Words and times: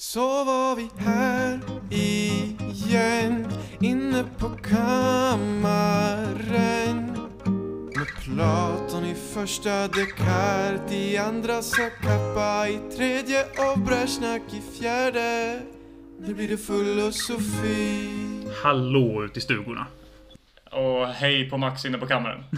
Så 0.00 0.44
var 0.44 0.76
vi 0.76 0.90
här 0.98 1.60
igen 2.70 3.52
inne 3.80 4.24
på 4.38 4.48
kammaren 4.48 5.76
med 7.96 8.06
Platon 8.24 9.04
i 9.04 9.14
första 9.14 9.88
Descartes 9.88 10.92
i 10.92 11.16
andra 11.16 11.62
Zacapa 11.62 12.68
i 12.68 12.78
tredje 12.96 13.44
och 13.44 13.78
Brezjnak 13.78 14.42
i 14.52 14.78
fjärde 14.78 15.60
Nu 16.20 16.34
blir 16.34 16.48
det 16.48 16.58
filosofi 16.58 18.08
Hallå 18.62 19.24
ut 19.24 19.36
i 19.36 19.40
stugorna. 19.40 19.86
Och 20.70 21.06
hej 21.06 21.50
på 21.50 21.56
Max 21.58 21.84
inne 21.84 21.98
på 21.98 22.06
kammaren. 22.06 22.44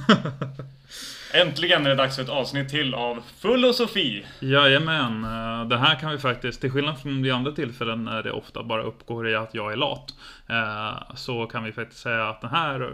Äntligen 1.34 1.86
är 1.86 1.90
det 1.90 1.96
dags 1.96 2.16
för 2.16 2.22
ett 2.22 2.28
avsnitt 2.28 2.68
till 2.68 2.94
av 2.94 3.22
Filosofi. 3.38 4.24
Jajamän, 4.40 5.24
eh, 5.24 5.68
det 5.68 5.78
här 5.78 6.00
kan 6.00 6.10
vi 6.10 6.18
faktiskt, 6.18 6.60
till 6.60 6.70
skillnad 6.70 6.98
från 6.98 7.22
de 7.22 7.30
andra 7.30 7.52
tillfällen 7.52 8.04
när 8.04 8.22
det 8.22 8.32
ofta 8.32 8.62
bara 8.62 8.82
uppgår 8.82 9.28
i 9.28 9.34
att 9.34 9.54
jag 9.54 9.72
är 9.72 9.76
lat, 9.76 10.14
eh, 10.48 11.14
så 11.14 11.46
kan 11.46 11.64
vi 11.64 11.72
faktiskt 11.72 12.00
säga 12.00 12.28
att 12.28 12.40
den 12.40 12.50
här 12.50 12.80
eh, 12.80 12.88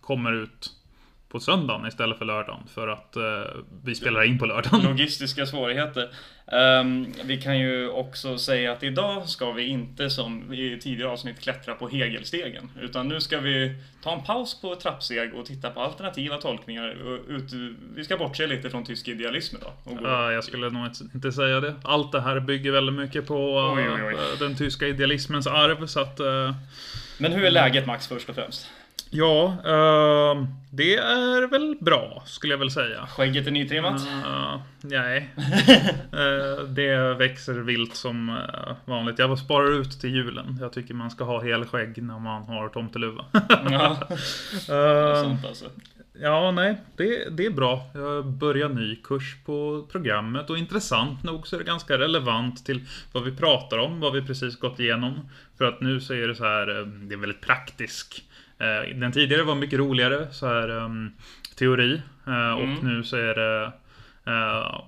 kommer 0.00 0.32
ut 0.32 0.70
på 1.28 1.40
söndagen 1.40 1.86
istället 1.88 2.18
för 2.18 2.24
lördagen 2.24 2.60
för 2.74 2.88
att 2.88 3.16
eh, 3.16 3.22
vi 3.84 3.94
spelar 3.94 4.22
in 4.24 4.38
på 4.38 4.46
lördagen. 4.46 4.82
Logistiska 4.82 5.46
svårigheter. 5.46 6.08
Ehm, 6.52 7.06
vi 7.24 7.40
kan 7.42 7.58
ju 7.58 7.88
också 7.88 8.38
säga 8.38 8.72
att 8.72 8.82
idag 8.82 9.28
ska 9.28 9.52
vi 9.52 9.62
inte 9.66 10.10
som 10.10 10.52
i 10.52 10.78
tidigare 10.82 11.10
avsnitt 11.10 11.40
klättra 11.40 11.74
på 11.74 11.88
Hegelstegen. 11.88 12.70
Utan 12.80 13.08
nu 13.08 13.20
ska 13.20 13.38
vi 13.40 13.74
ta 14.02 14.14
en 14.14 14.22
paus 14.22 14.60
på 14.60 14.74
trappsteg 14.74 15.34
och 15.34 15.46
titta 15.46 15.70
på 15.70 15.80
alternativa 15.80 16.36
tolkningar. 16.38 16.88
Ut, 17.28 17.52
vi 17.94 18.04
ska 18.04 18.16
bortse 18.16 18.46
lite 18.46 18.70
från 18.70 18.84
tysk 18.84 19.08
idealism 19.08 19.56
idag. 19.56 19.72
Ja, 20.02 20.32
jag 20.32 20.44
skulle 20.44 20.70
nog 20.70 20.86
inte- 21.14 21.32
säga 21.32 21.60
det. 21.60 21.74
Allt 21.82 22.12
det 22.12 22.20
här 22.20 22.40
bygger 22.40 22.72
väldigt 22.72 22.94
mycket 22.94 23.26
på 23.26 23.34
Oj, 23.76 23.88
oj, 23.90 24.02
oj. 24.02 24.14
eh, 24.14 24.38
den 24.38 24.56
tyska 24.56 24.86
idealismens 24.86 25.46
arv, 25.46 25.86
så 25.86 26.00
att... 26.00 26.20
eh, 26.20 26.54
Men 27.18 27.32
hur 27.32 27.44
är 27.44 27.50
läget 27.50 27.86
Max 27.86 28.06
först 28.08 28.28
och 28.28 28.34
främst? 28.34 28.70
Ja, 29.10 29.44
eh, 29.64 30.44
det 30.70 30.96
är 30.96 31.46
väl 31.46 31.76
bra, 31.80 32.22
skulle 32.26 32.52
jag 32.52 32.58
väl 32.58 32.70
säga. 32.70 33.06
Skägget 33.06 33.46
är 33.46 33.50
nytrimmat? 33.50 34.00
Uh, 34.00 34.60
nej. 34.80 35.34
Eh, 36.12 36.64
det 36.64 37.14
växer 37.14 37.54
vilt 37.54 37.94
som 37.94 38.28
eh, 38.28 38.74
vanligt. 38.84 39.18
Jag 39.18 39.38
sparar 39.38 39.80
ut 39.80 40.00
till 40.00 40.10
julen. 40.10 40.58
Jag 40.60 40.72
tycker 40.72 40.94
man 40.94 41.10
ska 41.10 41.24
ha 41.24 41.42
helskägg 41.42 42.02
när 42.02 42.18
man 42.18 42.42
har 42.42 42.68
tomteluva. 42.68 43.24
Ja, 43.70 43.98
Eh, 44.68 45.22
sånt 45.22 45.46
alltså. 45.46 45.64
ja, 46.20 46.50
nej. 46.50 46.76
Det, 46.96 47.28
det 47.36 47.46
är 47.46 47.50
bra. 47.50 47.90
Jag 47.94 48.26
börjar 48.26 48.68
ny 48.68 48.96
kurs 48.96 49.36
på 49.46 49.86
programmet 49.92 50.50
och 50.50 50.58
intressant 50.58 51.22
nog 51.22 51.46
så 51.46 51.56
är 51.56 51.60
det 51.60 51.66
ganska 51.66 51.98
relevant 51.98 52.66
till 52.66 52.84
vad 53.12 53.24
vi 53.24 53.36
pratar 53.36 53.78
om, 53.78 54.00
vad 54.00 54.12
vi 54.12 54.22
precis 54.22 54.58
gått 54.58 54.80
igenom. 54.80 55.28
För 55.58 55.64
att 55.64 55.80
nu 55.80 56.00
så 56.00 56.14
är 56.14 56.28
det 56.28 56.34
så 56.34 56.44
här, 56.44 56.78
eh, 56.80 56.86
det 56.86 57.14
är 57.14 57.18
väldigt 57.18 57.40
praktisk. 57.40 58.24
Eh, 58.58 58.96
Den 58.96 59.12
tidigare 59.12 59.42
var 59.42 59.54
mycket 59.54 59.78
roligare, 59.78 60.26
så 60.32 60.46
här 60.46 60.70
um, 60.70 61.12
teori. 61.58 62.02
eh, 62.26 62.52
Och 62.52 62.62
Mm. 62.64 62.74
nu 62.82 63.02
så 63.04 63.16
är 63.16 63.34
det 63.34 63.72
eh, 64.26 64.80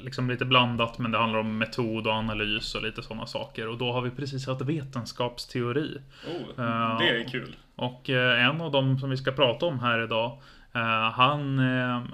liksom 0.00 0.30
lite 0.30 0.44
blandat, 0.44 0.98
men 0.98 1.10
det 1.12 1.18
handlar 1.18 1.38
om 1.38 1.58
metod 1.58 2.06
och 2.06 2.12
analys 2.12 2.74
och 2.74 2.82
lite 2.82 3.02
sådana 3.02 3.26
saker. 3.26 3.68
Och 3.68 3.78
då 3.78 3.92
har 3.92 4.00
vi 4.02 4.10
precis 4.10 4.46
haft 4.46 4.60
vetenskapsteori. 4.62 5.98
Oh, 6.26 6.98
det 6.98 7.08
är 7.20 7.28
kul. 7.28 7.56
Och 7.76 8.10
eh, 8.10 8.44
en 8.46 8.60
av 8.60 8.72
dem 8.72 8.98
som 8.98 9.10
vi 9.10 9.16
ska 9.16 9.32
prata 9.32 9.66
om 9.66 9.78
här 9.80 10.04
idag 10.04 10.38
Han 11.12 11.58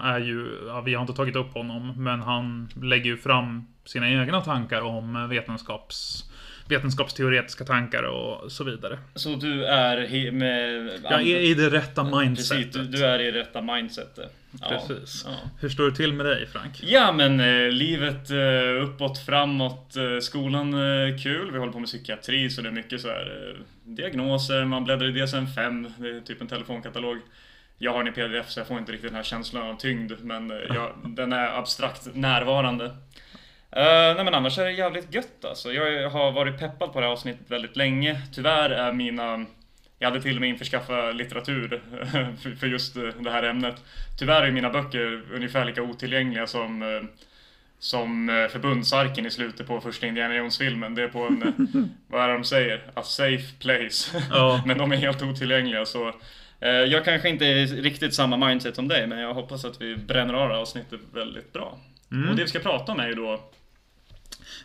är 0.02 0.18
ju, 0.20 0.58
vi 0.84 0.94
har 0.94 1.00
inte 1.00 1.12
tagit 1.12 1.36
upp 1.36 1.54
honom, 1.54 1.92
men 2.04 2.20
han 2.22 2.68
lägger 2.82 3.04
ju 3.06 3.16
fram 3.16 3.66
sina 3.84 4.10
egna 4.10 4.40
tankar 4.40 4.80
om 4.82 5.28
vetenskaps, 5.28 6.24
vetenskapsteoretiska 6.68 7.64
tankar 7.64 8.02
och 8.02 8.52
så 8.52 8.64
vidare. 8.64 8.98
Så 9.14 9.34
du 9.34 9.64
är 9.64 10.30
med... 10.30 10.90
Jag 11.02 11.20
är 11.22 11.40
i 11.40 11.54
det 11.54 11.70
rätta 11.70 12.04
mindsetet. 12.04 12.72
Precis, 12.72 13.00
du, 13.00 13.06
är 13.06 13.18
i 13.18 13.32
rätta 13.32 13.62
mindsetet. 13.62 14.32
Ja, 14.60 14.68
Precis. 14.68 15.24
Ja. 15.26 15.50
Hur 15.60 15.68
står 15.68 15.90
det 15.90 15.96
till 15.96 16.12
med 16.12 16.26
dig, 16.26 16.46
Frank? 16.46 16.80
Ja 16.82 17.12
men 17.12 17.40
eh, 17.40 17.70
livet 17.70 18.30
eh, 18.30 18.84
uppåt, 18.84 19.18
framåt, 19.18 19.96
eh, 19.96 20.18
skolan 20.20 20.74
eh, 20.74 21.16
kul. 21.22 21.50
Vi 21.52 21.58
håller 21.58 21.72
på 21.72 21.78
med 21.78 21.88
psykiatri 21.88 22.50
så 22.50 22.62
det 22.62 22.68
är 22.68 22.72
mycket 22.72 23.00
så 23.00 23.08
här 23.08 23.54
eh, 23.54 23.62
diagnoser, 23.84 24.64
man 24.64 24.84
bläddrar 24.84 25.08
i 25.08 25.22
DSM-5, 25.22 25.92
det 25.98 26.08
är 26.08 26.20
typ 26.20 26.40
en 26.40 26.48
telefonkatalog. 26.48 27.18
Jag 27.78 27.92
har 27.92 28.04
den 28.04 28.12
i 28.12 28.16
pdf 28.16 28.50
så 28.50 28.60
jag 28.60 28.66
får 28.66 28.78
inte 28.78 28.92
riktigt 28.92 29.10
den 29.10 29.16
här 29.16 29.22
känslan 29.22 29.70
av 29.70 29.76
tyngd 29.76 30.12
men 30.20 30.50
eh, 30.50 30.56
jag, 30.56 30.92
den 31.04 31.32
är 31.32 31.58
abstrakt 31.58 32.08
närvarande. 32.14 32.96
Eh, 33.76 34.14
nej 34.14 34.24
men 34.24 34.34
annars 34.34 34.58
är 34.58 34.64
det 34.64 34.72
jävligt 34.72 35.14
gött 35.14 35.44
alltså. 35.44 35.72
Jag 35.72 36.10
har 36.10 36.32
varit 36.32 36.58
peppad 36.58 36.92
på 36.92 37.00
det 37.00 37.06
här 37.06 37.12
avsnittet 37.12 37.50
väldigt 37.50 37.76
länge. 37.76 38.20
Tyvärr 38.34 38.70
är 38.70 38.92
mina 38.92 39.44
jag 39.98 40.08
hade 40.10 40.22
till 40.22 40.34
och 40.36 40.40
med 40.40 40.48
införskaffat 40.50 41.16
litteratur 41.16 41.82
för- 42.42 42.54
för 42.56 42.66
just 42.66 42.96
eh, 42.96 43.02
det 43.02 43.30
här 43.30 43.42
ämnet. 43.42 43.74
Tyvärr 44.18 44.42
är 44.42 44.50
mina 44.50 44.70
böcker 44.70 45.22
ungefär 45.34 45.64
lika 45.64 45.82
otillgängliga 45.82 46.46
som, 46.46 46.82
eh, 46.82 47.02
som 47.78 48.28
eh, 48.28 48.48
förbundsarken 48.48 49.26
i 49.26 49.30
slutet 49.30 49.66
på 49.66 49.80
första 49.80 50.06
Indiana 50.06 50.34
Jones-filmen. 50.34 50.94
Det 50.94 51.02
är 51.02 51.08
på 51.08 51.18
en, 51.26 51.42
eh, 51.42 51.82
vad 52.06 52.22
är 52.24 52.28
det 52.28 52.34
de 52.34 52.44
säger? 52.44 52.82
A 52.94 53.02
safe 53.02 53.52
place. 53.60 54.22
Ja. 54.30 54.62
men 54.66 54.78
de 54.78 54.92
är 54.92 54.96
helt 54.96 55.22
otillgängliga 55.22 55.84
så 55.86 56.08
eh, 56.60 56.70
jag 56.70 57.04
kanske 57.04 57.28
inte 57.28 57.46
är 57.46 57.66
riktigt 57.66 58.14
samma 58.14 58.36
mindset 58.48 58.76
som 58.76 58.88
dig 58.88 59.06
men 59.06 59.18
jag 59.18 59.34
hoppas 59.34 59.64
att 59.64 59.80
vi 59.82 59.96
bränner 59.96 60.34
av 60.34 60.48
det 60.48 60.54
här 60.54 60.60
avsnittet 60.62 61.00
väldigt 61.14 61.52
bra. 61.52 61.78
Och 62.30 62.36
det 62.36 62.42
vi 62.42 62.48
ska 62.48 62.58
prata 62.58 62.92
om 62.92 63.00
är 63.00 63.08
ju 63.08 63.14
då 63.14 63.40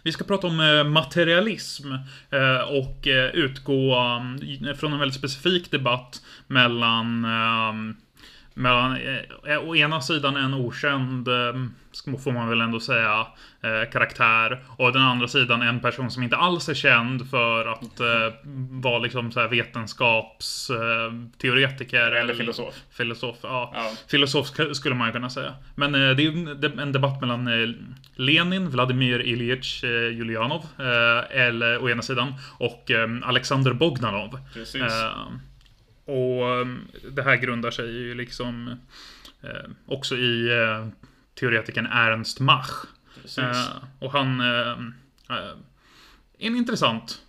vi 0.08 0.12
ska 0.12 0.24
prata 0.24 0.48
om 0.48 0.60
eh, 0.60 0.84
materialism 0.84 1.92
eh, 2.30 2.62
och 2.70 3.08
eh, 3.08 3.30
utgå 3.30 3.96
mm, 3.96 4.76
från 4.76 4.94
en 4.94 5.00
väldigt 5.00 5.18
specifik 5.18 5.72
debatt 5.72 6.22
mellan 6.48 7.26
ehm, 7.26 7.96
mellan 8.54 8.98
å 9.68 9.76
ena 9.76 10.02
sidan 10.02 10.38
en 10.38 10.54
okänd, 10.54 11.28
ehm, 11.28 11.74
får 12.24 12.32
man 12.32 12.50
väl 12.50 12.62
ändå 12.62 12.80
säga, 12.80 13.28
eh, 13.62 13.90
karaktär 13.92 14.64
och 14.78 14.94
den 14.94 15.02
andra 15.02 15.28
sidan 15.28 15.62
en 15.62 15.80
person 15.80 16.12
som 16.12 16.24
inte 16.24 16.38
alls 16.38 16.70
är 16.70 16.74
känd 16.74 17.30
för 17.30 17.66
att 17.66 18.00
eh, 18.00 18.34
vara 18.84 19.00
liksom 19.00 19.32
så 19.32 19.40
här 19.40 19.48
vetenskapsteoretiker. 19.48 22.12
Eller 22.12 22.34
filosof. 22.34 22.74
Filosof, 22.92 23.36
ja. 23.44 23.72
Ja. 23.76 23.92
Filosof 24.08 24.48
sk- 24.48 24.74
skulle 24.74 24.96
man 24.96 25.12
kunna 25.12 25.30
säga. 25.30 25.54
Men 25.76 25.96
eh, 25.96 26.10
det 26.16 26.26
är 26.26 26.32
en 26.32 26.62
de- 26.62 26.80
en 26.80 26.92
debatt 26.92 27.22
mellan 27.22 27.48
eh, 27.48 27.70
Lenin, 28.16 28.70
Vladimir 28.70 29.20
Ilyich 29.22 29.84
eh, 29.84 29.90
Julianov, 29.90 30.66
eh, 30.80 31.38
eller, 31.42 31.84
å 31.84 31.90
ena 31.90 32.02
sidan, 32.02 32.34
och 32.58 32.92
eh, 32.92 33.08
Alexander 33.24 33.74
Bogdanov. 33.74 34.40
Precis. 34.54 34.82
Eh, 34.82 35.28
och 36.06 36.50
eh, 36.60 36.68
det 37.12 37.24
här 37.24 37.36
grundar 37.36 37.72
sig 37.72 37.92
ju 37.92 38.16
liksom 38.16 38.68
eh, 39.44 39.70
också 39.86 40.16
i 40.16 40.48
eh, 40.64 40.88
teoretikern 41.40 41.86
Ernst 41.86 42.40
Mach. 42.40 42.86
Precis. 43.22 43.38
Eh, 43.38 43.84
och 44.00 44.12
han 44.12 44.42
eh, 44.42 44.72
eh, 45.38 45.58
en 46.40 46.56
intressant 46.56 47.22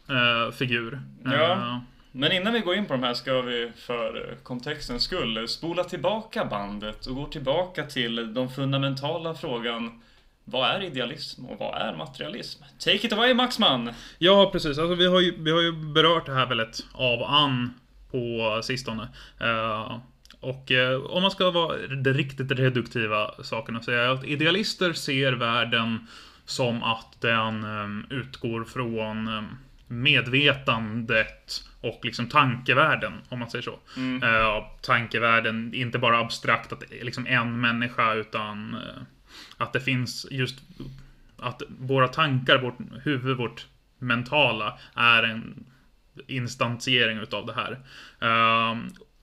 figur. 0.59 1.01
Ja. 1.25 1.81
Men 2.13 2.33
innan 2.33 2.53
vi 2.53 2.61
går 2.61 2.75
in 2.75 2.87
på 2.87 2.93
de 2.93 3.03
här 3.03 3.15
ska 3.15 3.41
vi 3.41 3.73
för 3.77 4.37
kontextens 4.43 5.03
skull 5.03 5.49
spola 5.49 5.85
tillbaka 5.85 6.45
bandet 6.45 7.07
och 7.07 7.15
gå 7.15 7.27
tillbaka 7.27 7.85
till 7.85 8.35
de 8.35 8.51
fundamentala 8.51 9.35
frågan 9.35 10.03
vad 10.51 10.71
är 10.71 10.83
idealism 10.83 11.45
och 11.45 11.59
vad 11.59 11.83
är 11.83 11.97
materialism? 11.97 12.63
Take 12.79 13.07
it 13.07 13.13
away 13.13 13.35
Maxman! 13.35 13.91
Ja, 14.19 14.51
precis. 14.53 14.79
Alltså, 14.79 14.95
vi, 14.95 15.07
har 15.07 15.21
ju, 15.21 15.43
vi 15.43 15.51
har 15.51 15.61
ju 15.61 15.73
berört 15.73 16.27
det 16.27 16.35
här 16.35 16.47
väldigt 16.47 16.87
av 16.93 17.23
an 17.23 17.75
på 18.11 18.61
sistone. 18.63 19.09
Eh, 19.41 19.99
och 20.41 20.71
eh, 20.73 21.01
om 21.01 21.23
man 21.23 21.31
ska 21.31 21.51
vara 21.51 21.77
det 21.77 22.13
riktigt 22.13 22.53
reduktiva 22.53 23.35
sakerna 23.43 23.83
så 23.83 23.91
är 23.91 23.97
det 23.97 24.13
att 24.13 24.25
idealister 24.25 24.93
ser 24.93 25.33
världen 25.33 26.07
som 26.45 26.83
att 26.83 27.21
den 27.21 27.65
eh, 27.65 28.19
utgår 28.19 28.65
från 28.65 29.29
eh, 29.29 29.43
medvetandet 29.87 31.65
och 31.81 32.01
liksom 32.03 32.29
tankevärlden, 32.29 33.13
om 33.29 33.39
man 33.39 33.51
säger 33.51 33.63
så. 33.63 33.79
Eh, 34.27 34.65
tankevärlden, 34.83 35.75
inte 35.75 35.99
bara 35.99 36.19
abstrakt 36.19 36.73
att 36.73 36.93
är 36.93 37.05
liksom 37.05 37.27
en 37.27 37.61
människa, 37.61 38.15
utan 38.15 38.75
eh, 38.75 39.03
att 39.57 39.73
det 39.73 39.81
finns 39.81 40.27
just 40.31 40.59
att 41.37 41.63
våra 41.69 42.09
tankar, 42.09 42.59
vårt 42.59 42.79
huvud, 43.03 43.37
vårt 43.37 43.67
mentala 43.99 44.79
är 44.95 45.23
en 45.23 45.65
instansiering 46.27 47.19
utav 47.19 47.47
det 47.47 47.55
här. 47.55 47.79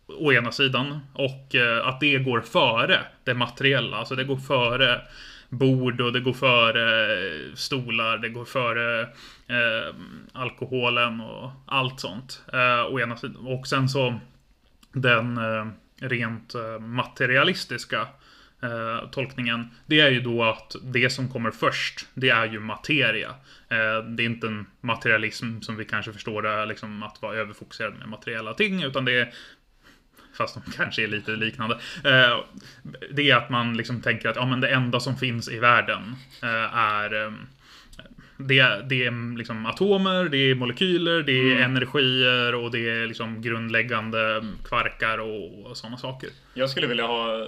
Å 0.08 0.34
ena 0.34 0.52
sidan. 0.52 1.00
Och 1.14 1.56
eh, 1.56 1.88
att 1.88 2.00
det 2.00 2.18
går 2.18 2.42
före 2.42 3.00
det 3.24 3.34
materiella. 3.34 3.98
Alltså 3.98 4.16
det 4.16 4.24
går 4.24 4.38
före 4.38 5.02
bord 5.50 6.02
och 6.02 6.14
det 6.14 6.20
går 6.20 6.34
före 6.34 7.04
eh, 7.04 7.54
stolar, 7.56 8.18
det 8.18 8.30
går 8.30 8.46
före 8.46 9.02
eh, 9.48 9.96
alkoholen 10.34 11.22
och 11.22 11.52
allt 11.68 12.00
sånt. 12.00 12.44
Eh, 12.54 12.94
å 12.94 13.00
ena 13.00 13.18
sidan. 13.18 13.48
Och 13.48 13.68
sen 13.68 13.90
så 13.90 14.20
den 14.96 15.38
eh, 15.38 15.66
rent 16.08 16.56
eh, 16.56 16.80
materialistiska 16.80 18.08
eh, 18.64 19.10
tolkningen, 19.12 19.70
det 19.86 20.00
är 20.00 20.10
ju 20.10 20.22
då 20.22 20.44
att 20.44 20.76
det 20.84 21.10
som 21.10 21.30
kommer 21.30 21.52
först, 21.52 22.08
det 22.14 22.30
är 22.30 22.46
ju 22.46 22.60
materia. 22.60 23.36
Det 24.16 24.24
är 24.24 24.26
inte 24.26 24.48
en 24.48 24.66
materialism 24.82 25.62
som 25.62 25.76
vi 25.76 25.86
kanske 25.86 26.14
förstår 26.14 26.42
det, 26.42 26.66
liksom 26.66 27.04
att 27.04 27.22
vara 27.22 27.36
överfokuserad 27.36 27.94
med 28.00 28.10
materiella 28.10 28.54
ting, 28.54 28.84
utan 28.84 29.06
det 29.06 29.20
är 29.20 29.34
Fast 30.38 30.56
de 30.66 30.72
kanske 30.78 31.04
är 31.04 31.08
lite 31.08 31.32
liknande. 31.32 31.76
Eh, 32.04 32.40
det 33.12 33.30
är 33.32 33.36
att 33.36 33.50
man 33.50 33.78
liksom 33.78 34.02
tänker 34.02 34.30
att 34.30 34.36
ja, 34.36 34.46
men 34.46 34.62
det 34.62 34.70
enda 34.70 35.00
som 35.00 35.18
finns 35.18 35.50
i 35.50 35.60
världen 35.60 36.16
eh, 36.44 36.78
är 36.78 37.26
eh, 37.26 37.32
det, 38.38 38.90
det 38.90 39.06
är 39.06 39.38
liksom 39.38 39.66
atomer, 39.66 40.30
det 40.30 40.38
är 40.38 40.56
molekyler, 40.56 41.24
det 41.24 41.32
är 41.32 41.56
Mm. 41.56 41.64
energier 41.64 42.56
och 42.56 42.72
det 42.72 42.90
är 42.90 43.08
liksom 43.08 43.42
grundläggande 43.42 44.46
kvarkar 44.64 45.18
och, 45.18 45.66
och 45.66 45.78
sådana 45.78 45.98
saker. 45.98 46.30
Jag 46.54 46.70
skulle 46.70 46.88
vilja 46.88 47.08
ha, 47.08 47.48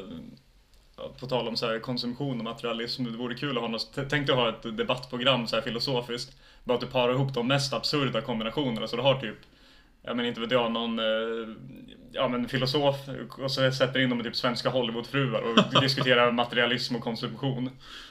på 1.19 1.28
tal 1.28 1.48
om 1.48 1.56
så 1.56 1.68
här 1.68 1.80
konsumtion 1.80 2.38
och 2.38 2.44
materialism, 2.44 3.04
det 3.04 3.18
vore 3.18 3.36
kul 3.36 3.57
att 3.57 3.63
ha 3.63 3.68
något, 3.68 4.00
tänk 4.10 4.28
dig 4.28 4.33
att 4.36 4.40
ha 4.40 4.50
ett 4.50 4.78
debattprogram 4.78 5.48
så 5.48 5.56
här 5.56 5.63
filosofiskt. 5.63 6.38
Bara 6.63 6.75
att 6.75 6.81
du 6.81 6.88
parar 6.88 7.13
ihop 7.13 7.33
de 7.33 7.48
mest 7.48 7.74
absurda 7.74 8.22
kombinationerna, 8.22 8.88
så 8.88 8.95
du 8.95 9.01
har 9.01 9.22
typ, 9.22 9.38
ja 10.04 10.13
men 10.13 10.25
inte 10.25 10.42
vet 10.42 10.51
jag, 10.51 10.72
någon, 10.72 11.00
eh, 11.00 11.06
ja 12.18 12.28
men 12.28 12.48
filosof 12.48 12.96
och 13.30 13.52
så 13.52 13.72
sätter 13.72 14.00
in 14.00 14.10
dem 14.10 14.19
i 14.19 14.24
typ 14.24 14.36
svenska 14.36 14.69
Hollywoodfruar 14.69 15.42
och 15.42 15.81
diskuterar 15.81 16.31
materialism 16.31 16.96
och 16.96 17.02
konsumtion. 17.02 17.69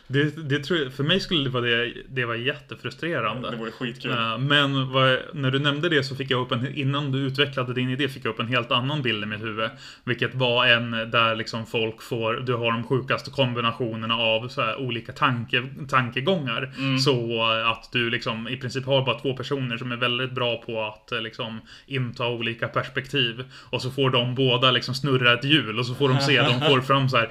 Det, 0.08 0.48
det 0.48 0.58
tror 0.58 0.78
jag, 0.78 0.92
för 0.92 1.04
mig 1.04 1.20
skulle 1.20 1.44
det 1.44 1.50
vara, 1.50 1.64
det, 1.64 1.92
det 2.08 2.24
var 2.24 2.34
jättefrustrerande. 2.34 3.50
Det 3.50 3.56
vore 3.56 3.70
skitkul. 3.70 4.10
Eh, 4.10 4.38
Men 4.38 4.92
vad, 4.92 5.18
när 5.32 5.50
du 5.50 5.58
nämnde 5.58 5.88
det 5.88 6.04
så 6.04 6.14
fick 6.14 6.30
jag 6.30 6.40
upp 6.40 6.52
en, 6.52 6.74
innan 6.74 7.12
du 7.12 7.18
utvecklade 7.18 7.74
din 7.74 7.90
idé 7.90 8.08
fick 8.08 8.24
jag 8.24 8.30
upp 8.30 8.40
en 8.40 8.48
helt 8.48 8.70
annan 8.70 9.02
bild 9.02 9.22
i 9.22 9.26
mitt 9.26 9.42
huvud. 9.42 9.70
Vilket 10.04 10.34
var 10.34 10.66
en 10.66 10.90
där 10.90 11.36
liksom 11.36 11.66
folk 11.66 12.02
får, 12.02 12.34
du 12.34 12.54
har 12.54 12.72
de 12.72 12.84
sjukaste 12.84 13.30
kombinationerna 13.30 14.14
av 14.14 14.50
olika 14.78 15.12
tanke, 15.12 15.64
tankegångar. 15.88 16.74
Mm. 16.78 16.98
Så 16.98 17.42
att 17.64 17.92
du 17.92 18.10
liksom 18.10 18.48
i 18.48 18.56
princip 18.56 18.86
har 18.86 19.04
bara 19.04 19.18
två 19.18 19.36
personer 19.36 19.76
som 19.76 19.92
är 19.92 19.96
väldigt 19.96 20.32
bra 20.32 20.56
på 20.56 20.84
att 20.84 21.12
eh, 21.12 21.20
liksom 21.20 21.60
inta 21.86 22.28
olika 22.28 22.68
perspektiv. 22.68 23.44
Och 23.70 23.82
så 23.82 23.90
får 23.96 24.10
de 24.10 24.34
båda 24.34 24.70
liksom 24.70 24.94
snurra 24.94 25.34
ett 25.34 25.44
hjul 25.44 25.78
och 25.78 25.86
så 25.86 25.94
får 25.94 26.08
de 26.08 26.20
se, 26.20 26.42
de 26.42 26.60
får 26.60 26.80
fram 26.80 27.08
så 27.08 27.16
här, 27.16 27.30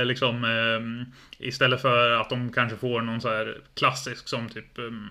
eh, 0.00 0.04
liksom 0.04 0.44
ehm, 0.44 1.06
Istället 1.38 1.82
för 1.82 2.10
att 2.10 2.30
de 2.30 2.52
kanske 2.52 2.76
får 2.76 3.00
någon 3.00 3.20
så 3.20 3.28
här 3.28 3.58
klassisk 3.74 4.28
som 4.28 4.48
typ 4.48 4.78
ehm, 4.78 5.08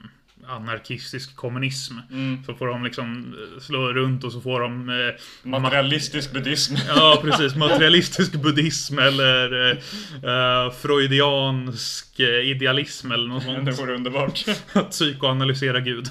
anarkistisk 0.48 1.36
kommunism. 1.36 1.94
Mm. 2.12 2.44
Så 2.46 2.54
får 2.54 2.68
de 2.68 2.84
liksom 2.84 3.36
eh, 3.56 3.60
slå 3.62 3.94
runt 3.94 4.24
och 4.24 4.32
så 4.32 4.42
får 4.42 4.60
de... 4.62 4.90
Eh, 4.90 5.50
Materialistisk 5.50 6.34
buddhism. 6.34 6.76
ja, 6.88 7.20
precis. 7.22 7.56
Materialistisk 7.56 8.34
buddhism 8.34 9.00
eller 9.00 9.70
eh, 9.72 9.78
eh, 10.32 10.72
freudiansk 10.72 12.20
eh, 12.20 12.50
idealism 12.50 13.12
eller 13.12 13.28
något 13.28 13.44
Det 13.66 13.74
sånt. 13.74 13.80
vore 13.80 13.96
underbart. 13.96 14.44
Att 14.74 14.90
psykoanalysera 14.90 15.80
Gud. 15.80 16.08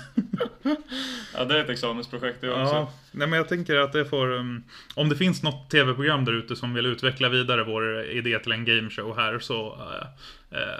Ja, 1.35 1.44
det 1.44 1.59
är 1.59 1.65
ett 1.65 1.71
examensprojekt 1.71 2.41
det 2.41 2.50
också. 2.50 2.75
Ja, 2.75 2.93
nej 3.12 3.29
men 3.29 3.37
jag 3.37 3.49
tänker 3.49 3.76
att 3.76 3.93
det 3.93 4.05
får... 4.05 4.33
Um, 4.33 4.62
om 4.94 5.09
det 5.09 5.17
finns 5.17 5.43
något 5.43 5.71
tv-program 5.71 6.25
där 6.25 6.33
ute 6.33 6.56
som 6.56 6.75
vill 6.75 6.87
utveckla 6.87 7.29
vidare 7.29 7.65
vår 7.65 8.03
idé 8.05 8.38
till 8.38 8.53
en 8.53 8.65
gameshow 8.65 9.17
här 9.17 9.38
så 9.38 9.67
eh, 9.67 10.06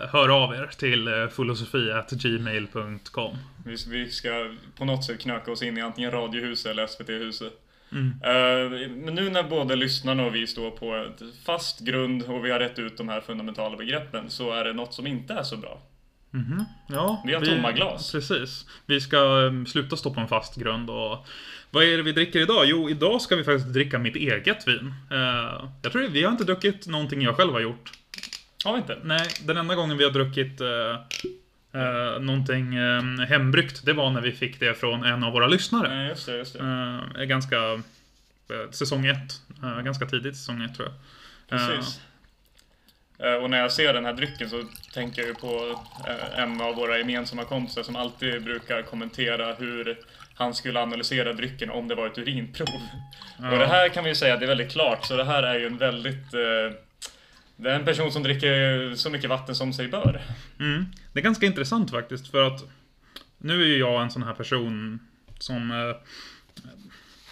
hör 0.09 0.45
av 0.45 0.55
er 0.55 0.71
till 0.79 1.09
uh, 1.09 1.29
filosofi.gmail.com 1.29 3.37
Vi, 3.65 3.77
vi 3.89 4.11
ska 4.11 4.51
på 4.79 4.85
något 4.85 5.05
sätt 5.05 5.21
knöka 5.21 5.53
oss 5.53 5.63
in 5.63 5.79
i 5.79 5.81
antingen 5.81 6.11
Radiohuset 6.11 6.71
eller 6.71 6.87
SVT-huset. 6.87 7.53
Mm. 7.93 8.15
Eh, 8.23 8.71
men 8.89 9.15
nu 9.15 9.31
när 9.31 9.43
både 9.43 9.77
lyssnarna 9.77 10.27
och 10.27 10.35
vi 10.35 10.47
står 10.47 10.71
på 10.71 10.97
ett 10.97 11.23
fast 11.45 11.81
grund 11.81 12.23
och 12.23 12.45
vi 12.45 12.51
har 12.51 12.59
rätt 12.59 12.79
ut 12.79 12.97
de 12.97 13.09
här 13.09 13.21
fundamentala 13.21 13.77
begreppen 13.77 14.31
så 14.31 14.53
är 14.53 14.65
det 14.65 14.73
något 14.73 14.95
som 14.95 15.07
inte 15.07 15.35
är 15.35 15.43
så 15.43 15.57
bra. 15.57 15.83
Mhm. 16.31 16.65
Ja, 16.89 17.23
Vi 17.27 17.35
har 17.35 17.41
tomma 17.41 17.73
glas. 17.73 18.13
Precis. 18.13 18.67
Vi 18.87 19.01
ska 19.01 19.19
um, 19.19 19.67
sluta 19.67 19.97
stå 19.97 20.15
på 20.15 20.21
en 20.21 20.29
fast 20.29 20.57
grund 20.57 20.91
och 20.91 21.27
vad 21.71 21.85
är 21.85 21.97
det 21.97 22.03
vi 22.03 22.13
dricker 22.13 22.41
idag? 22.41 22.67
Jo, 22.67 22.91
idag 22.91 23.23
ska 23.23 23.37
vi 23.37 23.45
faktiskt 23.45 23.73
dricka 23.73 23.99
mitt 23.99 24.17
eget 24.17 24.69
vin. 24.69 24.95
Eh, 25.11 25.69
jag 25.83 25.93
tror 25.93 26.09
vi 26.09 26.25
har 26.25 26.33
inte 26.33 26.45
druckit 26.45 26.87
någonting 26.87 27.23
jag 27.23 27.37
själv 27.37 27.53
har 27.53 27.61
gjort. 27.61 27.93
Har 28.65 28.73
vi 28.73 28.79
inte? 28.79 28.99
Nej, 29.03 29.29
den 29.47 29.57
enda 29.57 29.75
gången 29.75 29.97
vi 29.97 30.05
har 30.05 30.11
druckit 30.11 30.61
uh, 30.61 30.69
uh, 31.81 32.21
någonting 32.21 32.79
um, 32.79 33.19
hembryggt, 33.19 33.85
det 33.85 33.93
var 33.93 34.11
när 34.11 34.21
vi 34.21 34.33
fick 34.33 34.61
det 34.61 34.75
från 34.75 35.05
en 35.05 35.25
av 35.25 35.33
våra 35.33 35.47
lyssnare. 35.47 35.89
Nej, 35.89 36.09
just 36.09 36.27
det, 36.27 36.37
just 36.37 36.59
det. 36.59 36.65
Uh, 36.65 37.25
ganska... 37.25 37.57
Uh, 37.57 38.71
säsong 38.71 39.07
ett. 39.07 39.41
Uh, 39.63 39.81
ganska 39.81 40.07
tidigt 40.07 40.37
säsong 40.37 40.63
ett 40.63 40.75
tror 40.77 40.89
jag. 40.89 40.97
Precis. 41.49 42.01
Eh, 43.19 43.35
Och 43.35 43.51
när 43.51 43.59
jag 43.59 43.73
ser 43.73 43.95
den 43.95 44.05
här 44.05 44.13
drycken 44.13 44.51
så 44.51 44.65
tänker 44.95 45.23
jag 45.23 45.29
ju 45.29 45.35
på 45.35 45.81
eh, 46.07 46.43
en 46.43 46.61
av 46.61 46.75
våra 46.75 46.99
gemensamma 46.99 47.45
kompisar 47.45 47.83
som 47.83 47.97
alltid 47.97 48.45
brukar 48.45 48.83
kommentera 48.83 49.55
hur 49.55 49.99
han 50.35 50.55
skulle 50.55 50.81
analysera 50.81 51.33
drycken 51.33 51.71
om 51.71 51.89
det 51.89 51.95
var 51.95 52.07
ett 52.07 52.19
urinprov. 52.19 52.81
Ja. 53.39 53.53
Och 53.53 53.59
det 53.59 53.67
här 53.67 53.89
kan 53.89 54.05
vi 54.05 54.11
ju 54.11 54.17
säga, 54.17 54.37
det 54.37 54.45
är 54.45 54.49
väldigt 54.49 54.73
klart, 54.73 55.05
så 55.05 55.17
det 55.17 55.25
här 55.25 55.43
är 55.43 55.59
ju 55.59 55.67
en 55.67 55.79
väldigt... 55.79 56.35
Det 57.63 57.71
är 57.71 57.75
en 57.75 57.85
person 57.85 58.13
som 58.13 58.23
dricker 58.23 58.95
så 58.95 59.11
mycket 59.11 59.31
vatten 59.31 59.55
som 59.55 59.73
sig 59.73 59.89
bör. 59.89 60.21
Mm. 60.61 60.85
Det 61.13 61.21
är 61.21 61.25
ganska 61.25 61.47
intressant 61.47 61.91
faktiskt 61.91 62.31
för 62.31 62.47
att 62.47 62.65
nu 63.39 63.63
är 63.63 63.67
ju 63.67 63.79
jag 63.79 64.03
en 64.03 64.11
sån 64.11 64.23
här 64.23 64.35
person 64.35 64.99
som 65.39 65.71
eh, 65.71 65.97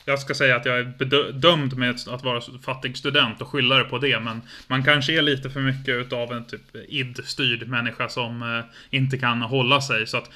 jag 0.09 0.19
ska 0.19 0.35
säga 0.35 0.57
att 0.57 0.67
jag 0.67 0.79
är 0.79 0.85
bedömd 0.85 1.77
med 1.77 1.97
att 2.09 2.25
vara 2.25 2.41
fattig 2.63 2.97
student 2.97 3.41
och 3.41 3.49
skylla 3.49 3.77
det 3.77 3.85
på 3.85 3.99
det, 3.99 4.21
men 4.21 4.43
man 4.67 4.85
kanske 4.85 5.19
är 5.19 5.23
lite 5.23 5.51
för 5.51 5.61
mycket 5.61 5.95
utav 5.95 6.33
en 6.33 6.45
typ 6.45 6.77
id-styrd 6.89 7.69
människa 7.69 8.09
som 8.09 8.43
eh, 8.43 8.65
inte 8.91 9.19
kan 9.19 9.43
hålla 9.43 9.81
sig. 9.81 10.07
Så 10.07 10.17
att 10.17 10.31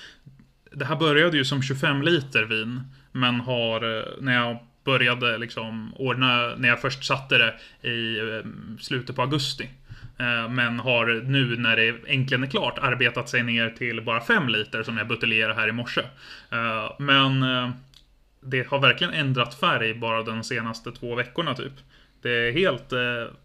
det 0.72 0.84
här 0.84 0.96
började 0.96 1.36
ju 1.36 1.44
som 1.44 1.62
25 1.62 2.02
liter 2.02 2.42
vin, 2.42 2.80
men 3.12 3.40
har, 3.40 3.98
eh, 3.98 4.04
när 4.20 4.34
jag 4.34 4.58
började 4.84 5.38
liksom 5.38 5.94
ordna, 5.94 6.54
när 6.56 6.68
jag 6.68 6.80
först 6.80 7.04
satte 7.04 7.38
det 7.38 7.54
i 7.88 8.18
eh, 8.18 8.50
slutet 8.80 9.16
på 9.16 9.22
augusti. 9.22 9.68
Eh, 10.18 10.48
men 10.48 10.80
har 10.80 11.06
nu 11.06 11.56
när 11.56 11.76
det 11.76 11.88
äntligen 12.06 12.42
är 12.42 12.50
klart 12.50 12.78
arbetat 12.78 13.28
sig 13.28 13.42
ner 13.42 13.70
till 13.70 14.02
bara 14.02 14.20
5 14.20 14.48
liter 14.48 14.82
som 14.82 14.96
jag 14.96 15.08
buteljerade 15.08 15.54
här 15.54 15.68
i 15.68 15.72
morse. 15.72 16.00
Eh, 16.50 16.92
men 16.98 17.42
eh, 17.42 17.70
det 18.40 18.66
har 18.68 18.80
verkligen 18.80 19.12
ändrat 19.12 19.60
färg 19.60 19.94
bara 19.94 20.22
de 20.22 20.44
senaste 20.44 20.92
två 20.92 21.14
veckorna 21.14 21.54
typ. 21.54 21.72
Det 22.22 22.30
är 22.30 22.52
helt 22.52 22.92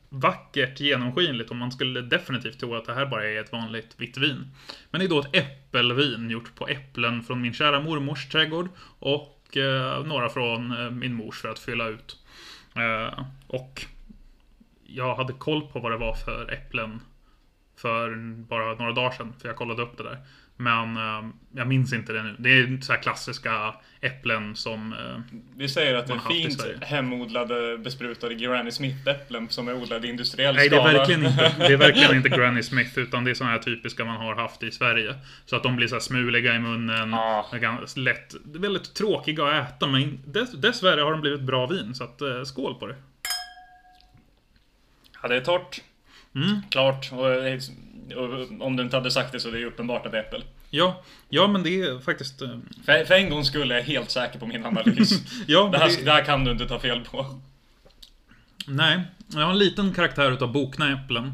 vackert 0.10 0.80
genomskinligt 0.80 1.50
och 1.50 1.56
man 1.56 1.72
skulle 1.72 2.02
definitivt 2.02 2.60
tro 2.60 2.76
att 2.76 2.86
det 2.86 2.94
här 2.94 3.06
bara 3.06 3.26
är 3.26 3.42
ett 3.42 3.52
vanligt 3.52 3.96
vitt 3.98 4.18
vin. 4.18 4.52
Men 4.92 5.00
det 5.00 5.06
är 5.06 5.10
då 5.10 5.20
ett 5.20 5.36
äppelvin 5.36 6.30
gjort 6.30 6.56
på 6.56 6.68
äpplen 6.68 7.24
från 7.24 7.42
min 7.42 7.54
kära 7.54 7.80
mormors 7.80 8.30
trädgård 8.30 8.70
och 9.00 9.58
några 10.06 10.30
från 10.30 10.74
min 11.00 11.14
mors 11.14 11.42
för 11.42 11.50
att 11.50 11.60
fylla 11.60 11.88
ut. 11.88 12.18
Och 13.48 13.86
jag 14.88 15.16
hade 15.16 15.34
koll 15.34 15.62
på 15.68 15.80
vad 15.80 15.92
det 15.92 15.98
var 15.98 16.14
för 16.14 16.52
äpplen 16.54 17.02
för 17.78 18.16
bara 18.48 18.76
några 18.76 18.92
dagar 18.92 19.12
sedan, 19.12 19.34
för 19.42 19.48
jag 19.48 19.58
kollade 19.58 19.82
upp 19.82 19.98
det 19.98 20.04
där. 20.04 20.18
Men 20.60 20.98
eh, 20.98 21.30
jag 21.56 21.68
minns 21.68 21.94
inte 21.94 22.14
det 22.14 22.24
nu. 22.24 22.36
Det 22.40 22.50
är 22.50 22.82
så 22.82 22.94
här 22.94 23.02
klassiska 23.02 23.74
äpplen 24.02 24.56
som... 24.56 24.94
Eh, 24.94 25.38
Vi 25.56 25.70
säger 25.70 25.96
att 25.96 26.08
det 26.08 26.14
är 26.14 26.20
fint 26.20 26.84
hemodlade 26.84 27.78
besprutade 27.78 28.36
Granny 28.36 28.72
Smith-äpplen 28.72 29.50
som 29.50 29.68
är 29.68 29.74
odlade 29.74 30.08
i 30.08 30.10
industriell 30.10 30.56
nej, 30.56 30.70
det 30.70 30.76
är, 30.76 30.80
skala. 30.80 30.98
verkligen 30.98 31.26
inte, 31.26 31.56
det 31.58 31.74
är 31.74 31.78
verkligen 31.78 32.16
inte 32.18 32.30
Granny 32.30 32.64
Smith, 32.64 33.00
utan 33.00 33.24
det 33.24 33.32
är 33.32 33.36
såna 33.36 33.50
här 33.50 33.60
typiska 33.60 34.06
man 34.06 34.18
har 34.18 34.36
haft 34.36 34.64
i 34.64 34.72
Sverige. 34.72 35.16
Så 35.46 35.56
att 35.56 35.64
de 35.64 35.76
blir 35.76 35.88
så 35.88 35.96
här 35.96 36.00
smuliga 36.00 36.56
i 36.56 36.60
munnen. 36.60 37.16
Ganska 37.62 38.00
Lätt, 38.02 38.36
väldigt 38.44 38.94
tråkiga 38.94 39.46
att 39.46 39.70
äta, 39.70 39.88
men 39.88 40.20
dess, 40.26 40.52
dessvärre 40.52 41.02
har 41.02 41.12
de 41.12 41.22
blivit 41.22 41.42
bra 41.42 41.68
vin. 41.68 41.96
Så 41.96 42.04
att, 42.04 42.22
eh, 42.22 42.44
skål 42.44 42.76
på 42.80 42.88
det. 42.88 42.96
Ja, 45.22 45.28
det 45.28 45.36
är 45.36 45.42
torrt. 45.42 45.82
Mm. 46.36 46.62
Klart. 46.70 47.10
Och, 47.12 47.32
eh, 47.32 47.60
och 48.16 48.62
om 48.68 48.76
du 48.76 48.84
inte 48.84 48.96
hade 48.98 49.12
sagt 49.12 49.32
det 49.32 49.40
så 49.40 49.48
är 49.48 49.52
det 49.52 49.60
ju 49.60 49.66
uppenbart 49.66 50.06
att 50.06 50.12
det 50.12 50.18
är 50.18 50.24
äppel. 50.24 50.44
Ja, 50.70 51.04
ja, 51.30 51.48
men 51.48 51.64
det 51.64 51.82
är 51.82 52.00
faktiskt... 52.00 52.42
eh, 52.42 52.58
För, 52.86 53.06
för 53.06 53.14
en 53.14 53.30
gång 53.30 53.44
skulle 53.46 53.74
jag 53.74 53.82
är 53.84 53.88
helt 53.88 54.12
säker 54.12 54.40
på 54.40 54.46
min 54.46 54.66
analys. 54.66 55.12
Ja, 55.48 55.70
det, 55.72 55.78
här, 55.78 55.88
det- 55.88 56.04
det 56.06 56.12
här 56.12 56.24
kan 56.26 56.44
du 56.44 56.52
inte 56.52 56.68
ta 56.68 56.80
fel 56.80 57.02
på. 57.12 57.40
Nej, 58.68 59.02
jag 59.28 59.42
har 59.42 59.52
en 59.52 59.58
liten 59.60 59.94
karaktär 59.94 60.32
utav 60.32 60.52
bokna 60.52 60.94
äpplen. 60.94 61.26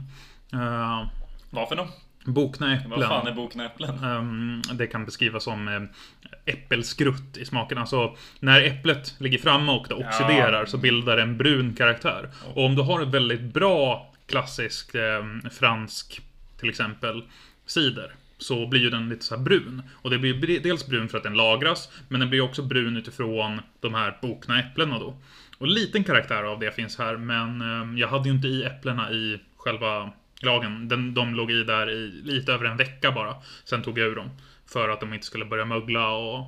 Uh, 0.53 1.07
Varför 1.49 1.75
då? 1.75 1.87
Bokna 2.25 2.75
äpplen. 2.75 2.89
Vad 2.89 3.07
fan 3.07 3.27
är 3.27 3.31
bokna 3.31 3.65
äpplen? 3.65 4.03
Ehm, 4.03 4.61
det 4.73 4.87
kan 4.87 5.05
beskrivas 5.05 5.43
som 5.43 5.67
eh, 5.67 6.53
äppelskrutt 6.53 7.37
i 7.37 7.45
smaken. 7.45 7.77
Alltså, 7.77 8.15
när 8.39 8.61
äpplet 8.61 9.15
ligger 9.19 9.39
framme 9.39 9.71
och 9.71 9.85
det 9.89 9.95
oxiderar 9.95 10.65
så 10.65 10.77
bildar 10.77 11.15
det 11.15 11.21
en 11.21 11.37
brun 11.37 11.73
karaktär. 11.75 12.29
Och 12.55 12.65
om 12.65 12.75
du 12.75 12.81
har 12.81 13.01
en 13.01 13.11
väldigt 13.11 13.41
bra 13.41 14.13
klassisk 14.25 14.95
eh, 14.95 15.23
fransk, 15.51 16.21
till 16.59 16.69
exempel, 16.69 17.23
cider. 17.65 18.11
Så 18.37 18.67
blir 18.67 18.81
ju 18.81 18.89
den 18.89 19.09
lite 19.09 19.25
så 19.25 19.35
här 19.35 19.43
brun. 19.43 19.83
Och 19.93 20.09
det 20.09 20.17
blir 20.17 20.59
dels 20.59 20.87
brun 20.87 21.09
för 21.09 21.17
att 21.17 21.23
den 21.23 21.33
lagras, 21.33 21.89
men 22.07 22.19
den 22.19 22.29
blir 22.29 22.41
också 22.41 22.63
brun 22.63 22.97
utifrån 22.97 23.61
de 23.79 23.93
här 23.93 24.17
bokna 24.21 24.59
äpplena 24.59 24.99
då. 24.99 25.17
Och 25.57 25.67
liten 25.67 26.03
karaktär 26.03 26.43
av 26.43 26.59
det 26.59 26.71
finns 26.71 26.97
här, 26.97 27.17
men 27.17 27.61
eh, 27.61 27.99
jag 27.99 28.07
hade 28.07 28.29
ju 28.29 28.35
inte 28.35 28.47
i 28.47 28.63
äpplena 28.63 29.11
i 29.11 29.39
själva 29.57 30.11
lagen. 30.45 30.87
Den, 30.87 31.13
de 31.13 31.35
låg 31.35 31.51
i 31.51 31.63
där 31.63 31.89
i 31.89 32.21
lite 32.23 32.53
över 32.53 32.65
en 32.65 32.77
vecka 32.77 33.11
bara. 33.11 33.35
Sen 33.63 33.81
tog 33.81 33.99
jag 33.99 34.07
ur 34.07 34.15
dem. 34.15 34.29
För 34.73 34.89
att 34.89 34.99
de 34.99 35.13
inte 35.13 35.25
skulle 35.25 35.45
börja 35.45 35.65
mögla 35.65 36.09
och... 36.09 36.45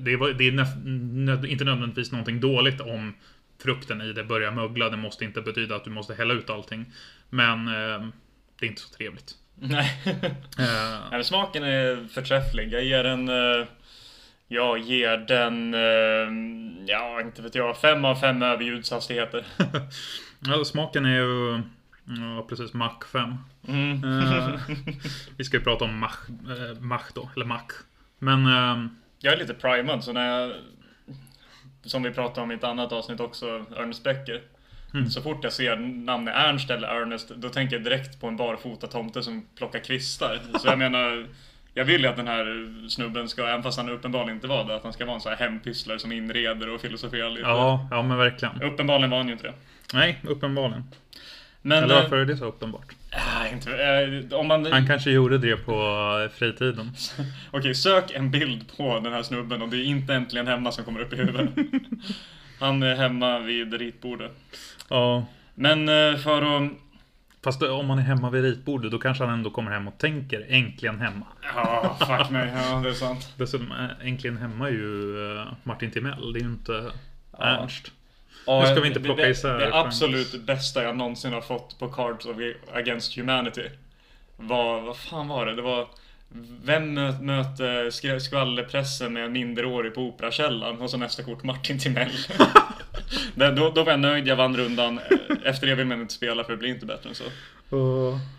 Det, 0.00 0.16
var, 0.16 0.28
det 0.30 0.48
är 0.48 0.52
näst, 0.52 0.76
nöd, 0.84 1.44
inte 1.46 1.64
nödvändigtvis 1.64 2.12
någonting 2.12 2.40
dåligt 2.40 2.80
om 2.80 3.14
frukten 3.62 4.00
i 4.00 4.12
det 4.12 4.24
börjar 4.24 4.52
mögla. 4.52 4.88
Det 4.90 4.96
måste 4.96 5.24
inte 5.24 5.40
betyda 5.42 5.76
att 5.76 5.84
du 5.84 5.90
måste 5.90 6.14
hälla 6.14 6.34
ut 6.34 6.50
allting. 6.50 6.92
Men 7.30 7.68
eh, 7.68 8.06
det 8.60 8.66
är 8.66 8.70
inte 8.70 8.80
så 8.82 8.94
trevligt. 8.94 9.34
Nej. 9.54 9.90
Nej, 11.10 11.24
smaken 11.24 11.62
är 11.64 12.08
förträfflig. 12.08 12.72
Jag 12.72 12.84
ger 12.84 13.04
den... 13.04 13.28
eh, 13.28 13.66
Jag 14.48 14.78
ger 14.78 15.16
den... 15.16 15.74
eh, 15.74 16.52
Ja, 16.86 17.20
inte 17.20 17.42
vet 17.42 17.54
jag. 17.54 17.76
Fem 17.80 18.04
av 18.04 18.14
fem 18.14 18.42
överljudshastigheter. 18.42 19.44
ja, 20.46 20.64
smaken 20.64 21.04
är 21.04 21.16
ju... 21.16 21.62
Ja, 22.04 22.46
precis. 22.48 22.72
Mach 22.74 23.06
5. 23.12 23.34
Mm. 23.68 24.04
Eh, 24.22 24.60
vi 25.36 25.44
ska 25.44 25.56
ju 25.56 25.62
prata 25.62 25.84
om 25.84 25.98
Mach, 25.98 26.28
eh, 26.28 26.80
Mach 26.80 27.12
då, 27.14 27.30
eller 27.36 27.46
Mach. 27.46 27.72
Men... 28.18 28.46
Eh, 28.46 28.86
Jag 29.20 29.34
är 29.34 29.38
lite 29.38 29.54
primad, 29.54 30.04
så 30.04 30.12
när 30.12 30.26
jag... 30.40 30.52
Som 31.84 32.02
vi 32.02 32.10
pratade 32.10 32.40
om 32.40 32.50
i 32.50 32.54
ett 32.54 32.64
annat 32.64 32.92
avsnitt 32.92 33.20
också, 33.20 33.64
Ernest 33.76 34.04
Becker. 34.04 34.42
Mm. 34.94 35.10
Så 35.10 35.22
fort 35.22 35.44
jag 35.44 35.52
ser 35.52 35.76
namnet 35.76 36.34
Ernst 36.36 36.70
eller 36.70 36.88
Ernest, 36.88 37.28
då 37.36 37.48
tänker 37.48 37.76
jag 37.76 37.84
direkt 37.84 38.20
på 38.20 38.26
en 38.28 38.36
barfota 38.36 38.86
tomte 38.86 39.22
som 39.22 39.46
plockar 39.56 39.78
kvistar. 39.78 40.40
Så 40.58 40.68
jag 40.68 40.78
menar, 40.78 41.26
jag 41.74 41.84
vill 41.84 42.00
ju 42.02 42.06
att 42.06 42.16
den 42.16 42.26
här 42.28 42.72
snubben 42.88 43.28
ska, 43.28 43.48
även 43.48 43.62
fast 43.62 43.78
han 43.78 43.88
uppenbarligen 43.88 44.34
inte 44.36 44.46
var 44.46 44.64
det, 44.64 44.76
att 44.76 44.82
han 44.82 44.92
ska 44.92 45.04
vara 45.04 45.14
en 45.14 45.20
sån 45.20 45.32
här 45.32 45.38
hempysslare 45.38 45.98
som 45.98 46.12
inreder 46.12 46.68
och 46.74 46.80
filosoferar 46.80 47.30
lite. 47.30 47.42
ja, 47.48 47.88
ja, 47.90 48.02
men 48.02 48.18
verkligen. 48.18 48.62
Uppenbarligen 48.62 49.10
var 49.10 49.18
han 49.18 49.26
ju 49.26 49.32
inte 49.32 49.46
det. 49.46 49.54
Nej, 49.94 50.20
uppenbarligen. 50.28 50.84
Men... 51.62 51.84
Eller 51.84 51.96
eh, 51.96 52.02
varför 52.02 52.16
är 52.16 52.24
det 52.24 52.36
så 52.36 52.44
uppenbart? 52.44 52.94
äh, 53.10 53.52
inte, 53.52 53.84
äh, 54.30 54.38
om 54.38 54.46
man... 54.46 54.72
Han 54.72 54.86
kanske 54.86 55.10
gjorde 55.10 55.38
det 55.38 55.56
på 55.56 55.72
eh, 56.24 56.38
fritiden. 56.38 56.90
Okej, 57.50 57.74
sök 57.74 58.10
en 58.10 58.30
bild 58.30 58.76
på 58.76 59.00
den 59.00 59.12
här 59.12 59.22
snubben 59.22 59.62
och 59.62 59.68
det 59.68 59.76
är 59.76 59.84
inte 59.84 60.14
äntligen 60.14 60.46
hemma 60.46 60.72
som 60.72 60.84
kommer 60.84 61.00
upp 61.00 61.12
i 61.12 61.16
huvudet. 61.16 61.50
Han 62.60 62.82
är 62.82 62.94
hemma 62.94 63.38
vid 63.38 63.74
ritbordet. 63.74 64.32
Ja. 64.88 65.26
Men 65.54 65.88
eh, 65.88 66.16
för 66.16 66.56
att... 66.56 66.72
Fast 67.44 67.62
om 67.62 67.86
man 67.86 67.98
är 67.98 68.02
hemma 68.02 68.30
vid 68.30 68.42
ritbordet, 68.42 68.90
då 68.90 68.98
kanske 68.98 69.24
han 69.24 69.32
ändå 69.32 69.50
kommer 69.50 69.70
hem 69.70 69.88
och 69.88 69.98
tänker 69.98 70.46
äntligen 70.48 71.00
hemma. 71.00 71.26
Ja, 71.54 71.96
fuck 71.98 72.30
mig. 72.30 72.52
Ja, 72.54 72.80
det 72.84 72.88
är 72.88 72.94
sant. 72.94 73.32
Dessutom, 73.36 73.72
äntligen 74.02 74.36
hemma 74.36 74.68
är 74.68 74.72
ju 74.72 75.16
eh, 75.36 75.46
Martin 75.62 75.90
Timell. 75.90 76.32
Det 76.32 76.38
är 76.38 76.42
ju 76.42 76.48
inte 76.48 76.92
Ja. 77.38 77.44
Ernst. 77.44 77.92
Ja, 78.46 78.60
Nu 78.60 78.66
ska 78.66 78.80
vi 78.80 78.88
inte 78.88 79.00
det- 79.00 79.04
plocka 79.04 79.22
det, 79.22 79.28
isär 79.30 79.58
Det 79.58 79.64
genrer. 79.64 79.86
absolut 79.86 80.40
bästa 80.44 80.82
jag 80.82 80.96
någonsin 80.96 81.32
har 81.32 81.40
fått 81.40 81.78
på 81.78 81.88
Cards 81.88 82.26
of 82.26 82.36
Against 82.74 83.16
Humanity 83.18 83.64
var, 84.36 84.80
vad 84.80 84.96
fan 84.96 85.28
var 85.28 85.46
det? 85.46 85.54
Det 85.56 85.62
var 85.62 85.88
Vem 86.64 86.98
mö- 86.98 87.20
möter 87.22 88.18
skvallerpressen 88.18 89.12
med 89.12 89.24
en 89.24 89.32
minderårig 89.32 89.94
på 89.94 90.00
Operakällaren? 90.02 90.80
Och 90.80 90.90
så 90.90 90.96
nästa 90.96 91.22
kort 91.22 91.42
Martin 91.42 91.78
Timell. 91.78 92.10
det, 93.34 93.50
då, 93.50 93.70
då 93.70 93.84
var 93.84 93.92
jag 93.92 94.00
nöjd, 94.00 94.26
jag 94.28 94.36
vann 94.36 94.56
rundan. 94.56 95.00
Efter 95.44 95.66
det 95.66 95.74
vill 95.74 95.86
man 95.86 96.00
inte 96.00 96.14
spela 96.14 96.44
för 96.44 96.52
det 96.52 96.56
blir 96.58 96.68
inte 96.70 96.86
bättre 96.86 97.08
än 97.08 97.14
så. 97.14 97.24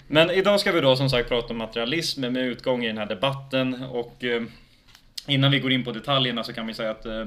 Men 0.07 0.29
idag 0.31 0.59
ska 0.59 0.71
vi 0.71 0.81
då 0.81 0.95
som 0.95 1.09
sagt 1.09 1.29
prata 1.29 1.47
om 1.47 1.57
materialism 1.57 2.21
med 2.21 2.37
utgång 2.37 2.83
i 2.83 2.87
den 2.87 2.97
här 2.97 3.05
debatten 3.05 3.83
och 3.83 4.23
eh, 4.23 4.41
innan 5.27 5.51
vi 5.51 5.59
går 5.59 5.71
in 5.71 5.83
på 5.83 5.91
detaljerna 5.91 6.43
så 6.43 6.53
kan 6.53 6.67
vi 6.67 6.73
säga 6.73 6.91
att 6.91 7.05
eh, 7.05 7.25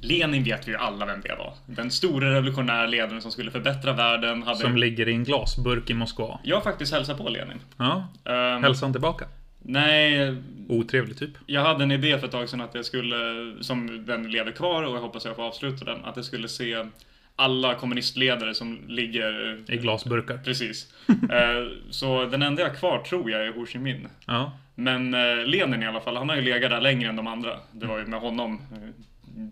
Lenin 0.00 0.44
vet 0.44 0.68
vi 0.68 0.72
ju 0.72 0.76
alla 0.78 1.06
vem 1.06 1.20
det 1.20 1.34
var. 1.38 1.54
Den 1.66 1.90
store 1.90 2.30
revolutionära 2.34 2.86
ledaren 2.86 3.20
som 3.22 3.30
skulle 3.32 3.50
förbättra 3.50 3.92
världen. 3.92 4.42
Hade... 4.42 4.58
Som 4.58 4.76
ligger 4.76 5.08
i 5.08 5.12
en 5.12 5.24
glasburk 5.24 5.90
i 5.90 5.94
Moskva. 5.94 6.38
Jag 6.42 6.56
har 6.56 6.62
faktiskt 6.62 6.92
hälsat 6.92 7.18
på 7.18 7.28
Lenin. 7.28 7.58
Ja. 7.76 8.08
Ehm, 8.24 8.62
Hälsan 8.62 8.92
tillbaka. 8.92 9.24
Nej, 9.62 10.34
Otrevlig 10.68 11.18
typ. 11.18 11.30
jag 11.46 11.60
hade 11.64 11.84
en 11.84 11.90
idé 11.90 12.18
för 12.18 12.26
ett 12.26 12.32
tag 12.32 12.48
sedan 12.48 12.60
att 12.60 12.74
jag 12.74 12.84
skulle, 12.84 13.16
som 13.60 14.04
den 14.06 14.30
lever 14.30 14.52
kvar 14.52 14.82
och 14.82 14.96
jag 14.96 15.00
hoppas 15.00 15.24
jag 15.24 15.36
får 15.36 15.42
avsluta 15.42 15.84
den, 15.84 16.04
att 16.04 16.16
jag 16.16 16.24
skulle 16.24 16.48
se 16.48 16.84
alla 17.36 17.74
kommunistledare 17.74 18.54
som 18.54 18.78
ligger 18.88 19.58
I 19.72 19.76
glasburkar. 19.76 20.38
Precis. 20.38 20.92
Eh, 21.08 21.66
Så 21.90 22.24
den 22.24 22.42
enda 22.42 22.62
jag 22.62 22.68
har 22.68 22.76
kvar 22.76 22.98
tror 22.98 23.30
jag 23.30 23.46
är 23.46 23.52
Ho 23.52 23.66
Chi 23.66 23.78
Minh. 23.78 24.08
Ja. 24.26 24.52
Men 24.74 25.14
eh, 25.14 25.46
Lenin 25.46 25.82
i 25.82 25.86
alla 25.86 26.00
fall, 26.00 26.16
han 26.16 26.28
har 26.28 26.36
ju 26.36 26.42
legat 26.42 26.70
där 26.70 26.80
längre 26.80 27.08
än 27.08 27.16
de 27.16 27.26
andra. 27.26 27.56
Det 27.72 27.86
var 27.86 27.98
ju 27.98 28.06
med 28.06 28.20
honom 28.20 28.60
eh, 28.72 28.88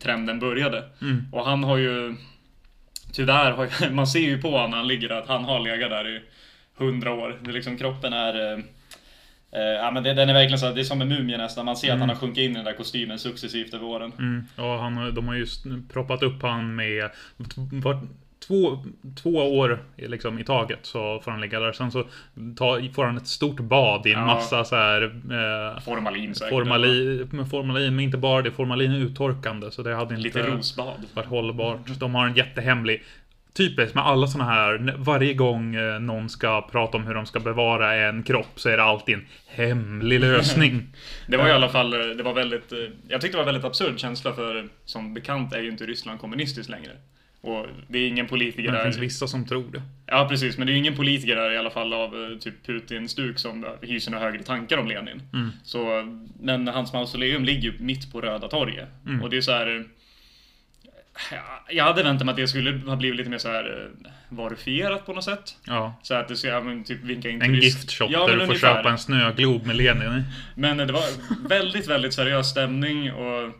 trenden 0.02 0.38
började. 0.38 0.84
Mm. 1.02 1.26
Och 1.32 1.44
han 1.44 1.64
har 1.64 1.76
ju... 1.76 2.14
Tyvärr, 3.12 3.50
har 3.52 3.68
ju, 3.80 3.90
man 3.94 4.06
ser 4.06 4.20
ju 4.20 4.42
på 4.42 4.50
honom 4.50 4.70
när 4.70 4.78
han 4.78 4.88
ligger 4.88 5.10
att 5.10 5.28
han 5.28 5.44
har 5.44 5.60
legat 5.60 5.90
där 5.90 6.16
i 6.16 6.20
hundra 6.76 7.12
år. 7.12 7.38
Det 7.42 7.50
är 7.50 7.54
liksom, 7.54 7.76
kroppen 7.76 8.12
är... 8.12 8.52
eh, 9.52 9.60
ja 9.60 9.90
men 9.90 10.02
det, 10.02 10.14
den 10.14 10.28
är 10.28 10.34
verkligen 10.34 10.58
så, 10.58 10.70
det 10.70 10.80
är 10.80 10.84
som 10.84 11.02
en 11.02 11.08
mumie 11.08 11.36
nästan. 11.36 11.64
Man 11.64 11.76
ser 11.76 11.92
att 11.92 12.00
han 12.00 12.08
har 12.08 12.16
sjunkit 12.16 12.44
in 12.44 12.50
i 12.50 12.54
den 12.54 12.64
där 12.64 12.72
kostymen 12.72 13.18
successivt 13.18 13.74
över 13.74 13.86
åren. 13.86 14.12
Mm. 14.18 14.44
Ja, 14.56 14.80
han, 14.80 15.14
de 15.14 15.28
har 15.28 15.34
just 15.34 15.64
proppat 15.92 16.22
upp 16.22 16.42
han 16.42 16.74
med 16.74 17.10
två, 18.48 18.78
två 19.22 19.58
år 19.58 19.78
liksom, 19.96 20.38
i 20.38 20.44
taget 20.44 20.78
så 20.82 21.20
får 21.24 21.30
han 21.30 21.40
ligga 21.40 21.60
där. 21.60 21.72
Sen 21.72 21.90
så 21.90 22.04
ta, 22.56 22.80
får 22.94 23.04
han 23.04 23.16
ett 23.16 23.26
stort 23.26 23.60
bad 23.60 24.06
i 24.06 24.12
en 24.12 24.18
Ja. 24.18 24.26
massa 24.26 24.64
så 24.64 24.76
här 24.76 25.02
eh, 25.02 25.80
Formalin 25.82 26.34
säkert. 26.34 26.50
formalin, 26.50 27.28
men 27.32 27.46
formalin, 27.46 27.96
men 27.96 28.04
inte 28.04 28.16
bara 28.18 28.42
det. 28.42 28.50
Formalin 28.50 28.92
är 28.92 28.98
uttorkande 28.98 29.70
så 29.70 29.82
det 29.82 29.94
hade 29.94 30.14
inte 30.14 30.22
Lite 30.22 30.42
rosbad. 30.42 31.04
varit 31.14 31.28
hållbart. 31.28 31.80
De 31.98 32.14
har 32.14 32.26
en 32.26 32.34
jättehemlig 32.34 33.02
Typiskt 33.52 33.94
med 33.94 34.04
alla 34.06 34.26
såna 34.26 34.44
här, 34.44 34.94
varje 34.98 35.34
gång 35.34 35.74
eh, 35.74 36.00
någon 36.00 36.28
ska 36.28 36.62
prata 36.72 36.96
om 36.96 37.04
hur 37.06 37.14
de 37.14 37.26
ska 37.26 37.40
bevara 37.40 37.94
en 37.94 38.22
kropp 38.22 38.52
så 38.60 38.68
är 38.68 38.76
det 38.76 38.82
alltid 38.82 39.14
en 39.14 39.26
hemlig 39.46 40.20
lösning. 40.20 40.82
Det 41.26 41.36
var 41.36 41.48
i 41.48 41.52
alla 41.52 41.68
fall, 41.68 41.92
eh, 41.94 42.06
det 42.16 42.22
var 42.22 42.34
väldigt, 42.34 42.72
eh, 42.72 42.78
jag 43.08 43.20
tyckte 43.20 43.36
det 43.36 43.42
var 43.44 43.52
väldigt 43.52 43.64
absurd 43.64 43.98
känsla 43.98 44.32
för 44.32 44.68
som 44.84 45.14
bekant 45.14 45.52
är 45.54 45.60
ju 45.60 45.68
inte 45.70 45.84
Ryssland 45.86 46.20
kommunistiskt 46.20 46.70
längre. 46.70 46.90
Och 47.48 47.66
det 47.88 47.98
är 47.98 48.08
ingen 48.08 48.26
politiker 48.26 48.62
Men 48.62 48.72
det 48.72 48.78
där. 48.78 48.84
finns 48.84 48.98
vissa 48.98 49.26
som 49.26 49.46
tror 49.46 49.72
det. 49.72 49.82
Ja 50.06 50.26
precis, 50.30 50.58
men 50.58 50.66
det 50.66 50.70
är 50.70 50.74
ju 50.74 50.78
ingen 50.78 50.96
politiker 50.96 51.36
där 51.36 51.50
i 51.52 51.56
alla 51.58 51.70
fall 51.70 51.92
av 51.92 52.22
eh, 52.32 52.38
typ 52.38 52.66
Putin-stuk 52.66 53.38
som 53.38 53.66
hyser 53.82 54.10
några 54.10 54.24
högre 54.24 54.42
tankar 54.42 54.78
om 54.78 54.86
Lenin. 54.88 55.22
Mm. 55.32 55.50
Så, 55.64 56.04
men 56.40 56.68
hans 56.68 56.92
mausoleum 56.92 57.44
ligger 57.44 57.62
ju 57.62 57.78
mitt 57.78 58.12
på 58.12 58.20
Röda 58.20 58.48
torget. 58.48 58.88
Mm. 59.06 59.22
Och 59.22 59.30
det 59.30 59.36
är 59.36 59.40
så 59.40 59.52
här. 59.52 59.76
eh, 59.76 59.82
ja, 61.32 61.64
Jag 61.70 61.84
hade 61.84 62.02
väntat 62.02 62.26
mig 62.26 62.32
att 62.32 62.36
det 62.36 62.48
skulle 62.48 62.70
ha 62.90 62.96
blivit 62.96 63.16
lite 63.16 63.30
mer 63.30 63.38
så 63.38 63.48
här 63.48 63.64
eh, 64.04 64.10
varifierat 64.28 65.06
på 65.06 65.12
något 65.12 65.24
sätt. 65.24 65.56
Ja. 65.66 66.00
Så 66.02 66.14
att 66.14 66.28
det 66.28 66.60
men 66.64 66.84
typ 66.84 67.04
vinka 67.04 67.28
in 67.30 67.42
En 67.42 67.50
turist- 67.50 67.62
gift 67.62 67.92
shop 67.92 68.06
Ja, 68.10 68.26
där 68.26 68.36
du 68.36 68.46
får 68.46 68.54
köpa 68.54 68.90
en 68.90 68.98
snöglob 68.98 69.66
med 69.66 69.76
Lenin 69.76 70.12
i. 70.18 70.22
Men 70.60 70.76
det 70.76 70.92
var 70.92 71.02
väldigt, 71.48 71.86
väldigt 71.88 72.14
seriös 72.14 72.50
stämning 72.50 73.12
och 73.12 73.52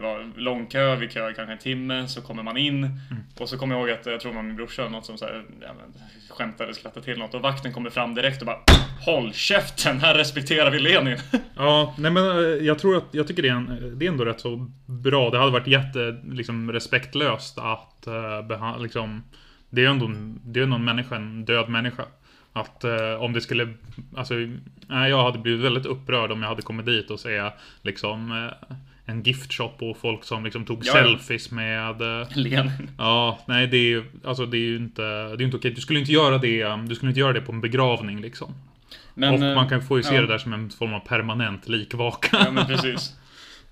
det 0.00 0.06
var 0.06 0.30
lång 0.36 0.66
kö, 0.66 0.96
vi 0.96 1.08
kö 1.08 1.32
kanske 1.32 1.52
en 1.52 1.58
timme, 1.58 2.08
så 2.08 2.20
kommer 2.22 2.42
man 2.42 2.56
in 2.56 2.84
Mm. 2.84 2.96
och 3.38 3.48
så 3.48 3.58
kommer 3.58 3.74
jag 3.74 3.88
ihåg 3.88 3.98
att 4.00 4.06
jag 4.06 4.20
tror 4.20 4.32
var 4.32 4.42
min 4.42 4.56
brorsa 4.56 4.82
eller 4.82 4.92
något 4.92 5.06
som 5.06 5.18
så 5.18 5.24
här, 5.24 5.42
ja, 5.60 5.68
men, 5.78 5.94
skämtade, 6.30 6.74
skrattade 6.74 7.04
till 7.04 7.18
något 7.18 7.34
och 7.34 7.42
vakten 7.42 7.72
kommer 7.72 7.90
fram 7.90 8.14
direkt 8.14 8.40
och 8.42 8.46
bara 8.46 8.58
Håll 9.06 9.32
käften, 9.32 10.00
här 10.00 10.14
respekterar 10.14 10.70
vi 10.70 10.78
Lenin! 10.78 11.16
Ja, 11.56 11.94
nej 11.98 12.10
men 12.10 12.24
eh, 12.30 12.36
jag 12.44 12.78
tror 12.78 12.96
att, 12.96 13.04
jag 13.10 13.26
tycker 13.28 13.42
det 13.42 13.48
är, 13.48 13.52
en, 13.54 13.98
det 13.98 14.06
är 14.06 14.10
ändå 14.10 14.24
rätt 14.24 14.40
så 14.40 14.70
bra. 14.86 15.30
Det 15.30 15.38
hade 15.38 15.50
varit 15.52 15.66
jätte, 15.66 16.20
liksom 16.24 16.72
respektlöst 16.72 17.58
att 17.58 18.04
uh, 18.08 18.46
behandla, 18.48 18.82
liksom, 18.82 19.22
det 19.70 19.84
är 19.84 19.88
ändå, 19.88 20.06
en- 20.06 20.40
det 20.44 20.60
är 20.60 20.64
ändå 20.64 20.76
en 20.76 20.84
människa, 20.84 21.16
en 21.16 21.44
död 21.44 21.68
människa. 21.68 22.04
Att 22.52 22.84
eh, 22.84 23.14
om 23.20 23.32
det 23.32 23.40
skulle, 23.40 23.68
alltså, 24.16 24.34
nej, 24.88 25.10
jag 25.10 25.22
hade 25.24 25.38
blivit 25.38 25.60
väldigt 25.64 25.86
upprörd 25.86 26.30
om 26.32 26.42
jag 26.42 26.48
hade 26.48 26.62
kommit 26.62 26.86
dit 26.86 27.10
och 27.10 27.20
se 27.20 27.50
liksom 27.82 28.32
eh, 28.32 28.76
en 29.10 29.22
giftshop 29.22 29.82
och 29.82 29.96
folk 29.96 30.24
som 30.24 30.44
liksom 30.44 30.64
tog 30.64 30.82
Ja, 30.84 30.92
selfies 30.92 31.50
med 31.50 32.02
eh, 32.02 32.28
Lenin. 32.34 32.90
Ja, 32.98 33.38
nej 33.46 33.66
det 33.66 33.76
är 33.76 33.88
ju, 33.88 34.04
alltså 34.24 34.46
det 34.46 34.56
är 34.56 34.68
ju 34.68 34.76
inte, 34.76 35.02
det 35.02 35.42
är 35.42 35.42
inte 35.42 35.56
okej. 35.56 35.70
Du 35.70 35.80
skulle 35.80 35.98
inte 36.00 36.12
göra 36.12 36.38
det, 36.38 36.64
um, 36.64 36.88
du 36.88 36.94
skulle 36.94 37.10
inte 37.10 37.20
göra 37.20 37.32
det 37.32 37.40
på 37.40 37.52
en 37.52 37.60
begravning 37.60 38.20
liksom. 38.20 38.54
Men, 39.14 39.34
och 39.34 39.40
eh, 39.48 39.54
man 39.54 39.68
kan 39.68 39.82
få 39.82 39.96
ju 39.96 40.02
se 40.02 40.14
ja. 40.14 40.20
det 40.20 40.26
där 40.26 40.38
som 40.38 40.52
en 40.52 40.70
form 40.70 40.94
av 40.94 41.00
permanent 41.00 41.68
likvaka. 41.68 42.36
Ja 42.44 42.50
men 42.50 42.66
precis. 42.74 43.12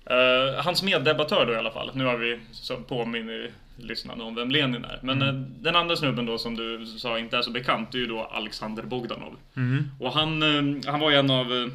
Eh, 0.05 0.63
hans 0.63 0.83
meddebattör 0.83 1.45
då 1.45 1.53
i 1.53 1.55
alla 1.55 1.71
fall. 1.71 1.91
Nu 1.93 2.05
har 2.05 2.17
vi 2.17 2.39
påminner 2.87 3.49
lyssnarna 3.77 4.23
om 4.23 4.35
vem 4.35 4.51
Lenin 4.51 4.85
är. 4.85 4.99
Men 5.01 5.21
Mm. 5.21 5.35
eh, 5.35 5.41
den 5.41 5.75
andra 5.75 5.95
snubben 5.95 6.25
då 6.25 6.37
som 6.37 6.55
du 6.55 6.85
sa 6.85 7.19
inte 7.19 7.37
är 7.37 7.41
så 7.41 7.51
bekant, 7.51 7.91
det 7.91 7.97
är 7.97 7.99
ju 7.99 8.07
då 8.07 8.23
Alexander 8.31 8.83
Bogdanov. 8.83 9.35
Mm. 9.55 9.91
Och 9.99 10.13
han, 10.13 10.43
eh, 10.43 10.91
han 10.91 10.99
var 10.99 11.11
ju 11.11 11.17
en 11.17 11.29
av, 11.29 11.53
eh, 11.53 11.67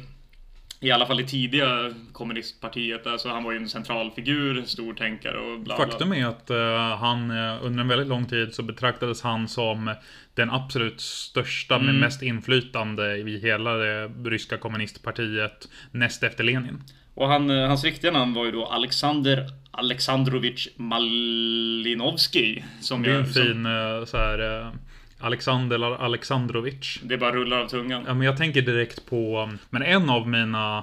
i 0.85 0.91
alla 0.91 1.05
fall 1.05 1.19
i 1.19 1.23
tidiga 1.23 1.93
kommunistpartiet, 2.11 3.07
alltså 3.07 3.29
han 3.29 3.43
var 3.43 3.51
ju 3.51 3.57
en 3.57 3.69
central 3.69 4.11
figur, 4.11 4.61
stor 4.65 4.93
tänkare 4.93 5.37
och 5.37 5.59
bla 5.59 5.75
bla. 5.75 5.85
Faktum 5.85 6.11
är 6.13 6.25
att 6.25 6.49
eh, 6.49 6.97
han 6.99 7.31
eh, 7.31 7.65
under 7.65 7.81
en 7.81 7.87
väldigt 7.87 8.07
lång 8.07 8.25
tid 8.25 8.53
så 8.53 8.63
betraktades 8.63 9.21
han 9.21 9.47
som 9.47 9.95
den 10.33 10.49
absolut 10.51 11.01
största 11.01 11.77
med 11.79 11.89
Mm. 11.89 11.99
mest 12.01 12.21
inflytande 12.21 13.17
i 13.17 13.39
hela 13.39 13.73
det 13.73 14.07
ryska 14.07 14.57
kommunistpartiet 14.57 15.67
näst 15.91 16.23
efter 16.23 16.43
Lenin. 16.43 16.83
Och 17.13 17.27
han, 17.27 17.49
eh, 17.49 17.67
hans 17.67 17.83
riktiga 17.83 18.11
namn 18.11 18.33
var 18.33 18.45
ju 18.45 18.51
då 18.51 18.65
Alexander 18.65 19.49
Alexandrovich 19.71 20.67
Malinovskij. 20.75 22.65
Som 22.81 23.03
Det 23.03 23.11
är 23.11 23.15
en 23.15 23.25
som- 23.33 23.43
fin 23.43 23.65
eh, 23.65 24.05
så 24.05 24.17
här, 24.17 24.71
Alexander 25.19 26.01
Alexandrovich. 26.01 26.99
Det 27.03 27.17
bara 27.17 27.31
rullar 27.31 27.59
av 27.59 27.67
tungan. 27.67 28.03
Ja, 28.07 28.13
men 28.13 28.25
jag 28.25 28.37
tänker 28.37 28.61
direkt 28.61 29.05
på, 29.05 29.49
men 29.69 29.83
en 29.83 30.09
av 30.09 30.27
mina 30.27 30.77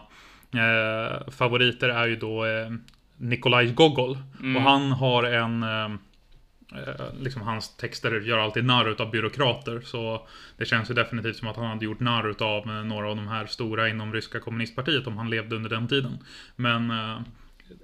eh, 0.55 1.31
favoriter 1.31 1.89
är 1.89 2.07
ju 2.07 2.17
då 2.17 2.45
eh, 2.45 2.71
Nikolaj 3.17 3.73
Gogol. 3.73 4.19
Mm. 4.41 4.57
Och 4.57 4.63
han 4.63 4.93
har 4.93 5.25
en 5.25 5.63
eh, 5.63 5.85
eh, 6.79 7.07
Liksom 7.21 7.43
hans 7.43 7.77
texter 7.77 8.21
gör 8.21 8.39
alltid 8.39 8.65
narr 8.65 8.89
utav 8.89 9.11
byråkrater. 9.11 9.81
Så 9.81 10.27
det 10.57 10.65
känns 10.65 10.91
ju 10.91 10.95
definitivt 10.95 11.37
som 11.37 11.49
att 11.49 11.57
han 11.57 11.67
hade 11.67 11.85
gjort 11.85 12.01
narr 12.01 12.31
utav 12.31 12.67
eh, 12.67 12.85
några 12.85 13.11
av 13.11 13.17
de 13.17 13.29
här 13.29 13.47
stora 13.47 13.89
inom 13.89 14.13
ryska 14.13 14.41
kommunistpartiet 14.41 15.07
om 15.07 15.17
han 15.17 15.31
levde 15.31 15.57
under 15.57 15.71
den 15.71 15.89
tiden. 15.89 16.19
Men 16.57 16.91
eh, 16.91 17.21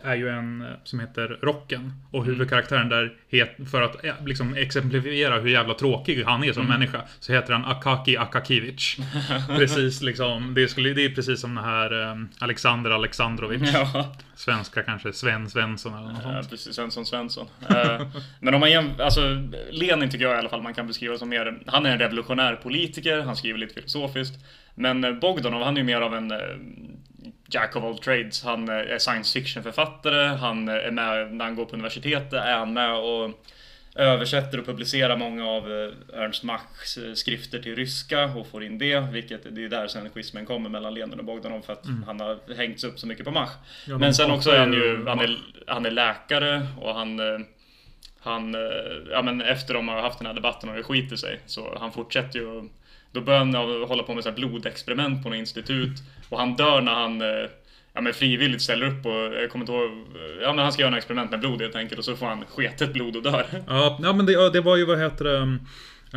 är 0.02 0.14
ju 0.14 0.28
en 0.28 0.60
eh, 0.62 0.68
som 0.84 1.00
heter 1.00 1.38
Rocken. 1.42 1.92
Och 2.10 2.24
huvudkaraktären 2.24 2.88
där, 2.88 3.12
het, 3.28 3.56
för 3.70 3.82
att 3.82 4.04
eh, 4.04 4.14
liksom 4.26 4.54
exemplifiera 4.56 5.40
hur 5.40 5.48
jävla 5.50 5.74
tråkig 5.74 6.24
han 6.24 6.44
är 6.44 6.52
som 6.52 6.66
människa, 6.66 7.02
så 7.20 7.32
heter 7.32 7.52
han 7.52 7.64
Akaki 7.64 8.16
Akakivich. 8.16 8.98
precis 9.48 10.02
liksom, 10.02 10.54
det, 10.54 10.68
skulle, 10.68 10.94
det 10.94 11.04
är 11.04 11.10
precis 11.10 11.40
som 11.40 11.54
den 11.54 11.64
här 11.64 12.02
eh, 12.10 12.16
Alexander 12.38 12.90
Alexandrovich. 12.90 13.70
Ja, 13.72 14.16
Svenska 14.34 14.82
kanske 14.82 15.12
Sven 15.12 15.50
Svensson 15.50 15.94
eller 15.94 16.08
något 16.08 16.20
ja 16.24 16.32
sånt. 16.32 16.50
precis. 16.50 16.74
Svensson 16.74 17.06
Svensson. 17.06 17.46
Eh, 17.70 18.06
Men 18.40 18.54
om 18.54 18.60
man 18.60 18.70
jäm, 18.70 18.90
alltså 18.98 19.20
Lenin 19.70 20.10
tycker 20.10 20.24
jag 20.24 20.34
i 20.34 20.38
alla 20.38 20.48
fall 20.48 20.62
man 20.62 20.74
kan 20.74 20.86
beskriva 20.86 21.18
som 21.18 21.28
mer, 21.28 21.58
han 21.66 21.86
är 21.86 21.92
en 21.92 21.98
revolutionär 21.98 22.56
politiker, 22.56 23.20
han 23.20 23.36
skriver 23.36 23.58
lite 23.58 23.74
filosofiskt. 23.74 24.34
Men 24.78 25.04
eh, 25.04 25.12
Bogdanov, 25.12 25.62
han 25.62 25.76
är 25.76 25.78
ju 25.78 25.84
mer 25.84 26.00
av 26.00 26.14
en 26.14 26.30
eh, 26.30 26.38
Jack 27.50 27.76
of 27.76 27.84
all 27.84 27.98
trades. 27.98 28.44
Han 28.44 28.68
eh, 28.68 28.74
är 28.74 28.98
science 28.98 29.38
fiction-författare, 29.38 30.26
han 30.26 30.68
eh, 30.68 30.74
är 30.74 30.90
med 30.90 31.34
när 31.34 31.44
han 31.44 31.54
går 31.54 31.64
på 31.64 31.72
universitetet, 31.72 32.32
är 32.32 32.58
han 32.58 32.72
med 32.72 32.94
och 32.94 33.30
översätter 33.94 34.58
och 34.58 34.66
publicerar 34.66 35.16
många 35.16 35.46
av 35.46 35.92
Ernst 36.14 36.42
Machs 36.42 36.98
skrifter 37.14 37.58
till 37.58 37.76
ryska 37.76 38.24
och 38.24 38.46
får 38.46 38.64
in 38.64 38.78
det, 38.78 39.00
vilket 39.00 39.54
det 39.54 39.64
är 39.64 39.68
där 39.68 39.88
sen 39.88 40.10
schismen 40.10 40.46
kommer 40.46 40.70
mellan 40.70 40.94
Lenin 40.94 41.18
och 41.18 41.24
Bogdanov 41.24 41.60
för 41.60 41.72
att 41.72 41.84
han 42.06 42.20
har 42.20 42.56
hängts 42.56 42.84
upp 42.84 42.98
så 42.98 43.06
mycket 43.06 43.24
på 43.24 43.30
Mach. 43.30 43.50
Ja, 43.86 43.92
de 43.92 43.98
Men 43.98 44.14
sen 44.14 44.30
också 44.30 44.50
är 44.50 44.58
han 44.58 44.72
ju, 44.72 45.06
han 45.06 45.20
är, 45.20 45.38
han 45.66 45.86
är 45.86 45.90
läkare 45.90 46.66
och 46.80 46.94
han 46.94 47.20
han, 48.20 48.56
ja 49.10 49.22
men 49.22 49.40
efter 49.40 49.74
de 49.74 49.88
har 49.88 50.00
haft 50.00 50.18
den 50.18 50.26
här 50.26 50.34
debatten 50.34 50.68
och 50.68 50.76
det 50.76 50.82
skiter 50.82 51.16
sig 51.16 51.40
så 51.46 51.78
han 51.80 51.92
fortsätter 51.92 52.38
ju 52.38 52.68
Då 53.18 53.24
börjar 53.24 53.38
han 53.38 53.54
hålla 53.88 54.02
på 54.02 54.14
med 54.14 54.24
så 54.24 54.30
här 54.30 54.36
blodexperiment 54.36 55.22
på 55.22 55.28
något 55.28 55.38
institut 55.38 55.98
och 56.28 56.38
han 56.38 56.56
dör 56.56 56.80
när 56.80 56.94
han 56.94 57.20
eh, 57.20 57.50
Ja 57.92 58.00
men 58.00 58.12
frivilligt 58.12 58.62
ställer 58.62 58.86
upp 58.86 59.06
och 59.06 59.12
jag 59.12 59.50
kommer 59.50 59.62
inte 59.62 59.72
ihåg 59.72 59.90
Ja 60.42 60.52
men 60.52 60.58
han 60.58 60.72
ska 60.72 60.82
göra 60.82 60.92
en 60.92 60.98
experiment 60.98 61.30
med 61.30 61.40
blod 61.40 61.60
helt 61.60 61.76
enkelt 61.76 61.98
och 61.98 62.04
så 62.04 62.16
får 62.16 62.26
han 62.26 62.44
sketet 62.44 62.92
blod 62.92 63.16
och 63.16 63.22
dör. 63.22 63.46
Ja, 63.66 63.98
ja 64.02 64.12
men 64.12 64.26
det, 64.26 64.50
det 64.50 64.60
var 64.60 64.76
ju, 64.76 64.84
vad 64.84 64.98
heter 64.98 65.24
det, 65.24 65.38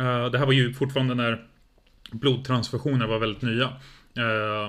eh, 0.02 0.30
det 0.30 0.38
här 0.38 0.46
var 0.46 0.52
ju 0.52 0.74
fortfarande 0.74 1.14
när 1.14 1.42
blodtransfusioner 2.10 3.06
var 3.06 3.18
väldigt 3.18 3.42
nya. 3.42 3.64
Eh, 4.16 4.68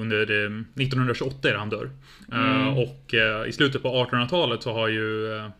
under 0.00 0.26
det, 0.26 0.44
1928 0.82 1.48
är 1.48 1.52
det 1.52 1.58
han 1.58 1.70
dör. 1.70 1.90
Eh, 2.32 2.78
och 2.78 3.14
eh, 3.14 3.48
i 3.48 3.52
slutet 3.52 3.82
på 3.82 3.88
1800-talet 3.88 4.62
så 4.62 4.72
har 4.72 4.88
ju 4.88 5.32
eh, 5.32 5.44
eh, 5.44 5.50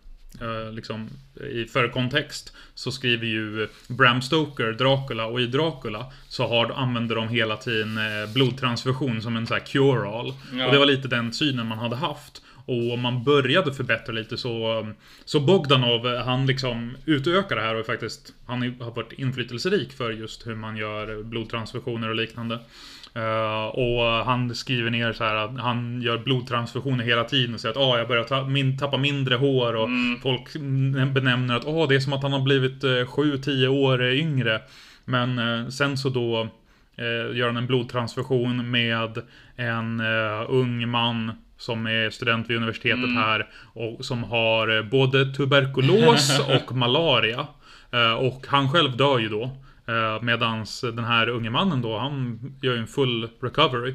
liksom, 0.73 1.09
i 1.51 1.65
för 1.65 1.89
kontext 1.89 2.53
så 2.75 2.93
skriver 2.93 3.27
ju 3.27 3.69
Bram 3.89 4.23
Stoker 4.23 4.73
Dracula 4.73 5.27
och 5.27 5.41
i 5.41 5.47
Dracula 5.47 6.13
så 6.29 6.47
har, 6.47 6.71
använder 6.71 7.17
de 7.17 7.29
hela 7.29 7.57
tiden 7.57 7.99
eh, 7.99 8.33
blodtransfusion 8.33 9.23
som 9.23 9.37
en 9.37 9.47
så 9.47 9.55
här 9.55 9.61
cure-all. 9.61 10.35
Ja. 10.55 10.67
Och 10.67 10.73
det 10.73 10.79
var 10.79 10.87
lite 10.87 11.09
den 11.09 11.33
synen 11.33 11.67
man 11.67 11.79
hade 11.79 11.97
haft. 11.97 12.43
Och 12.67 12.99
man 12.99 13.25
började 13.25 13.75
förbättra 13.75 14.13
lite 14.13 14.37
så 14.37 14.87
Så 15.25 15.41
Bogdanov, 15.41 16.17
han 16.17 16.47
liksom 16.47 16.97
utökar 17.05 17.57
det 17.57 17.63
här 17.63 17.75
och 17.75 17.87
faktiskt 17.87 18.35
Han 18.47 18.63
har 18.81 18.91
varit 18.91 19.13
inflytelserik 19.13 19.93
för 19.93 20.11
just 20.11 20.47
hur 20.47 20.55
man 20.55 20.77
gör 20.77 21.23
blodtransfusioner 21.23 22.09
och 22.09 22.15
liknande. 22.15 22.59
Eh, 23.15 23.65
och 23.65 24.25
han 24.25 24.55
skriver 24.55 24.91
ner 24.91 25.13
så 25.13 25.25
här 25.25 25.35
att 25.35 25.59
han 25.59 26.03
gör 26.03 26.19
blodtransfusioner 26.19 27.05
hela 27.05 27.25
tiden 27.25 27.55
och 27.55 27.61
säger 27.61 27.73
att 27.73 27.81
ah, 27.81 27.99
jag 27.99 28.09
börjar 28.09 28.25
ta, 28.25 28.45
min, 28.45 28.79
tappa 28.79 28.97
mindre 28.97 29.35
hår 29.35 29.75
och 29.77 29.89
folk 30.23 30.53
benämner 31.13 31.57
att 31.57 31.67
ah, 31.67 31.87
det 31.87 31.95
är 31.95 32.01
som 32.01 32.13
att 32.13 32.23
han 32.23 32.33
har 32.33 32.41
blivit 32.41 32.83
7-10 32.83 33.67
år 33.67 34.03
yngre. 34.05 34.61
Men 35.05 35.39
eh, 35.39 35.69
sen 35.69 35.97
så 35.97 36.09
då 36.09 36.49
eh, 36.97 37.37
gör 37.37 37.47
han 37.47 37.57
en 37.57 37.67
blodtransfusion 37.67 38.71
med 38.71 39.23
en 39.57 40.01
eh, 40.01 40.45
ung 40.49 40.89
man 40.89 41.33
som 41.57 41.87
är 41.87 42.11
student 42.11 42.51
vid 42.51 42.57
universitetet 42.57 43.15
här 43.15 43.47
och 43.73 44.05
som 44.05 44.25
har 44.25 44.77
eh, 44.77 44.83
både 44.83 45.33
tuberkulos 45.35 46.41
och 46.49 46.77
malaria. 46.77 47.47
Eh, 47.93 48.13
och 48.13 48.47
han 48.49 48.71
själv 48.73 48.97
dör 48.97 49.19
ju 49.19 49.29
då. 49.29 49.51
Eh, 49.87 50.23
medans 50.23 50.81
den 50.81 51.05
här 51.05 51.29
unge 51.29 51.51
mannen 51.51 51.83
då, 51.83 51.99
han 51.99 52.39
gör 52.63 52.73
ju 52.75 52.81
en 52.81 52.87
full 52.87 53.29
recovery. 53.41 53.95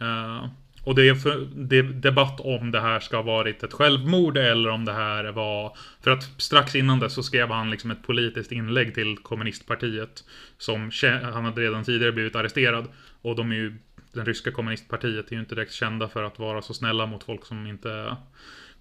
Eh, 0.00 0.46
och 0.84 0.94
det 0.94 1.08
är, 1.08 1.14
för, 1.14 1.48
det 1.54 1.78
är 1.78 1.82
debatt 1.82 2.40
om 2.40 2.70
det 2.70 2.80
här 2.80 3.00
ska 3.00 3.16
ha 3.16 3.22
varit 3.22 3.62
ett 3.62 3.72
självmord 3.72 4.36
eller 4.36 4.68
om 4.68 4.84
det 4.84 4.92
här 4.92 5.24
var... 5.24 5.76
För 6.00 6.10
att 6.10 6.22
strax 6.36 6.74
innan 6.74 6.98
det 6.98 7.10
så 7.10 7.22
skrev 7.22 7.50
han 7.50 7.70
liksom 7.70 7.90
ett 7.90 8.02
politiskt 8.02 8.52
inlägg 8.52 8.94
till 8.94 9.18
kommunistpartiet. 9.18 10.24
Som 10.58 10.90
han 11.22 11.44
hade 11.44 11.60
redan 11.60 11.84
tidigare 11.84 12.12
blivit 12.12 12.36
arresterad. 12.36 12.88
Och 13.22 13.36
de 13.36 13.50
är 13.50 13.54
ju... 13.54 13.74
Den 14.12 14.26
ryska 14.26 14.52
kommunistpartiet 14.52 15.28
är 15.28 15.32
ju 15.32 15.40
inte 15.40 15.54
direkt 15.54 15.72
kända 15.72 16.08
för 16.08 16.22
att 16.22 16.38
vara 16.38 16.62
så 16.62 16.74
snälla 16.74 17.06
mot 17.06 17.24
folk 17.24 17.46
som 17.46 17.66
inte... 17.66 18.16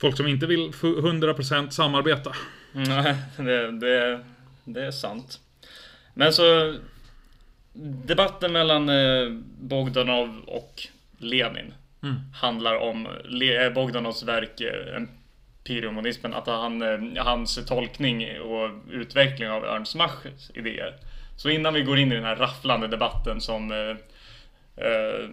Folk 0.02 0.18
som 0.18 0.28
inte 0.28 0.46
vill 0.46 0.72
100% 0.72 1.70
samarbeta. 1.70 2.32
Nej, 2.72 3.16
det, 3.38 3.72
det, 3.72 4.24
det 4.64 4.86
är 4.86 4.92
sant. 4.92 5.40
Men 6.14 6.34
så 6.34 6.76
Debatten 8.06 8.52
mellan 8.52 8.90
eh, 8.90 9.30
Bogdanov 9.60 10.42
och 10.48 10.88
Lenin 11.18 11.74
Mm. 12.04 12.16
handlar 12.34 12.76
om 12.76 13.06
eh, 13.06 13.74
Bogdanovs 13.74 14.24
verk 14.24 14.62
eh, 14.62 14.96
Empiriomonismen, 14.96 16.34
att 16.34 16.48
han, 16.48 17.18
hans 17.18 17.66
tolkning 17.66 18.42
och 18.42 18.70
utveckling 18.92 19.50
av 19.50 19.66
Ernst 19.66 19.96
Machs 19.96 20.52
idéer. 20.54 20.94
Så 21.38 21.50
innan 21.50 21.74
vi 21.74 21.82
går 21.82 22.00
in 22.00 22.12
i 22.12 22.16
den 22.16 22.24
här 22.24 22.36
rafflande 22.36 22.88
debatten 22.88 23.42
som 23.42 23.72
eh, 23.72 23.98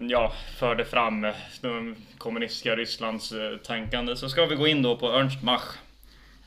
ja, 0.09 0.33
förde 0.57 0.85
fram 0.85 1.21
det 1.21 1.95
kommunistiska 2.17 2.75
Rysslands 2.75 3.33
tänkande 3.63 4.15
så 4.15 4.29
ska 4.29 4.45
vi 4.45 4.55
gå 4.55 4.67
in 4.67 4.81
då 4.81 4.97
på 4.97 5.11
Ernst 5.11 5.43
Mach. 5.43 5.77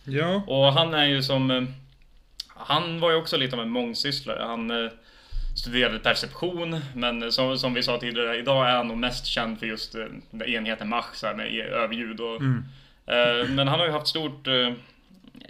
Ja. 0.05 0.43
Och 0.47 0.73
han 0.73 0.95
är 0.95 1.05
ju 1.05 1.23
som... 1.23 1.75
Han 2.55 3.01
var 3.01 3.11
ju 3.11 3.17
också 3.17 3.37
lite 3.37 3.57
av 3.57 3.63
en 3.63 3.71
mångsysslare. 3.71 4.43
Han 4.43 4.71
eh, 4.71 4.91
studerade 5.57 5.99
perception, 5.99 6.81
men 6.95 7.23
eh, 7.23 7.29
som, 7.29 7.59
som 7.59 7.75
vi 7.75 7.83
sa 7.83 7.99
tidigare, 7.99 8.39
idag 8.39 8.71
är 8.71 8.77
han 8.77 8.89
nog 8.89 8.99
mest 8.99 9.27
känd 9.27 9.59
för 9.59 9.67
just 9.67 9.95
eh, 9.95 10.55
enheten 10.55 10.89
Mach, 10.89 11.15
så 11.15 11.27
här 11.27 11.35
med 11.35 11.55
e- 11.55 11.63
överljud 11.63 12.21
och... 12.21 12.43
Eh, 13.07 13.49
Men 13.49 13.69
han 13.69 13.79
har 13.79 13.87
ju 13.87 13.93
haft 13.93 14.09
stort 14.09 14.47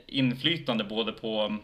inflytande 0.06 0.84
både 0.84 1.12
på 1.12 1.56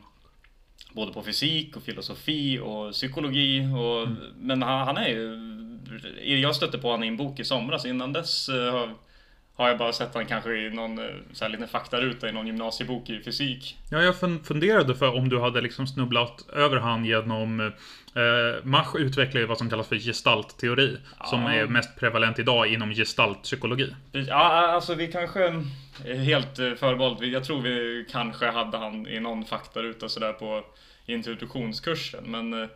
Både 0.93 1.13
på 1.13 1.23
fysik 1.23 1.77
och 1.77 1.83
filosofi 1.83 2.59
och 2.59 2.93
psykologi 2.93 3.61
och, 3.61 4.09
Men 4.41 4.63
han, 4.63 4.87
han 4.87 4.97
är 4.97 5.09
ju 5.09 6.41
Jag 6.41 6.57
stötte 6.57 6.79
på 6.79 6.89
honom 6.89 7.05
i 7.05 7.09
en 7.09 7.17
bok 7.17 7.41
i 7.41 7.45
somras, 7.45 7.85
innan 7.85 8.13
dess 8.13 8.49
har, 8.49 8.95
har 9.61 9.69
jag 9.69 9.79
bara 9.79 9.93
sett 9.93 10.15
han 10.15 10.27
kanske 10.27 10.57
i 10.57 10.71
någon 10.71 10.99
eh, 10.99 11.05
så 11.33 11.45
här 11.45 11.51
liten 11.51 11.69
faktaruta 11.69 12.29
i 12.29 12.33
någon 12.33 12.47
gymnasiebok 12.47 13.11
i 13.11 13.23
fysik. 13.23 13.77
Ja, 13.91 14.03
jag 14.03 14.15
fun- 14.15 14.45
funderade 14.45 14.95
för 14.95 15.17
om 15.17 15.29
du 15.29 15.41
hade 15.41 15.61
liksom 15.61 15.87
snubblat 15.87 16.49
över 16.53 16.77
han 16.77 17.05
genom... 17.05 17.61
Eh, 18.15 18.65
Mach 18.65 18.97
utvecklar 18.97 19.41
ju 19.41 19.47
vad 19.47 19.59
som 19.59 19.71
kallas 19.71 19.89
för 19.89 19.97
gestaltteori. 19.97 20.97
Som 21.25 21.47
är 21.47 21.67
mest 21.67 22.01
prevalent 22.01 22.39
idag 22.39 22.67
inom 22.73 22.91
gestaltpsykologi. 22.91 23.95
Ja, 24.13 24.37
alltså 24.75 24.95
vi 24.95 25.13
kanske 25.13 25.45
är 26.05 26.15
helt 26.15 26.59
eh, 26.59 26.75
förbehållet. 26.75 27.33
Jag 27.33 27.45
tror 27.45 27.61
vi 27.61 28.07
kanske 28.11 28.51
hade 28.51 28.79
han 28.79 29.07
i 29.07 29.21
någon 29.21 29.45
faktaruta 29.45 30.09
sådär 30.09 30.33
på 30.33 30.65
introduktionskursen. 31.07 32.25
Men 32.25 32.53
eh, 32.55 32.61
eh, 32.61 32.69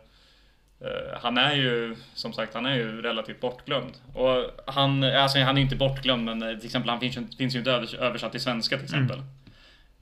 han 1.21 1.37
är 1.37 1.55
ju, 1.55 1.95
som 2.13 2.33
sagt, 2.33 2.53
han 2.53 2.65
är 2.65 2.75
ju 2.75 3.01
relativt 3.01 3.39
bortglömd. 3.41 3.91
Och 4.13 4.51
han, 4.67 5.03
alltså 5.03 5.39
han 5.39 5.57
är 5.57 5.61
inte 5.61 5.75
bortglömd, 5.75 6.25
men 6.25 6.43
eh, 6.43 6.57
till 6.57 6.65
exempel 6.65 6.89
han 6.89 6.99
finns, 6.99 7.17
ju- 7.17 7.27
finns 7.37 7.55
ju 7.55 7.59
inte 7.59 7.71
övers- 7.71 7.97
översatt 7.99 8.31
till 8.31 8.41
svenska 8.41 8.75
till 8.75 8.85
exempel. 8.85 9.21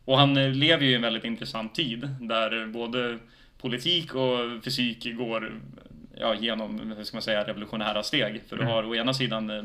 Och 0.06 0.18
han 0.18 0.38
eh, 0.38 0.50
lever 0.50 0.84
ju 0.86 0.92
i 0.92 0.96
en 0.96 1.02
väldigt 1.02 1.24
intressant 1.24 1.76
tid 1.76 2.10
där 2.20 2.62
eh, 2.62 2.68
både 2.68 3.20
politik 3.62 4.16
och 4.16 4.64
fysik 4.64 5.18
går 5.18 5.62
ja, 6.18 6.36
genom, 6.36 6.94
hur 6.98 7.04
ska 7.04 7.16
man 7.16 7.22
säga, 7.22 7.44
revolutionära 7.48 8.04
steg. 8.04 8.42
För 8.50 8.58
du 8.58 8.64
har 8.64 8.84
å 8.86 8.96
ena 8.96 9.14
sidan 9.14 9.50
eh, 9.50 9.64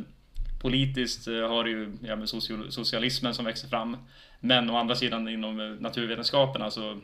politiskt 0.62 1.28
eh, 1.28 1.48
har 1.48 1.64
du 1.64 1.70
ju 1.70 1.92
ja, 2.02 2.26
socialismen 2.70 3.34
som 3.34 3.44
växer 3.44 3.68
fram. 3.68 3.96
Men 4.40 4.70
å 4.70 4.76
andra 4.76 4.94
sidan 4.94 5.28
inom 5.28 5.60
eh, 5.60 5.66
naturvetenskaperna 5.80 6.70
så 6.70 7.00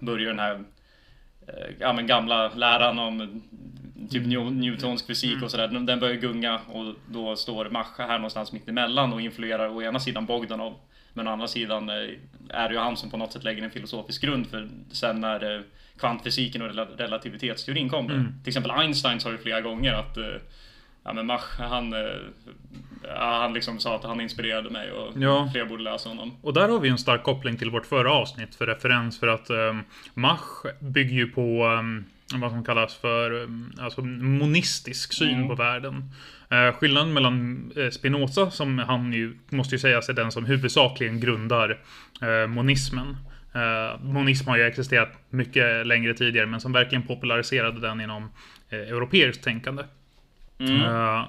börjar 0.00 0.28
den 0.28 0.38
här 0.38 0.54
eh, 0.54 0.60
ja, 1.78 1.92
men 1.92 2.06
gamla 2.06 2.48
läran 2.54 2.98
om 2.98 3.42
typ 4.10 4.26
New- 4.26 4.52
Newtonsk 4.52 5.06
fysik 5.06 5.42
och 5.42 5.50
sådär. 5.50 5.68
Den 5.68 6.00
börjar 6.00 6.14
gunga 6.14 6.60
och 6.72 6.94
då 7.06 7.36
står 7.36 7.68
Mach 7.70 7.98
här 7.98 8.18
någonstans 8.18 8.52
mitt 8.52 8.68
emellan 8.68 9.12
och 9.12 9.20
influerar 9.20 9.68
å 9.68 9.82
ena 9.82 10.00
sidan 10.00 10.26
Bogdanov. 10.26 10.74
Men 11.12 11.28
å 11.28 11.30
andra 11.30 11.46
sidan 11.48 11.88
eh, 11.88 11.94
är 12.48 12.68
det 12.68 12.74
ju 12.74 12.80
han 12.80 12.96
som 12.96 13.10
på 13.10 13.16
något 13.16 13.32
sätt 13.32 13.44
lägger 13.44 13.62
en 13.62 13.70
filosofisk 13.70 14.22
grund 14.22 14.46
för 14.46 14.68
sen 14.92 15.20
när 15.20 15.54
eh, 15.56 15.60
kvantfysiken 15.98 16.62
och 16.62 16.68
rela- 16.68 16.96
relativitetsteorin 16.96 17.88
kommer. 17.88 18.32
Till 18.44 18.50
exempel 18.50 18.70
Einstein 18.70 19.20
sa 19.20 19.30
ju 19.30 19.38
flera 19.38 19.60
gånger 19.60 19.92
att 19.92 20.16
eh, 20.16 20.24
Ja 21.04 21.12
men 21.12 21.26
Mach, 21.26 21.58
han, 21.58 21.92
eh, 21.92 22.00
han 23.16 23.52
liksom 23.52 23.78
sa 23.78 23.96
att 23.96 24.04
han 24.04 24.20
inspirerade 24.20 24.70
mig 24.70 24.92
och 24.92 25.12
Ja. 25.22 25.48
fler 25.52 25.64
borde 25.64 25.82
läsa 25.82 26.08
honom. 26.08 26.32
Och 26.42 26.54
där 26.54 26.68
har 26.68 26.80
vi 26.80 26.88
en 26.88 26.98
stark 26.98 27.22
koppling 27.22 27.56
till 27.56 27.70
vårt 27.70 27.86
förra 27.86 28.12
avsnitt 28.12 28.54
för 28.54 28.66
referens 28.66 29.20
för 29.20 29.26
att 29.26 29.50
um, 29.50 29.82
Mach 30.14 30.64
bygger 30.80 31.14
ju 31.14 31.26
på 31.26 31.66
um, 31.66 32.04
vad 32.34 32.50
som 32.50 32.64
kallas 32.64 32.94
för 32.94 33.32
um, 33.32 33.72
alltså 33.80 34.00
monistisk 34.02 35.12
syn 35.12 35.34
Mm. 35.34 35.48
på 35.48 35.54
världen. 35.54 36.04
Uh, 36.52 36.72
skillnaden 36.72 37.12
mellan 37.12 37.72
uh, 37.76 37.90
Spinoza, 37.90 38.50
som 38.50 38.78
han 38.78 39.12
ju 39.12 39.38
måste 39.48 39.74
ju 39.74 39.78
sägas 39.78 40.08
är 40.08 40.12
den 40.12 40.32
som 40.32 40.44
huvudsakligen 40.44 41.20
grundar 41.20 41.78
uh, 42.22 42.46
monismen. 42.48 43.16
Monism 44.00 44.48
har 44.48 44.56
ju 44.56 44.62
existerat 44.62 45.08
mycket 45.30 45.86
längre 45.86 46.14
tidigare, 46.14 46.46
men 46.46 46.60
som 46.60 46.72
verkligen 46.72 47.02
populariserade 47.06 47.80
den 47.80 48.00
inom 48.00 48.30
europeiskt 48.70 49.44
tänkande. 49.44 49.82
Eh, 50.58 51.24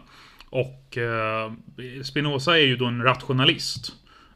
och 0.49 0.97
uh, 0.97 2.01
Spinoza 2.03 2.57
är 2.57 2.65
ju 2.65 2.75
då 2.75 2.85
en 2.85 3.03
rationalist. 3.03 3.93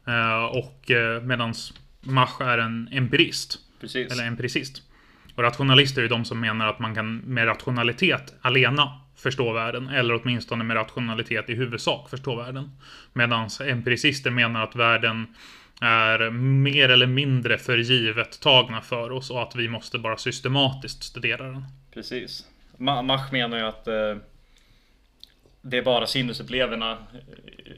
Uh, 0.08 0.44
och 0.44 0.90
uh, 0.90 1.22
medans 1.22 1.74
Mach 2.00 2.40
är 2.40 2.58
en 2.58 2.88
empirist. 2.92 3.58
Precis. 3.80 4.12
Eller 4.12 4.26
empiricist. 4.26 4.82
Och 5.34 5.42
rationalister 5.42 6.00
är 6.00 6.02
ju 6.02 6.08
de 6.08 6.24
som 6.24 6.40
menar 6.40 6.68
att 6.68 6.78
man 6.78 6.94
kan 6.94 7.16
med 7.16 7.46
rationalitet 7.46 8.34
alena 8.40 9.00
förstå 9.16 9.52
världen. 9.52 9.88
Eller 9.88 10.20
åtminstone 10.22 10.64
med 10.64 10.76
rationalitet 10.76 11.50
i 11.50 11.54
huvudsak 11.54 12.10
förstå 12.10 12.36
världen. 12.36 12.70
Medan 13.12 13.48
empiricister 13.68 14.30
menar 14.30 14.62
att 14.62 14.76
världen 14.76 15.26
är 15.80 16.30
mer 16.30 16.88
eller 16.88 17.06
mindre 17.06 17.58
för 17.58 17.78
givet 17.78 18.40
tagna 18.40 18.80
för 18.80 19.10
oss 19.10 19.30
och 19.30 19.42
att 19.42 19.56
vi 19.56 19.68
måste 19.68 19.98
bara 19.98 20.16
systematiskt 20.16 21.02
studera 21.02 21.44
den. 21.44 21.64
Precis. 21.94 22.44
Ma- 22.78 23.02
Mach 23.02 23.32
menar 23.32 23.58
ju 23.58 23.64
att 23.64 23.88
eh, 23.88 24.16
det 25.64 25.78
är 25.78 25.82
bara 25.82 26.06
sinnesupplevelserna 26.06 26.98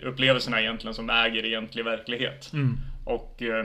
upplevelserna 0.02 0.60
egentligen 0.60 0.94
som 0.94 1.10
äger 1.10 1.44
egentlig 1.44 1.84
verklighet. 1.84 2.52
Mm. 2.52 2.76
Och 3.04 3.42
eh, 3.42 3.64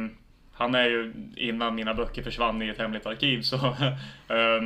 han 0.53 0.75
är 0.75 0.85
ju, 0.85 1.13
innan 1.35 1.75
mina 1.75 1.93
böcker 1.93 2.23
försvann 2.23 2.61
i 2.61 2.67
ett 2.67 2.77
hemligt 2.77 3.05
arkiv 3.05 3.41
så 3.41 3.55
eh, 4.27 4.61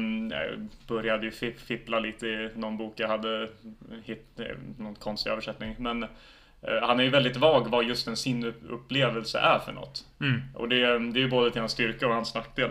började 0.87 1.25
ju 1.25 1.31
fi- 1.31 1.55
fippla 1.67 1.99
lite 1.99 2.27
i 2.27 2.49
någon 2.55 2.77
bok 2.77 2.93
jag 2.95 3.07
hade 3.07 3.49
hitt, 4.03 4.39
eh, 4.39 4.45
någon 4.77 4.95
konstig 4.95 5.31
översättning. 5.31 5.75
Men 5.79 6.03
eh, 6.03 6.09
han 6.81 6.99
är 6.99 7.03
ju 7.03 7.09
väldigt 7.09 7.37
vag 7.37 7.69
vad 7.69 7.85
just 7.85 8.07
en 8.07 8.17
sinneupplevelse 8.17 9.39
är 9.39 9.59
för 9.59 9.71
något. 9.71 10.05
Mm. 10.19 10.41
Och 10.53 10.69
det, 10.69 10.75
det 10.99 11.19
är 11.19 11.23
ju 11.23 11.29
både 11.29 11.51
till 11.51 11.61
hans 11.61 11.71
styrka 11.71 12.07
och 12.07 12.13
hans 12.13 12.35
nackdel. 12.35 12.69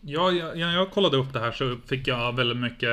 Ja, 0.00 0.30
jag, 0.32 0.56
jag, 0.56 0.90
kollade 0.90 1.16
upp 1.16 1.32
det 1.32 1.40
här 1.40 1.52
så 1.52 1.76
fick 1.88 2.08
jag 2.08 2.36
väldigt 2.36 2.58
mycket... 2.58 2.88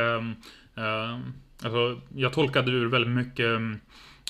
eh, 0.77 1.19
alltså, 1.65 2.01
jag 2.15 2.33
tolkade 2.33 2.71
ur 2.71 2.85
väldigt 2.85 3.11
mycket 3.11 3.61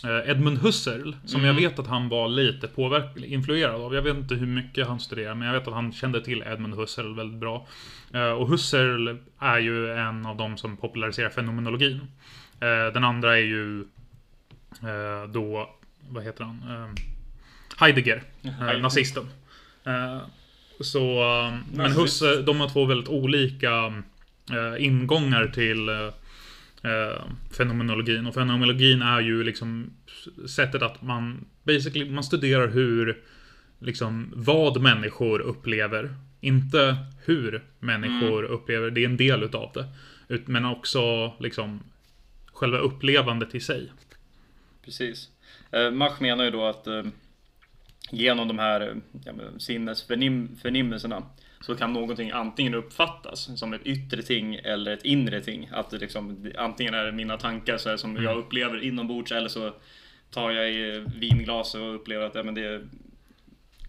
eh, 0.04 0.30
Edmund 0.30 0.58
Husserl, 0.58 1.13
som 1.26 1.45
jag 1.45 1.54
vet 1.54 1.80
att 1.80 1.88
han 1.88 2.10
var 2.10 2.28
lite 2.28 2.67
påverk, 2.67 3.17
influerad 3.17 3.82
av. 3.82 3.95
Jag 3.95 4.02
vet 4.02 4.17
inte 4.17 4.36
hur 4.36 4.48
mycket 4.48 4.88
han 4.88 5.00
studerade, 5.00 5.36
men 5.36 5.48
jag 5.48 5.60
vet 5.60 5.67
att 5.67 5.74
han 5.74 5.93
kände 5.93 6.21
till 6.24 6.43
Edmund 6.48 6.76
Husserl 6.76 7.15
väldigt 7.15 7.39
bra. 7.39 7.67
Eh, 8.13 8.32
och 8.32 8.50
Husserl 8.50 9.17
är 9.39 9.60
ju 9.60 9.91
en 9.91 10.26
av 10.26 10.38
de 10.38 10.58
som 10.58 10.78
populariserar 10.78 11.30
fenomenologin. 11.30 12.00
Eh, 12.60 12.93
den 12.93 13.04
andra 13.04 13.38
är 13.38 13.43
ju 13.43 13.86
då, 15.34 15.69
vad 16.10 16.24
heter 16.24 16.43
han? 16.43 16.62
Heidegger, 17.80 18.24
Heidegger. 18.41 18.82
nazisten. 18.82 19.30
Så, 20.80 21.24
men. 21.74 21.91
Husserl, 21.91 22.45
de 22.45 22.60
har 22.60 22.69
två 22.69 22.86
väldigt 22.86 23.10
olika 23.10 24.04
ingångar 24.78 25.48
till 25.48 25.89
eh, 26.86 27.24
fenomenologin. 27.58 28.28
Och 28.28 28.34
fenomenologin 28.34 29.02
är 29.02 29.21
ju 29.21 29.43
liksom 29.43 29.93
sättet 30.48 30.82
att 30.82 31.02
man 31.02 31.45
basically, 31.63 32.10
man 32.10 32.24
studerar 32.24 32.67
hur 32.67 33.24
liksom 33.80 34.34
vad 34.36 34.82
människor 34.82 35.39
upplever. 35.39 36.15
Inte 36.41 36.98
hur 37.26 37.63
människor 37.80 38.43
upplever, 38.43 38.89
det 38.91 39.02
är 39.02 39.06
en 39.06 39.17
del 39.17 39.43
utav 39.43 39.71
det. 39.74 39.86
Ut- 40.28 40.48
Men 40.48 40.65
också 40.65 41.34
liksom 41.39 41.80
själva 42.45 42.78
upplevandet 42.78 43.56
i 43.56 43.60
sig. 43.60 43.91
Precis. 44.86 45.30
Eh, 45.71 45.91
Mach 45.91 46.21
menar 46.21 46.43
ju 46.43 46.52
då 46.52 46.65
att 46.65 46.88
eh, 46.88 47.04
genom 48.12 48.48
de 48.48 48.60
här 48.60 49.02
ja, 49.26 49.34
sinnesförnimmelserna 49.58 51.24
så 51.65 51.75
kan 51.75 51.93
någonting 51.93 52.32
antingen 52.32 52.73
uppfattas 52.73 53.60
som 53.60 53.73
ett 53.73 53.82
yttre 53.86 54.21
ting 54.21 54.56
eller 54.56 54.93
ett 54.93 55.06
inre 55.06 55.41
ting. 55.41 55.69
Att 55.73 55.89
det 55.89 55.97
liksom, 55.97 56.51
antingen 56.58 56.93
är 56.93 57.06
det 57.06 57.12
mina 57.12 57.38
tankar 57.38 57.78
så 57.78 57.89
här, 57.89 57.97
som 57.97 58.23
jag 58.23 58.38
upplever 58.38 58.84
inombords 58.84 59.32
eller 59.32 59.47
så 59.47 59.73
tar 60.32 60.51
jag 60.51 60.69
i 60.71 61.06
vinglas 61.15 61.75
och 61.75 61.95
upplever 61.95 62.25
att 62.25 62.36
ja, 62.36 62.43
men 62.43 62.56
det, 62.56 62.62
är- 62.65 62.82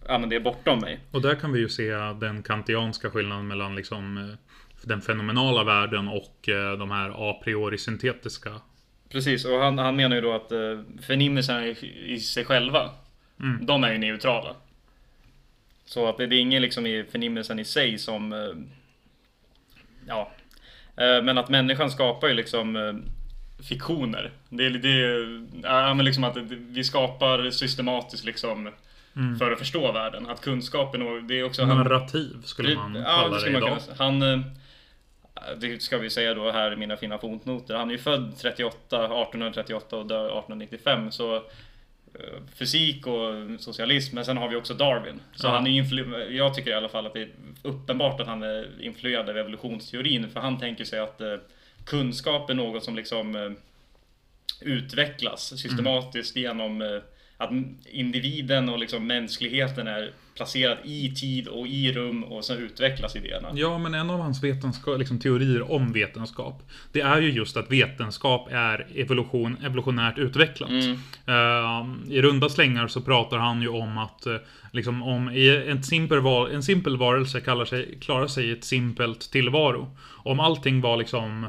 ja, 0.09 0.19
men 0.19 0.29
det 0.29 0.37
är 0.37 0.41
bortom 0.41 0.79
mig. 0.79 1.01
Och 1.11 1.23
där 1.23 1.35
kan 1.35 1.53
vi 1.53 1.59
ju 1.61 1.69
se 1.69 1.91
den 2.21 2.43
kantianska 2.43 3.11
skillnaden 3.11 3.49
mellan 3.49 3.77
liksom 3.77 4.19
eh, 4.19 4.35
den 4.83 5.01
fenomenala 5.01 5.65
världen 5.65 6.09
och 6.09 6.49
eh, 6.49 6.79
de 6.79 6.91
här 6.91 7.31
a 7.31 7.41
priori 7.45 7.79
syntetiska. 7.79 8.61
Precis, 9.09 9.45
och 9.45 9.59
han, 9.59 9.79
han 9.79 9.97
menar 9.97 10.17
ju 10.17 10.23
då 10.23 10.33
att 10.33 10.53
eh, 10.53 10.59
förnimmelserna 11.07 11.67
i, 11.67 11.77
i 12.15 12.21
sig 12.21 12.45
själva, 12.45 12.91
Mm. 13.41 13.67
de 13.67 13.85
är 13.85 13.93
ju 13.93 13.99
neutrala. 13.99 14.55
Så 15.87 16.09
att 16.09 16.17
det, 16.17 16.27
det 16.27 16.37
är 16.37 16.41
ingen 16.41 16.63
liksom 16.63 16.87
i 16.87 17.05
förnimmelsen 17.11 17.59
i 17.59 17.65
sig 17.65 17.99
som... 17.99 18.33
Eh, 18.33 18.55
ja. 20.07 20.31
Eh, 20.97 21.23
men 21.23 21.39
att 21.39 21.49
människan 21.49 21.91
skapar 21.91 22.29
ju 22.29 22.35
liksom 22.35 22.77
eh, 22.77 22.95
fiktioner. 23.69 24.33
Det 24.49 24.67
är 24.67 24.71
det, 24.71 25.69
ja, 25.69 25.95
men 25.95 26.05
liksom 26.05 26.25
att 26.25 26.35
det, 26.35 26.41
vi 26.51 26.85
skapar 26.85 27.51
systematiskt 27.51 28.25
liksom 28.25 28.71
för 29.39 29.53
att 29.53 29.59
förstå 29.59 29.93
världen. 29.93 30.27
Att 30.31 30.41
kunskapen 30.41 31.03
och 31.03 31.23
det 31.23 31.41
är 31.41 31.45
också... 31.45 31.65
han- 31.65 31.77
Narrativ 31.79 32.43
skulle 32.45 32.75
man 32.75 32.95
ja, 32.95 33.05
kalla 33.05 33.29
det 33.29 33.35
det 33.35 33.41
skulle 33.41 33.53
man 33.53 33.63
idag. 33.63 33.69
kunna 33.69 33.81
säga. 33.81 33.97
Han, 33.99 34.55
det 35.61 35.83
ska 35.83 35.99
vi 35.99 36.11
säga 36.11 36.35
då 36.35 36.51
här 36.53 36.73
i 36.73 36.77
mina 36.77 36.97
fina 36.97 37.19
fotnoter. 37.19 37.75
Han 37.75 37.89
är 37.89 37.93
ju 37.93 37.99
född 37.99 38.39
38, 38.39 38.97
1838 38.97 39.97
och 39.97 40.07
dör 40.07 40.25
1895. 40.25 41.13
Så 41.13 41.43
fysik 42.55 43.07
och 43.07 43.35
socialism, 43.61 44.15
men 44.15 44.25
sen 44.25 44.37
har 44.37 44.49
vi 44.49 44.57
också 44.57 44.75
Darwin. 44.75 45.21
Så 45.35 45.47
Ja. 45.47 45.51
han 45.51 45.67
är 45.67 45.71
influ- 45.83 46.31
jag 46.31 46.55
tycker 46.55 46.71
i 46.71 46.75
alla 46.75 46.89
fall 46.89 47.07
att 47.07 47.15
det 47.15 47.23
är 47.23 47.29
uppenbart 47.63 48.21
att 48.21 48.27
han 48.27 48.43
är 48.43 48.69
influerad 48.81 49.31
av 49.31 49.37
evolutionsteorin. 49.39 50.31
För 50.31 50.41
han 50.41 50.59
tänker 50.59 50.85
sig 50.85 50.99
att 50.99 51.21
eh, 51.21 51.35
kunskap 51.85 52.51
är 52.51 52.55
något 52.55 52.85
som 52.85 52.97
liksom 52.97 53.35
eh, 53.37 53.51
utvecklas 54.61 55.61
systematiskt 55.61 56.37
genom 56.37 56.83
eh, 56.83 56.99
att 57.37 57.51
individen 57.87 58.69
och 58.69 58.79
liksom 58.79 59.07
mänskligheten 59.07 59.87
är 59.87 60.11
placerad 60.37 60.79
i 60.85 61.15
tid 61.15 61.49
och 61.49 61.67
i 61.67 61.93
rum 61.93 62.25
och 62.25 62.45
sen 62.45 62.59
utvecklas 62.59 63.17
idéerna. 63.17 63.49
Ja, 63.55 63.79
men 63.79 63.95
en 63.95 64.11
av 64.11 64.21
hans 64.21 64.45
vetenskap, 64.45 64.99
liksom, 64.99 65.19
teorier 65.19 65.73
om 65.73 65.93
vetenskap, 65.93 66.63
det 66.93 67.01
är 67.01 67.21
ju 67.21 67.33
just 67.33 67.57
att 67.57 67.71
vetenskap 67.71 68.49
är 68.51 68.87
evolution, 68.95 69.57
evolutionärt 69.65 70.19
utvecklat. 70.19 70.71
Mm. 70.71 70.93
Eh, 71.27 72.13
I 72.15 72.23
runda 72.23 72.49
slängar 72.49 72.89
så 72.89 73.01
pratar 73.01 73.39
han 73.39 73.63
ju 73.63 73.69
om 73.69 73.99
att 73.99 74.27
eh, 74.27 74.37
liksom, 74.73 75.03
om 75.03 75.29
en, 75.29 75.83
simpel 75.83 76.21
var, 76.21 76.49
en 76.49 76.63
simpel 76.63 76.97
varelse 76.97 77.41
kallar 77.41 77.65
sig, 77.65 77.99
klarar 78.01 78.27
sig 78.27 78.49
i 78.49 78.53
ett 78.53 78.65
simpelt 78.65 79.31
tillvaro. 79.31 79.97
Om 80.25 80.41
allting 80.41 80.81
var 80.81 80.97
liksom 80.97 81.47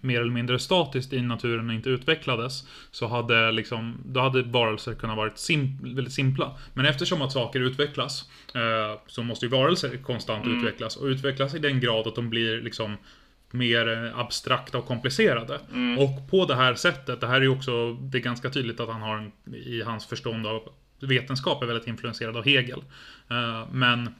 mer 0.00 0.20
eller 0.20 0.32
mindre 0.32 0.58
statiskt 0.58 1.12
i 1.12 1.22
naturen 1.22 1.68
och 1.68 1.74
inte 1.74 1.90
utvecklades 1.90 2.68
så 2.90 3.06
hade 3.06 3.52
liksom, 3.52 4.02
då 4.04 4.20
hade 4.20 4.42
varelser 4.42 4.94
kunnat 4.94 5.16
varit 5.16 5.38
sim, 5.38 5.78
väldigt 5.82 6.12
simpla. 6.12 6.56
Men 6.74 6.86
eftersom 6.86 7.22
att 7.22 7.32
saker 7.32 7.60
utvecklas 7.60 8.30
eh, 8.54 9.00
så 9.06 9.22
måste 9.22 9.46
ju 9.46 9.50
varelser 9.50 9.96
konstant 9.96 10.46
utvecklas 10.46 10.96
och 10.96 11.06
utvecklas 11.06 11.54
i 11.54 11.58
den 11.58 11.80
grad 11.80 12.06
att 12.06 12.14
de 12.14 12.30
blir 12.30 12.60
liksom 12.60 12.96
mer 13.50 14.04
eh, 14.04 14.18
abstrakta 14.18 14.78
och 14.78 14.86
komplicerade. 14.86 15.60
Och 15.98 16.30
på 16.30 16.44
det 16.44 16.54
här 16.54 16.74
sättet, 16.74 17.20
det 17.20 17.26
här 17.26 17.36
är 17.36 17.40
ju 17.40 17.48
också, 17.48 17.92
det 17.92 18.18
är 18.18 18.22
ganska 18.22 18.50
tydligt 18.50 18.80
att 18.80 18.88
han 18.88 19.02
har 19.02 19.16
en, 19.16 19.54
i 19.54 19.82
hans 19.82 20.06
förstånd 20.06 20.46
av 20.46 20.68
vetenskap 21.00 21.62
är 21.62 21.66
väldigt 21.66 21.88
influenserad 21.88 22.36
av 22.36 22.44
Hegel. 22.44 22.82
Eh, 23.30 23.68
Men 23.72 24.14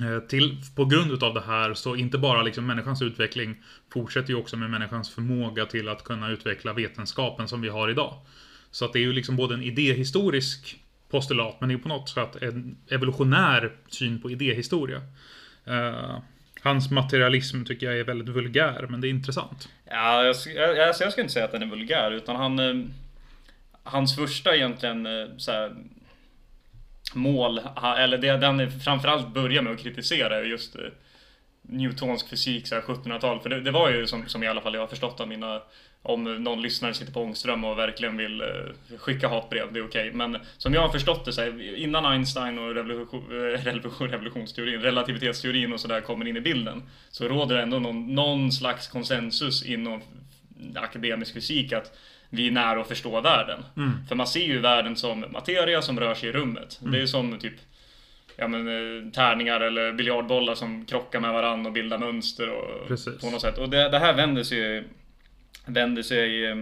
Eh, 0.00 0.20
till, 0.28 0.60
på 0.76 0.84
grund 0.84 1.12
utav 1.12 1.34
det 1.34 1.40
här 1.40 1.74
så 1.74 1.96
inte 1.96 2.18
bara 2.18 2.42
liksom 2.42 2.66
människans 2.66 3.02
utveckling 3.02 3.56
fortsätter 3.92 4.30
ju 4.30 4.36
också 4.36 4.56
med 4.56 4.70
människans 4.70 5.10
förmåga 5.10 5.66
till 5.66 5.88
att 5.88 6.04
kunna 6.04 6.30
utveckla 6.30 6.72
vetenskapen 6.72 7.48
som 7.48 7.60
vi 7.60 7.68
har 7.68 7.88
idag. 7.88 8.14
Så 8.70 8.84
att 8.84 8.92
det 8.92 8.98
är 8.98 9.00
ju 9.00 9.12
liksom 9.12 9.36
både 9.36 9.54
en 9.54 9.62
idéhistorisk 9.62 10.78
postulat 11.10 11.56
men 11.60 11.68
det 11.68 11.72
är 11.72 11.76
ju 11.76 11.82
på 11.82 11.88
något 11.88 12.08
sätt 12.08 12.36
en 12.42 12.76
evolutionär 12.88 13.72
syn 13.88 14.22
på 14.22 14.30
idéhistoria. 14.30 15.00
Uh, 15.68 16.18
Hans 16.62 16.90
materialism 16.90 17.64
tycker 17.64 17.86
jag 17.86 17.98
är 17.98 18.04
väldigt 18.04 18.28
vulgär, 18.28 18.86
men 18.88 19.00
det 19.00 19.08
är 19.08 19.10
intressant. 19.10 19.68
Ja, 19.84 20.24
jag, 20.24 20.36
jag, 20.54 20.76
jag, 20.76 20.88
jag 20.88 20.94
skulle 20.94 21.22
inte 21.22 21.32
säga 21.32 21.44
att 21.44 21.52
den 21.52 21.62
är 21.62 21.66
vulgär, 21.66 22.10
utan 22.10 22.36
han... 22.36 22.58
eh, 22.58 22.86
Hans 23.82 24.16
första 24.16 24.56
egentligen 24.56 25.06
eh, 25.06 25.26
så 25.36 25.52
här, 25.52 25.76
mål, 27.14 27.60
eller 27.98 28.18
det 28.18 28.36
den 28.36 28.80
framförallt 28.80 29.34
börjar 29.34 29.62
med 29.62 29.72
att 29.72 29.78
kritisera 29.78 30.36
är 30.36 30.42
just 30.42 30.76
eh, 30.76 30.82
Newtonsk 31.62 32.28
fysik, 32.28 32.66
1700-tal. 32.66 33.40
För 33.40 33.48
det, 33.48 33.60
det 33.60 33.70
var 33.70 33.90
ju 33.90 34.06
som, 34.06 34.28
som 34.28 34.42
i 34.42 34.46
alla 34.46 34.60
fall 34.60 34.74
jag 34.74 34.80
har 34.80 34.86
förstått 34.86 35.20
av 35.20 35.28
mina 35.28 35.60
om 36.02 36.24
någon 36.44 36.62
lyssnare 36.62 36.94
sitter 36.94 37.12
på 37.12 37.22
Ångström 37.22 37.64
och 37.64 37.78
verkligen 37.78 38.16
vill 38.16 38.40
eh, 38.40 38.98
skicka 38.98 39.28
hatbrev, 39.28 39.72
det 39.72 39.78
är 39.78 39.86
okej. 39.86 40.12
Men 40.12 40.38
som 40.58 40.74
jag 40.74 40.80
har 40.80 40.88
förstått 40.88 41.24
det, 41.24 41.32
så 41.32 41.40
här, 41.40 41.76
innan 41.76 42.06
Einstein 42.06 42.58
och 42.58 42.74
revolution, 42.74 43.24
eh, 43.30 43.64
revolution, 43.64 44.08
revolutionsteorin, 44.08 44.80
relativitetsteorin 44.80 45.72
och 45.72 45.80
sådär 45.80 46.00
kommer 46.00 46.28
in 46.28 46.36
i 46.36 46.40
bilden, 46.40 46.82
så 47.10 47.28
råder 47.28 47.56
det 47.56 47.62
ändå 47.62 47.78
någon, 47.78 48.14
någon 48.14 48.52
slags 48.52 48.88
konsensus 48.88 49.64
inom 49.64 50.02
akademisk 50.74 51.34
fysik 51.34 51.72
att 51.72 51.98
vi 52.30 52.46
är 52.46 52.50
nära 52.50 52.80
att 52.80 52.88
förstå 52.88 53.20
världen. 53.20 53.64
För 54.08 54.14
man 54.14 54.26
ser 54.26 54.46
ju 54.46 54.58
världen 54.58 54.96
som 54.96 55.24
materia 55.30 55.82
som 55.82 56.00
rör 56.00 56.14
sig 56.14 56.28
i 56.28 56.32
rummet. 56.32 56.80
Det 56.80 57.00
är 57.00 57.06
som 57.06 57.38
typ 57.38 57.54
ja, 58.38 58.48
men, 58.48 58.68
eh, 58.68 59.12
tärningar 59.12 59.60
eller 59.60 59.92
biljardbollar 59.92 60.54
som 60.54 60.84
krockar 60.84 61.20
med 61.20 61.32
varandra 61.32 61.68
och 61.68 61.72
bildar 61.72 61.98
mönster 61.98 62.50
och, 62.50 62.88
Precis. 62.88 63.20
på 63.20 63.30
något 63.30 63.40
sätt. 63.40 63.58
Och 63.58 63.68
det, 63.70 63.88
det 63.88 63.98
här 63.98 64.14
vänder 64.14 64.42
sig, 64.42 64.84
vänder 65.66 66.02
sig 66.02 66.44
eh, 66.44 66.56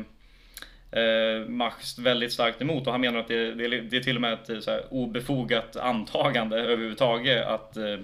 eh, 0.90 1.48
Max 1.48 1.98
väldigt 1.98 2.32
starkt 2.32 2.62
emot 2.62 2.86
och 2.86 2.92
han 2.92 3.00
menar 3.00 3.18
att 3.18 3.28
det, 3.28 3.54
det, 3.54 3.80
det 3.80 3.96
är 3.96 4.00
till 4.00 4.16
och 4.16 4.22
med 4.22 4.32
ett 4.32 4.64
så 4.64 4.70
här, 4.70 4.82
obefogat 4.90 5.76
antagande 5.76 6.56
överhuvudtaget 6.56 7.46
att 7.46 7.76
eh, 7.76 7.84
eh, 7.84 7.98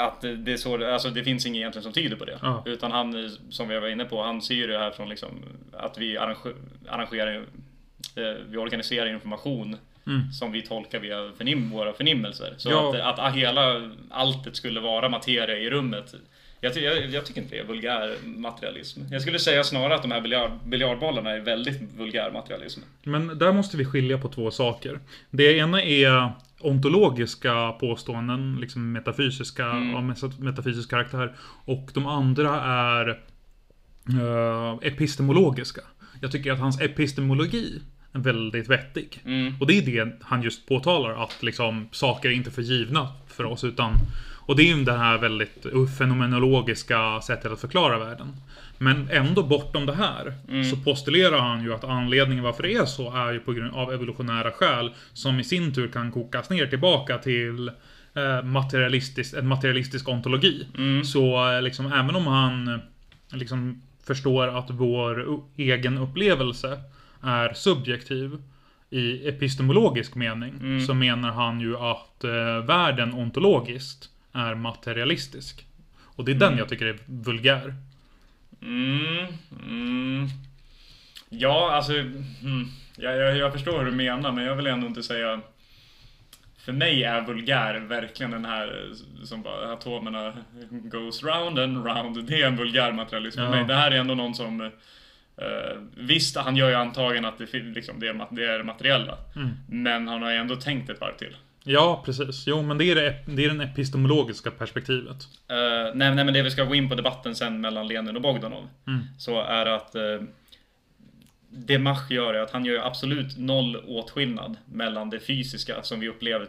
att 0.00 0.20
det, 0.20 0.52
är 0.52 0.56
så, 0.56 0.92
alltså 0.92 1.10
det 1.10 1.24
finns 1.24 1.46
inget 1.46 1.58
egentligen 1.60 1.82
som 1.82 1.92
tyder 1.92 2.16
på 2.16 2.24
det. 2.24 2.38
Ja. 2.42 2.62
Utan 2.66 2.92
han, 2.92 3.30
som 3.50 3.68
vi 3.68 3.78
var 3.78 3.88
inne 3.88 4.04
på, 4.04 4.22
han 4.22 4.42
ser 4.42 4.54
ju 4.54 4.66
det 4.66 4.78
här 4.78 4.90
från 4.90 5.08
liksom 5.08 5.28
att 5.72 5.98
vi 5.98 6.18
arrange, 6.18 6.36
arrangerar, 6.88 7.34
eh, 8.16 8.22
vi 8.48 8.56
organiserar 8.56 9.06
information 9.06 9.76
Mm. 10.08 10.32
som 10.32 10.52
vi 10.52 10.62
tolkar 10.62 10.98
via 10.98 11.30
förnim, 11.36 11.70
våra 11.70 11.92
förnimmelser. 11.92 12.54
Så 12.56 12.70
Ja. 12.70 12.96
att, 13.02 13.18
att 13.18 13.34
hela 13.34 13.90
alltet 14.10 14.56
skulle 14.56 14.80
vara 14.80 15.08
materia 15.08 15.58
i 15.58 15.70
rummet. 15.70 16.14
Jag, 16.60 16.76
jag, 16.76 17.06
jag 17.10 17.26
tycker 17.26 17.40
inte 17.42 17.54
det 17.54 17.60
är 17.60 17.64
vulgär 17.64 18.14
materialism. 18.24 19.00
Jag 19.10 19.22
skulle 19.22 19.38
säga 19.38 19.64
snarare 19.64 19.94
att 19.94 20.02
de 20.02 20.10
här 20.10 20.20
biljard, 20.20 20.50
biljardbollarna 20.64 21.30
är 21.30 21.40
väldigt 21.40 21.82
vulgär 21.96 22.30
materialism. 22.30 22.80
Men 23.02 23.38
där 23.38 23.52
måste 23.52 23.76
vi 23.76 23.84
skilja 23.84 24.18
på 24.18 24.28
två 24.28 24.50
saker. 24.50 25.00
Det 25.30 25.56
ena 25.56 25.82
är 25.82 26.30
ontologiska 26.60 27.72
påståenden, 27.72 28.56
liksom 28.60 28.92
metafysiska, 28.92 29.66
av 29.70 30.02
mes- 30.02 30.40
metafysisk 30.40 30.90
karaktär. 30.90 31.34
Och 31.64 31.90
de 31.94 32.06
andra 32.06 32.60
är 32.62 33.08
eh, 34.08 34.78
epistemologiska. 34.82 35.80
Jag 36.20 36.32
tycker 36.32 36.52
att 36.52 36.58
hans 36.58 36.80
epistemologi 36.80 37.80
är 38.12 38.18
väldigt 38.18 38.68
vettig. 38.68 39.22
Och 39.60 39.66
det 39.66 39.78
är 39.78 39.82
det 39.82 40.12
han 40.22 40.42
just 40.42 40.68
påtalar, 40.68 41.24
att 41.24 41.42
liksom 41.42 41.88
saker 41.92 42.28
är 42.28 42.32
inte 42.32 42.50
för 42.50 42.62
givna 42.62 43.08
för 43.26 43.44
oss, 43.44 43.64
utan 43.64 43.92
och 44.46 44.56
det 44.56 44.62
är 44.62 44.76
ju 44.76 44.84
det 44.84 44.98
här 44.98 45.18
väldigt 45.18 45.66
fenomenologiska 45.98 47.20
sättet 47.20 47.52
att 47.52 47.60
förklara 47.60 47.98
världen. 47.98 48.36
Men 48.78 49.08
ändå 49.10 49.42
bortom 49.42 49.86
det 49.86 49.94
här 49.94 50.34
så 50.70 50.76
postulerar 50.76 51.38
han 51.38 51.62
ju 51.62 51.74
att 51.74 51.84
anledningen 51.84 52.44
varför 52.44 52.62
det 52.62 52.74
är 52.74 52.84
så 52.84 53.12
är 53.14 53.32
ju 53.32 53.40
på 53.40 53.52
grund 53.52 53.74
av 53.74 53.92
evolutionära 53.92 54.50
skäl 54.50 54.90
som 55.12 55.40
i 55.40 55.44
sin 55.44 55.74
tur 55.74 55.88
kan 55.88 56.12
kokas 56.12 56.50
ner 56.50 56.66
tillbaka 56.66 57.18
till 57.18 57.68
eh, 58.14 58.42
materialistisk, 58.42 59.34
en 59.34 59.46
materialistisk 59.46 60.08
ontologi. 60.08 60.66
Så 61.04 61.52
eh, 61.52 61.62
liksom 61.62 61.86
även 61.86 62.16
om 62.16 62.26
han 62.26 62.68
eh, 62.68 62.78
liksom 63.32 63.82
förstår 64.06 64.58
att 64.58 64.70
vår 64.70 65.40
egen 65.56 65.98
upplevelse 65.98 66.80
är 67.22 67.54
subjektiv 67.54 68.42
i 68.90 69.28
epistemologisk 69.28 70.14
mening 70.14 70.80
så 70.86 70.94
menar 70.94 71.30
han 71.30 71.60
ju 71.60 71.76
att 71.76 72.24
eh, 72.24 72.66
världen 72.66 73.14
ontologiskt 73.14 74.10
är 74.32 74.54
materialistisk. 74.54 75.66
Och 76.02 76.24
det 76.24 76.32
är 76.32 76.36
den 76.36 76.58
jag 76.58 76.68
tycker 76.68 76.86
är 76.86 76.98
vulgär. 77.06 77.74
Mm, 78.62 79.26
mm. 79.62 80.28
Ja, 81.28 81.70
alltså... 81.72 81.92
Mm, 81.92 82.66
jag, 82.96 83.16
jag, 83.16 83.36
jag 83.36 83.52
förstår 83.52 83.78
hur 83.78 83.84
du 83.86 83.92
menar, 83.92 84.32
men 84.32 84.44
jag 84.44 84.56
vill 84.56 84.66
ändå 84.66 84.86
inte 84.86 85.02
säga... 85.02 85.40
För 86.58 86.72
mig 86.72 87.04
är 87.04 87.20
vulgär 87.20 87.74
verkligen 87.80 88.30
den 88.30 88.44
här 88.44 88.86
eh, 88.90 89.24
som 89.24 89.42
bara 89.42 89.72
atomerna 89.72 90.32
goes 90.70 91.22
round 91.22 91.58
and 91.58 91.86
round. 91.86 92.24
Det 92.26 92.42
är 92.42 92.46
en 92.46 92.56
vulgär 92.56 92.92
materialism 92.92 93.40
Ja. 93.40 93.46
för 93.46 93.56
mig. 93.56 93.64
Det 93.64 93.74
här 93.74 93.90
är 93.90 93.96
ändå 93.96 94.14
någon 94.14 94.34
som... 94.34 94.60
eh, 94.60 94.70
visst, 95.96 96.36
han 96.36 96.56
gör 96.56 96.68
ju 96.68 96.74
antagen 96.74 97.24
att 97.24 97.38
det, 97.38 97.52
liksom, 97.52 98.00
det, 98.00 98.08
är, 98.08 98.26
det 98.30 98.44
är 98.46 98.62
materiella. 98.62 99.18
Men 99.68 100.08
han 100.08 100.22
har 100.22 100.30
ju 100.30 100.36
ändå 100.36 100.56
tänkt 100.56 100.90
ett 100.90 101.00
varv 101.00 101.16
till. 101.16 101.36
Ja, 101.68 102.02
precis. 102.04 102.46
Jo, 102.46 102.62
men 102.62 102.78
det 102.78 102.84
är 102.84 102.94
det, 102.94 103.16
det 103.26 103.44
är 103.44 103.50
det 103.50 103.64
epistemologiska 103.64 104.50
perspektivet. 104.50 105.16
Uh, 105.52 105.94
nej, 105.94 106.14
nej, 106.14 106.24
men 106.24 106.34
det 106.34 106.42
vi 106.42 106.50
ska 106.50 106.64
gå 106.64 106.74
in 106.74 106.88
på 106.88 106.94
debatten 106.94 107.34
sen 107.34 107.60
mellan 107.60 107.88
Lenin 107.88 108.16
och 108.16 108.22
Bogdanov. 108.22 108.68
Mm. 108.86 109.00
Så 109.18 109.40
är 109.40 109.66
att 109.66 109.96
uh, 109.96 110.28
det 111.50 111.78
Mach 111.78 112.10
gör 112.10 112.34
är 112.34 112.40
att 112.40 112.50
han 112.50 112.64
gör 112.64 112.86
absolut 112.86 113.38
noll 113.38 113.76
åtskillnad 113.76 114.56
mellan 114.64 115.10
det 115.10 115.20
fysiska 115.20 115.82
som 115.82 116.00
vi 116.00 116.08
upplever 116.08 116.48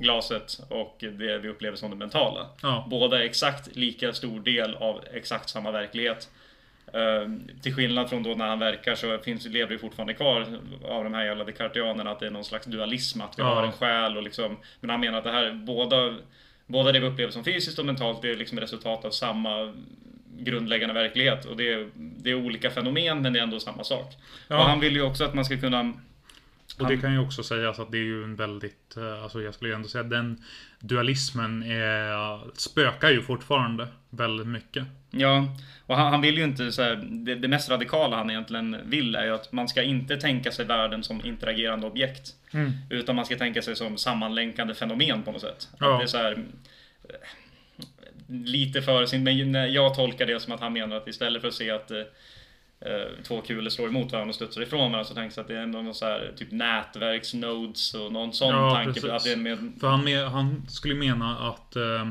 glaset 0.00 0.60
och 0.68 0.96
det 1.00 1.38
vi 1.38 1.48
upplever 1.48 1.76
som 1.76 1.90
det 1.90 1.96
mentala. 1.96 2.46
Ja. 2.62 2.86
Båda 2.90 3.18
är 3.18 3.24
exakt 3.24 3.76
lika 3.76 4.12
stor 4.12 4.40
del 4.40 4.74
av 4.74 5.00
exakt 5.12 5.48
samma 5.48 5.70
verklighet. 5.70 6.30
Eh, 6.92 7.30
till 7.62 7.74
skillnad 7.74 8.08
från 8.08 8.22
då 8.22 8.34
när 8.34 8.46
han 8.46 8.58
verkar 8.58 8.94
så 8.94 9.18
finns, 9.18 9.46
lever 9.46 9.70
vi 9.70 9.78
fortfarande 9.78 10.14
kvar 10.14 10.46
av 10.84 11.04
de 11.04 11.14
här 11.14 11.24
jävla 11.24 11.44
Descartianerna 11.44 12.10
att 12.10 12.20
det 12.20 12.26
är 12.26 12.30
någon 12.30 12.44
slags 12.44 12.66
dualism, 12.66 13.20
att 13.20 13.38
vi 13.38 13.42
Ja. 13.42 13.54
har 13.54 13.62
en 13.62 13.72
själ 13.72 14.16
och 14.16 14.22
liksom 14.22 14.56
Men 14.80 14.90
han 14.90 15.00
menar 15.00 15.18
att 15.18 15.24
det 15.24 15.30
här, 15.32 15.52
båda, 15.52 16.14
båda 16.66 16.92
det 16.92 17.00
vi 17.00 17.06
upplever 17.06 17.32
som 17.32 17.44
fysiskt 17.44 17.78
och 17.78 17.86
mentalt, 17.86 18.22
det 18.22 18.30
är 18.30 18.36
liksom 18.36 18.60
resultat 18.60 19.04
av 19.04 19.10
samma 19.10 19.72
grundläggande 20.38 20.94
verklighet 20.94 21.44
och 21.44 21.56
det 21.56 21.72
är, 21.72 21.88
det 21.94 22.30
är 22.30 22.34
olika 22.34 22.70
fenomen 22.70 23.22
men 23.22 23.32
det 23.32 23.38
är 23.38 23.42
ändå 23.42 23.60
samma 23.60 23.84
sak. 23.84 24.12
Ja. 24.48 24.56
Och 24.58 24.64
han 24.64 24.80
vill 24.80 24.94
ju 24.96 25.02
också 25.02 25.24
att 25.24 25.34
man 25.34 25.44
ska 25.44 25.56
kunna 25.60 25.92
Och 26.78 26.88
det 26.88 26.96
kan 26.96 27.12
ju 27.12 27.18
också 27.18 27.42
sägas 27.42 27.78
att 27.78 27.90
det 27.92 27.98
är 27.98 28.02
ju 28.02 28.24
en 28.24 28.36
väldigt, 28.36 28.96
eh, 28.96 29.22
alltså 29.22 29.42
jag 29.42 29.54
skulle 29.54 29.70
ju 29.70 29.74
ändå 29.74 29.88
säga 29.88 30.04
att 30.04 30.10
den 30.10 30.42
dualismen 30.80 31.62
är, 31.62 32.40
spökar 32.58 33.10
ju 33.10 33.22
fortfarande 33.22 33.88
väldigt 34.10 34.46
mycket. 34.46 34.84
Ja, 35.12 35.56
och 35.86 35.96
han, 35.96 36.12
han 36.12 36.20
vill 36.20 36.38
ju 36.38 36.44
inte 36.44 36.72
så 36.72 36.82
här, 36.82 36.96
det, 37.10 37.34
det 37.34 37.48
mest 37.48 37.70
radikala 37.70 38.16
han 38.16 38.30
egentligen 38.30 38.76
vill 38.84 39.14
är 39.14 39.24
ju 39.24 39.34
att 39.34 39.52
man 39.52 39.68
ska 39.68 39.82
inte 39.82 40.16
tänka 40.16 40.52
sig 40.52 40.64
världen 40.64 41.02
som 41.04 41.24
interagerande 41.26 41.86
objekt. 41.86 42.30
Utan 42.90 43.16
man 43.16 43.24
ska 43.26 43.36
tänka 43.36 43.62
sig 43.62 43.76
som 43.76 43.98
sammanlänkande 43.98 44.74
fenomen 44.74 45.22
på 45.22 45.32
något 45.32 45.40
sätt. 45.40 45.68
Ja. 45.78 45.92
Att 45.92 46.00
det 46.00 46.04
är 46.04 46.06
så 46.06 46.16
här, 46.18 46.38
lite 48.28 48.82
för 48.82 49.06
sin, 49.06 49.24
men 49.24 49.72
jag 49.72 49.94
tolkar 49.94 50.26
det 50.26 50.40
som 50.40 50.52
att 50.52 50.60
han 50.60 50.72
menar 50.72 50.96
att 50.96 51.08
istället 51.08 51.40
för 51.42 51.48
att 51.48 51.54
se 51.54 51.70
att 51.70 51.90
eh, 51.90 51.98
eh, 52.80 53.06
två 53.22 53.40
kulor 53.40 53.70
slår 53.70 53.88
emot 53.88 54.12
varandra 54.12 54.28
och 54.28 54.34
studsar 54.34 54.62
ifrån 54.62 54.78
varandra 54.80 55.04
så 55.04 55.14
tänks 55.14 55.38
att 55.38 55.48
det 55.48 55.56
är 55.58 55.66
någon 55.66 55.94
så 55.94 56.04
här 56.04 56.32
typ 56.36 56.50
nätverksnodes 56.52 57.94
och 57.94 58.12
någon 58.12 58.32
sån 58.32 58.48
Ja, 58.48 58.74
tanke. 58.74 58.92
precis. 59.00 59.10
Att 59.10 59.24
det 59.24 59.36
med, 59.36 59.72
För 59.80 59.88
han, 59.88 60.06
han 60.32 60.66
skulle 60.68 60.94
mena 60.94 61.38
att, 61.48 61.76
eh, 61.76 62.08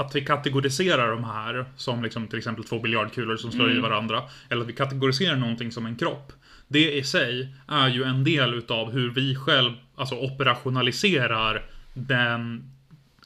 att 0.00 0.16
vi 0.16 0.24
kategoriserar 0.24 1.10
de 1.10 1.24
här 1.24 1.64
som 1.76 2.02
liksom 2.02 2.26
till 2.26 2.38
exempel 2.38 2.64
två 2.64 2.78
biljardkulor 2.78 3.36
som 3.36 3.52
slår 3.52 3.76
i 3.76 3.80
varandra. 3.80 4.22
Eller 4.48 4.62
att 4.62 4.68
vi 4.68 4.72
kategoriserar 4.72 5.36
någonting 5.36 5.72
som 5.72 5.86
en 5.86 5.96
kropp. 5.96 6.32
Det 6.68 6.92
i 6.92 7.04
sig 7.04 7.48
är 7.68 7.88
ju 7.88 8.04
en 8.04 8.24
del 8.24 8.54
utav 8.54 8.92
hur 8.92 9.10
vi 9.10 9.36
själv 9.36 9.72
alltså 9.96 10.14
operationaliserar 10.14 11.64
den, 11.94 12.70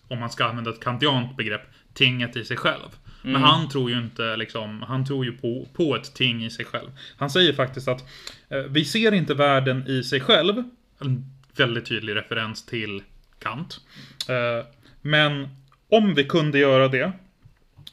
om 0.08 0.18
man 0.18 0.30
ska 0.30 0.44
använda 0.44 0.70
ett 0.70 0.84
kantiant 0.84 1.36
begrepp, 1.36 1.62
tinget 1.94 2.36
i 2.36 2.44
sig 2.44 2.56
själv. 2.56 2.88
Men 3.22 3.42
han 3.42 3.68
tror 3.68 3.90
ju 3.90 3.98
inte 3.98 4.36
liksom, 4.36 4.82
han 4.82 5.06
tror 5.06 5.24
ju 5.24 5.32
på, 5.32 5.68
på 5.72 5.96
ett 5.96 6.14
ting 6.14 6.44
i 6.44 6.50
sig 6.50 6.64
själv. 6.64 6.90
Han 7.16 7.30
säger 7.30 7.52
faktiskt 7.52 7.88
att 7.88 8.04
eh, 8.48 8.58
vi 8.58 8.84
ser 8.84 9.14
inte 9.14 9.34
världen 9.34 9.86
i 9.88 10.04
sig 10.04 10.20
själv. 10.20 10.62
En 10.98 11.24
väldigt 11.56 11.86
tydlig 11.86 12.14
referens 12.14 12.66
till 12.66 13.02
Kant. 13.38 13.80
Eh, 14.28 14.66
men 15.00 15.48
om 15.92 16.14
vi 16.14 16.24
kunde 16.24 16.58
göra 16.58 16.88
det 16.88 17.12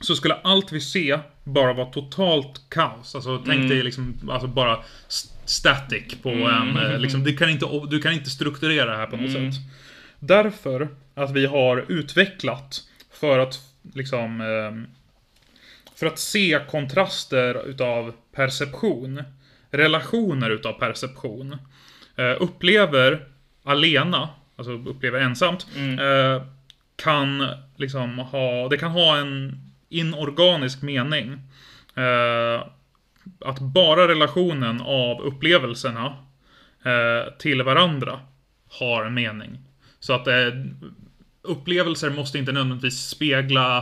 så 0.01 0.15
skulle 0.15 0.33
allt 0.33 0.71
vi 0.71 0.81
ser 0.81 1.19
bara 1.43 1.73
vara 1.73 1.85
totalt 1.91 2.61
kaos. 2.69 3.15
Alltså 3.15 3.37
tänk 3.45 3.69
dig 3.69 3.83
liksom, 3.83 4.29
alltså 4.31 4.47
bara 4.47 4.79
st- 5.07 5.33
static 5.45 6.15
på 6.23 6.29
en, 6.29 6.77
eh, 6.77 6.99
liksom, 6.99 7.23
du, 7.23 7.37
kan 7.37 7.49
inte, 7.49 7.65
du 7.89 8.01
kan 8.01 8.13
inte 8.13 8.29
strukturera 8.29 8.91
det 8.91 8.97
här 8.97 9.07
på 9.07 9.17
något 9.17 9.31
sätt. 9.31 9.61
Därför 10.19 10.87
att 11.15 11.31
vi 11.31 11.45
har 11.45 11.85
utvecklat 11.87 12.81
för 13.13 13.39
att 13.39 13.59
liksom 13.93 14.41
ehm, 14.41 14.87
för 15.95 16.05
att 16.07 16.19
se 16.19 16.59
kontraster 16.69 17.67
utav 17.69 18.13
perception, 18.35 19.23
relationer 19.71 20.49
utav 20.49 20.73
perception, 20.73 21.57
eh, 22.15 22.35
upplever 22.39 23.25
alena, 23.63 24.29
alltså 24.55 24.71
upplever 24.71 25.19
ensamt, 25.19 25.67
eh, 25.99 26.43
kan 26.99 27.47
liksom 27.75 28.19
ha, 28.19 28.67
det 28.69 28.77
kan 28.77 28.91
ha 28.91 29.17
en 29.17 29.61
inorganisk 29.89 30.81
mening. 30.81 31.33
Eh, 31.95 32.63
att 33.45 33.59
bara 33.59 34.07
relationen 34.07 34.81
av 34.81 35.21
upplevelserna 35.21 36.05
eh, 36.85 37.33
till 37.39 37.63
varandra 37.63 38.19
har 38.79 39.05
en 39.05 39.13
mening. 39.13 39.59
Så 39.99 40.13
att 40.13 40.27
eh, 40.27 40.35
upplevelser 41.41 42.09
måste 42.09 42.37
inte 42.37 42.51
nödvändigtvis 42.51 43.07
spegla 43.07 43.77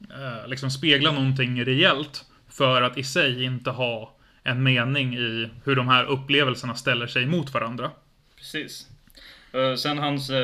eh, 0.00 0.48
liksom 0.48 0.70
spegla 0.70 1.12
någonting 1.12 1.64
rejält 1.64 2.24
för 2.48 2.82
att 2.82 2.98
i 2.98 3.04
sig 3.04 3.44
inte 3.44 3.70
ha 3.70 4.16
en 4.42 4.62
mening 4.62 5.16
i 5.16 5.50
hur 5.64 5.76
de 5.76 5.88
här 5.88 6.04
upplevelserna 6.04 6.74
ställer 6.74 7.06
sig 7.06 7.26
mot 7.26 7.54
varandra. 7.54 7.90
Precis. 8.36 8.86
Uh, 9.56 9.74
sen 9.74 9.98
hans... 9.98 10.30
Uh, 10.30 10.36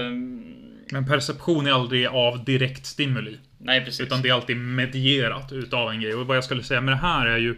Men 0.92 1.06
perception 1.06 1.66
är 1.66 1.72
aldrig 1.72 2.06
av 2.06 2.44
direkt 2.44 2.86
stimuli. 2.86 3.38
Nej, 3.58 3.84
precis. 3.84 4.00
Utan 4.00 4.22
det 4.22 4.28
är 4.28 4.34
alltid 4.34 4.56
medierat 4.56 5.52
utav 5.52 5.90
en 5.90 6.00
grej. 6.00 6.14
Och 6.14 6.26
vad 6.26 6.36
jag 6.36 6.44
skulle 6.44 6.62
säga 6.62 6.80
med 6.80 6.92
det 6.92 6.98
här 6.98 7.26
är 7.26 7.38
ju 7.38 7.56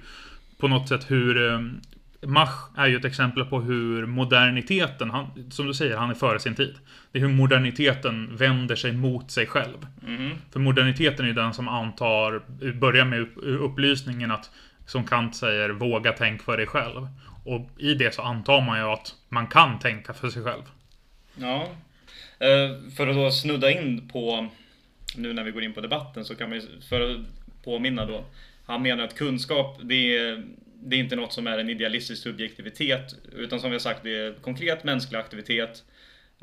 på 0.59 0.69
något 0.69 0.89
sätt 0.89 1.11
hur 1.11 1.37
um, 1.37 1.81
Mach 2.27 2.71
är 2.77 2.87
ju 2.87 2.97
ett 2.97 3.05
exempel 3.05 3.45
på 3.45 3.61
hur 3.61 4.07
moderniteten, 4.07 5.11
han, 5.11 5.51
som 5.51 5.67
du 5.67 5.75
säger, 5.75 5.97
han 5.97 6.11
är 6.11 6.15
före 6.15 6.39
sin 6.41 6.55
tid. 6.55 6.75
Det 7.13 7.19
är 7.19 7.23
hur 7.23 7.29
moderniteten 7.29 8.37
vänder 8.37 8.77
sig 8.77 8.93
mot 8.93 9.31
sig 9.31 9.47
själv. 9.47 9.87
Mm. 10.07 10.31
För 10.53 10.61
moderniteten 10.61 11.25
är 11.25 11.29
ju 11.29 11.35
den 11.35 11.55
som 11.55 11.69
antar, 11.69 12.43
börjar 12.73 13.05
med 13.05 13.27
upplysningen 13.37 14.31
att, 14.31 14.51
som 14.87 15.05
Kant 15.05 15.37
säger, 15.37 15.71
våga 15.71 16.13
tänk 16.13 16.43
för 16.43 16.57
dig 16.57 16.67
själv. 16.67 17.09
Och 17.45 17.71
i 17.79 17.95
det 17.95 18.15
så 18.15 18.23
antar 18.23 18.61
man 18.61 18.79
ju 18.79 18.85
att 18.85 19.15
man 19.29 19.47
kan 19.47 19.79
tänka 19.79 20.13
för 20.13 20.31
sig 20.31 20.45
själv. 20.45 20.63
Ja. 21.35 21.69
Eh, 22.39 22.91
för 22.97 23.07
att 23.07 23.17
då 23.17 23.31
snudda 23.31 23.71
in 23.71 24.09
på, 24.09 24.49
nu 25.17 25.33
när 25.33 25.45
vi 25.45 25.51
går 25.51 25.63
in 25.63 25.73
på 25.73 25.81
debatten, 25.81 26.25
så 26.25 26.35
kan 26.35 26.49
man 26.49 26.59
ju, 26.59 26.67
för 26.89 27.01
att 27.01 27.17
påminna 27.65 28.07
då. 28.07 28.25
Han 28.67 28.83
menar 28.83 29.05
att 29.05 29.15
kunskap, 29.15 29.79
det 29.83 30.17
är, 30.17 30.45
det 30.75 30.97
är 30.97 31.01
inte 31.01 31.17
något 31.17 31.33
som 31.33 31.47
är 31.47 31.59
en 31.59 31.71
idealistisk 31.71 32.23
subjektivitet, 32.23 33.15
utan 33.37 33.61
som 33.61 33.71
vi 33.71 33.75
har 33.75 33.81
sagt, 33.81 34.03
det 34.03 34.17
är 34.17 34.33
konkret 34.33 34.85
mänsklig 34.85 35.19
aktivitet. 35.19 35.85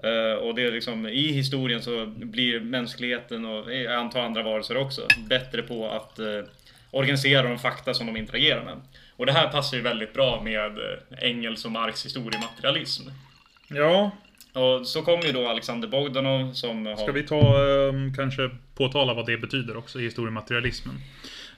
Eh, 0.04 0.34
och 0.34 0.56
det 0.56 0.64
är 0.64 0.72
liksom, 0.72 1.08
i 1.08 1.32
historien 1.32 1.82
så 1.82 2.06
blir 2.06 2.60
mänskligheten 2.60 3.46
och 3.46 3.72
eh, 3.72 3.82
jag 3.82 3.94
antar 3.94 4.22
andra 4.22 4.44
varelser 4.44 4.78
också 4.78 5.08
bättre 5.30 5.62
på 5.62 5.90
att 5.90 6.20
organisera 6.92 7.50
de 7.50 7.60
fakta 7.60 7.94
som 7.94 8.08
de 8.08 8.18
interagerar 8.18 8.66
med. 8.66 8.82
Och 9.16 9.26
det 9.26 9.32
här 9.32 9.48
passar 9.48 9.78
ju 9.78 9.84
väldigt 9.84 10.14
bra 10.14 10.42
med 10.44 10.80
Engels 11.22 11.66
och 11.66 11.72
Marx 11.72 12.06
historiematerialism. 12.06 13.10
Ja, 13.68 14.12
och 14.54 14.88
så 14.88 15.02
kommer 15.02 15.24
ju 15.24 15.32
då 15.32 15.48
Alexander 15.48 15.88
Bogdanov 15.88 16.54
som 16.54 16.86
har... 16.86 16.96
Ska 16.96 17.12
vi 17.12 17.24
ta, 17.24 17.38
eh, 17.38 17.94
kanske 18.16 18.50
påtala 18.76 19.14
vad 19.14 19.26
det 19.26 19.38
betyder 19.38 19.78
också, 19.78 20.00
historiematerialismen? 20.00 20.96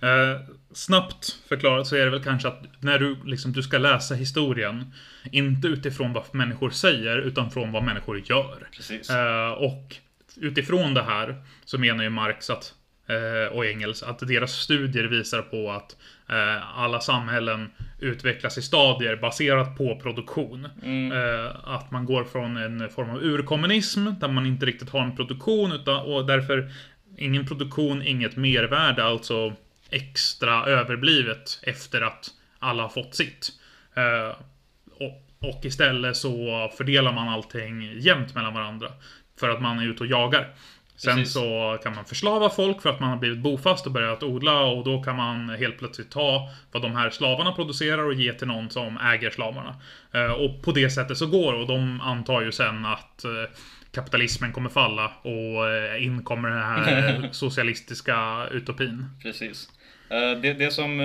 Eh, 0.01 0.41
snabbt 0.73 1.39
förklarat 1.49 1.87
så 1.87 1.95
är 1.95 2.05
det 2.05 2.11
väl 2.11 2.23
kanske 2.23 2.47
att 2.47 2.63
när 2.79 2.99
du, 2.99 3.17
liksom, 3.25 3.53
du 3.53 3.63
ska 3.63 3.77
läsa 3.77 4.15
historien, 4.15 4.93
inte 5.31 5.67
utifrån 5.67 6.13
vad 6.13 6.35
människor 6.35 6.69
säger, 6.69 7.17
utan 7.17 7.51
från 7.51 7.71
vad 7.71 7.83
människor 7.83 8.21
gör. 8.25 8.67
Eh, 9.09 9.51
och 9.51 9.95
utifrån 10.35 10.93
det 10.93 11.03
här 11.03 11.43
så 11.65 11.77
menar 11.77 12.03
ju 12.03 12.09
Marx 12.09 12.49
att 12.49 12.73
Eh, 13.11 13.53
och 13.53 13.65
Engels, 13.65 14.03
att 14.03 14.19
deras 14.19 14.51
studier 14.51 15.03
visar 15.03 15.41
på 15.41 15.71
att 15.71 15.95
eh, 16.29 16.79
alla 16.79 16.99
samhällen 16.99 17.71
utvecklas 18.01 18.57
i 18.57 18.61
stadier 18.61 19.15
baserat 19.15 19.77
på 19.77 19.95
produktion. 19.95 20.67
Mm. 20.83 21.11
Eh, 21.11 21.51
att 21.63 21.91
man 21.91 22.05
går 22.05 22.23
från 22.23 22.57
en 22.57 22.89
form 22.89 23.09
av 23.09 23.23
urkommunism, 23.23 24.07
där 24.19 24.27
man 24.27 24.45
inte 24.45 24.65
riktigt 24.65 24.89
har 24.89 25.01
en 25.01 25.15
produktion, 25.15 25.71
utan, 25.71 25.99
och 25.99 26.25
därför 26.25 26.71
ingen 27.17 27.45
produktion, 27.45 28.01
inget 28.01 28.35
mervärde, 28.35 29.03
alltså 29.03 29.53
extra 29.89 30.65
överblivet 30.65 31.59
efter 31.63 32.01
att 32.01 32.29
alla 32.59 32.83
har 32.83 32.89
fått 32.89 33.15
sitt. 33.15 33.51
Och, 34.99 35.49
och 35.49 35.65
istället 35.65 36.17
så 36.17 36.71
fördelar 36.77 37.13
man 37.13 37.29
allting 37.29 37.99
jämnt 37.99 38.35
mellan 38.35 38.53
varandra. 38.53 38.87
För 39.39 39.49
att 39.49 39.61
man 39.61 39.79
är 39.79 39.87
ute 39.87 40.03
och 40.03 40.09
jagar. 40.09 40.47
Sen 41.03 41.15
Precis. 41.15 41.33
så 41.33 41.77
kan 41.83 41.95
man 41.95 42.05
förslava 42.05 42.49
folk 42.49 42.81
för 42.81 42.89
att 42.89 42.99
man 42.99 43.09
har 43.09 43.17
blivit 43.17 43.39
bofast 43.39 43.85
och 43.85 43.91
börjat 43.91 44.23
odla 44.23 44.63
och 44.63 44.83
då 44.83 45.03
kan 45.03 45.15
man 45.15 45.49
helt 45.49 45.77
plötsligt 45.77 46.11
ta 46.11 46.49
vad 46.71 46.81
de 46.81 46.95
här 46.95 47.09
slavarna 47.09 47.51
producerar 47.51 48.03
och 48.03 48.13
ge 48.13 48.33
till 48.33 48.47
någon 48.47 48.69
som 48.69 48.97
äger 48.97 49.29
slavarna. 49.29 49.75
Eh, 50.13 50.31
och 50.31 50.63
på 50.63 50.71
det 50.71 50.89
sättet 50.89 51.17
så 51.17 51.27
går 51.27 51.53
och 51.53 51.67
de 51.67 52.01
antar 52.01 52.41
ju 52.41 52.51
sen 52.51 52.85
att 52.85 53.23
eh, 53.23 53.31
kapitalismen 53.91 54.51
kommer 54.51 54.69
falla 54.69 55.11
och 55.21 55.69
eh, 55.69 56.05
in 56.05 56.23
kommer 56.23 56.49
den 56.49 56.63
här 56.63 57.29
socialistiska 57.31 58.47
utopin. 58.51 59.05
Precis. 59.21 59.69
Det, 60.41 60.53
det 60.53 60.71
som 60.71 60.99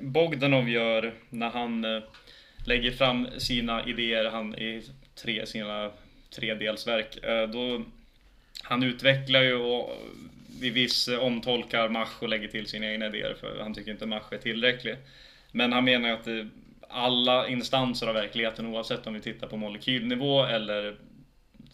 Bogdanov 0.00 0.68
gör 0.68 1.14
när 1.30 1.50
han 1.50 1.86
lägger 2.66 2.90
fram 2.90 3.28
sina 3.38 3.84
idéer 3.84 4.30
han, 4.30 4.54
i 4.54 4.82
tre, 5.22 5.46
sina 5.46 5.90
tredelsverk, 6.36 7.18
då 7.52 7.84
han 8.68 8.82
utvecklar 8.82 9.42
ju 9.42 9.54
och 9.54 9.96
vid 10.60 10.72
viss 10.72 11.08
omtolkar 11.08 11.88
Mach 11.88 12.22
och 12.22 12.28
lägger 12.28 12.48
till 12.48 12.66
sina 12.66 12.86
egna 12.86 13.06
idéer 13.06 13.36
för 13.40 13.60
han 13.60 13.74
tycker 13.74 13.90
inte 13.90 14.06
Mach 14.06 14.32
är 14.32 14.38
tillräcklig. 14.38 14.96
Men 15.52 15.72
han 15.72 15.84
menar 15.84 16.08
att 16.08 16.28
alla 16.88 17.48
instanser 17.48 18.06
av 18.06 18.14
verkligheten 18.14 18.66
oavsett 18.66 19.06
om 19.06 19.14
vi 19.14 19.20
tittar 19.20 19.46
på 19.46 19.56
molekylnivå 19.56 20.44
eller 20.44 20.96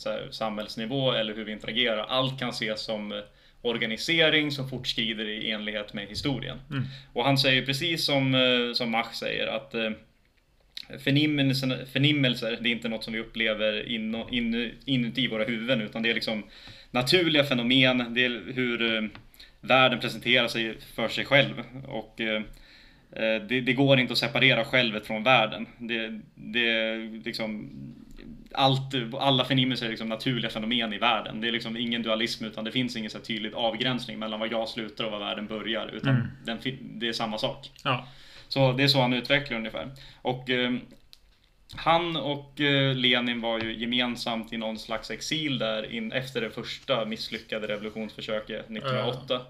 här, 0.04 0.28
samhällsnivå 0.30 1.12
eller 1.12 1.34
hur 1.34 1.44
vi 1.44 1.52
interagerar. 1.52 2.06
Allt 2.08 2.38
kan 2.38 2.48
ses 2.48 2.84
som 2.84 3.22
organisering 3.62 4.50
som 4.50 4.68
fortskrider 4.68 5.28
i 5.28 5.50
enlighet 5.50 5.92
med 5.92 6.08
historien. 6.08 6.58
Mm. 6.70 6.84
Och 7.12 7.24
han 7.24 7.38
säger 7.38 7.66
precis 7.66 8.04
som, 8.04 8.34
eh, 8.34 8.74
som 8.74 8.90
Mach 8.90 9.14
säger 9.14 9.46
att 9.46 9.74
eh, 9.74 9.90
förnimmelser, 10.98 11.84
förnimmelser, 11.92 12.58
det 12.60 12.68
är 12.68 12.72
inte 12.72 12.88
något 12.88 13.04
som 13.04 13.12
vi 13.12 13.20
upplever 13.20 13.88
in, 13.88 14.14
in, 14.30 14.74
inuti 14.84 15.28
våra 15.28 15.44
huvuden 15.44 15.80
utan 15.80 16.02
det 16.02 16.10
är 16.10 16.14
liksom 16.14 16.44
naturliga 16.92 17.44
fenomen, 17.44 18.14
det 18.14 18.24
är 18.24 18.52
hur 18.54 18.96
eh, 18.96 19.08
världen 19.60 20.00
presenterar 20.00 20.48
sig 20.48 20.78
för 20.94 21.08
sig 21.08 21.24
själv. 21.24 21.62
Och 21.88 22.20
eh, 22.20 22.42
eh, 23.12 23.42
det, 23.48 23.60
det, 23.60 23.72
går 23.72 23.98
inte 23.98 24.12
att 24.12 24.18
separera 24.18 24.64
självet 24.64 25.06
från 25.06 25.22
världen. 25.22 25.66
Det, 25.78 26.20
det 26.34 26.96
liksom, 27.24 27.70
allt, 28.52 28.94
alla 29.18 29.44
förnimmelser 29.44 29.86
är 29.86 29.90
liksom 29.90 30.08
naturliga 30.08 30.50
fenomen 30.50 30.92
i 30.92 30.98
världen. 30.98 31.40
Det 31.40 31.48
är 31.48 31.52
liksom 31.52 31.76
ingen 31.76 32.02
dualism 32.02 32.44
utan 32.44 32.64
det 32.64 32.72
finns 32.72 32.96
ingen 32.96 33.10
så 33.10 33.18
tydlig 33.18 33.54
avgränsning 33.54 34.18
mellan 34.18 34.40
var 34.40 34.48
jag 34.50 34.68
slutar 34.68 35.04
och 35.04 35.12
var 35.12 35.18
världen 35.18 35.46
börjar. 35.46 35.90
Utan 35.94 36.14
mm. 36.14 36.26
den, 36.44 36.58
det 36.80 37.08
är 37.08 37.12
samma 37.12 37.38
sak. 37.38 37.70
Ja. 37.84 38.06
Så 38.48 38.72
det 38.72 38.82
är 38.82 38.88
så 38.88 39.00
han 39.00 39.12
utvecklar 39.12 39.58
ungefär. 39.58 39.88
Och 40.22 40.50
eh, 40.50 40.72
han 41.76 42.16
och 42.16 42.60
eh, 42.60 42.94
Lenin 42.94 43.40
var 43.40 43.60
ju 43.60 43.80
gemensamt 43.80 44.52
i 44.52 44.56
någon 44.56 44.78
slags 44.78 45.10
exil 45.10 45.58
där 45.58 45.92
in, 45.92 46.12
efter 46.12 46.40
det 46.40 46.50
första 46.50 47.04
misslyckade 47.04 47.68
revolutionsförsöket 47.68 48.70
1908. 48.70 49.40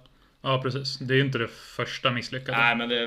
Ja, 0.45 0.61
precis. 0.63 0.99
Det 0.99 1.15
är 1.15 1.17
ju 1.17 1.25
inte 1.25 1.39
det 1.39 1.49
första 1.49 2.11
misslyckade. 2.11 2.59
Nej, 2.59 2.77
men 2.77 2.89
det 2.89 2.99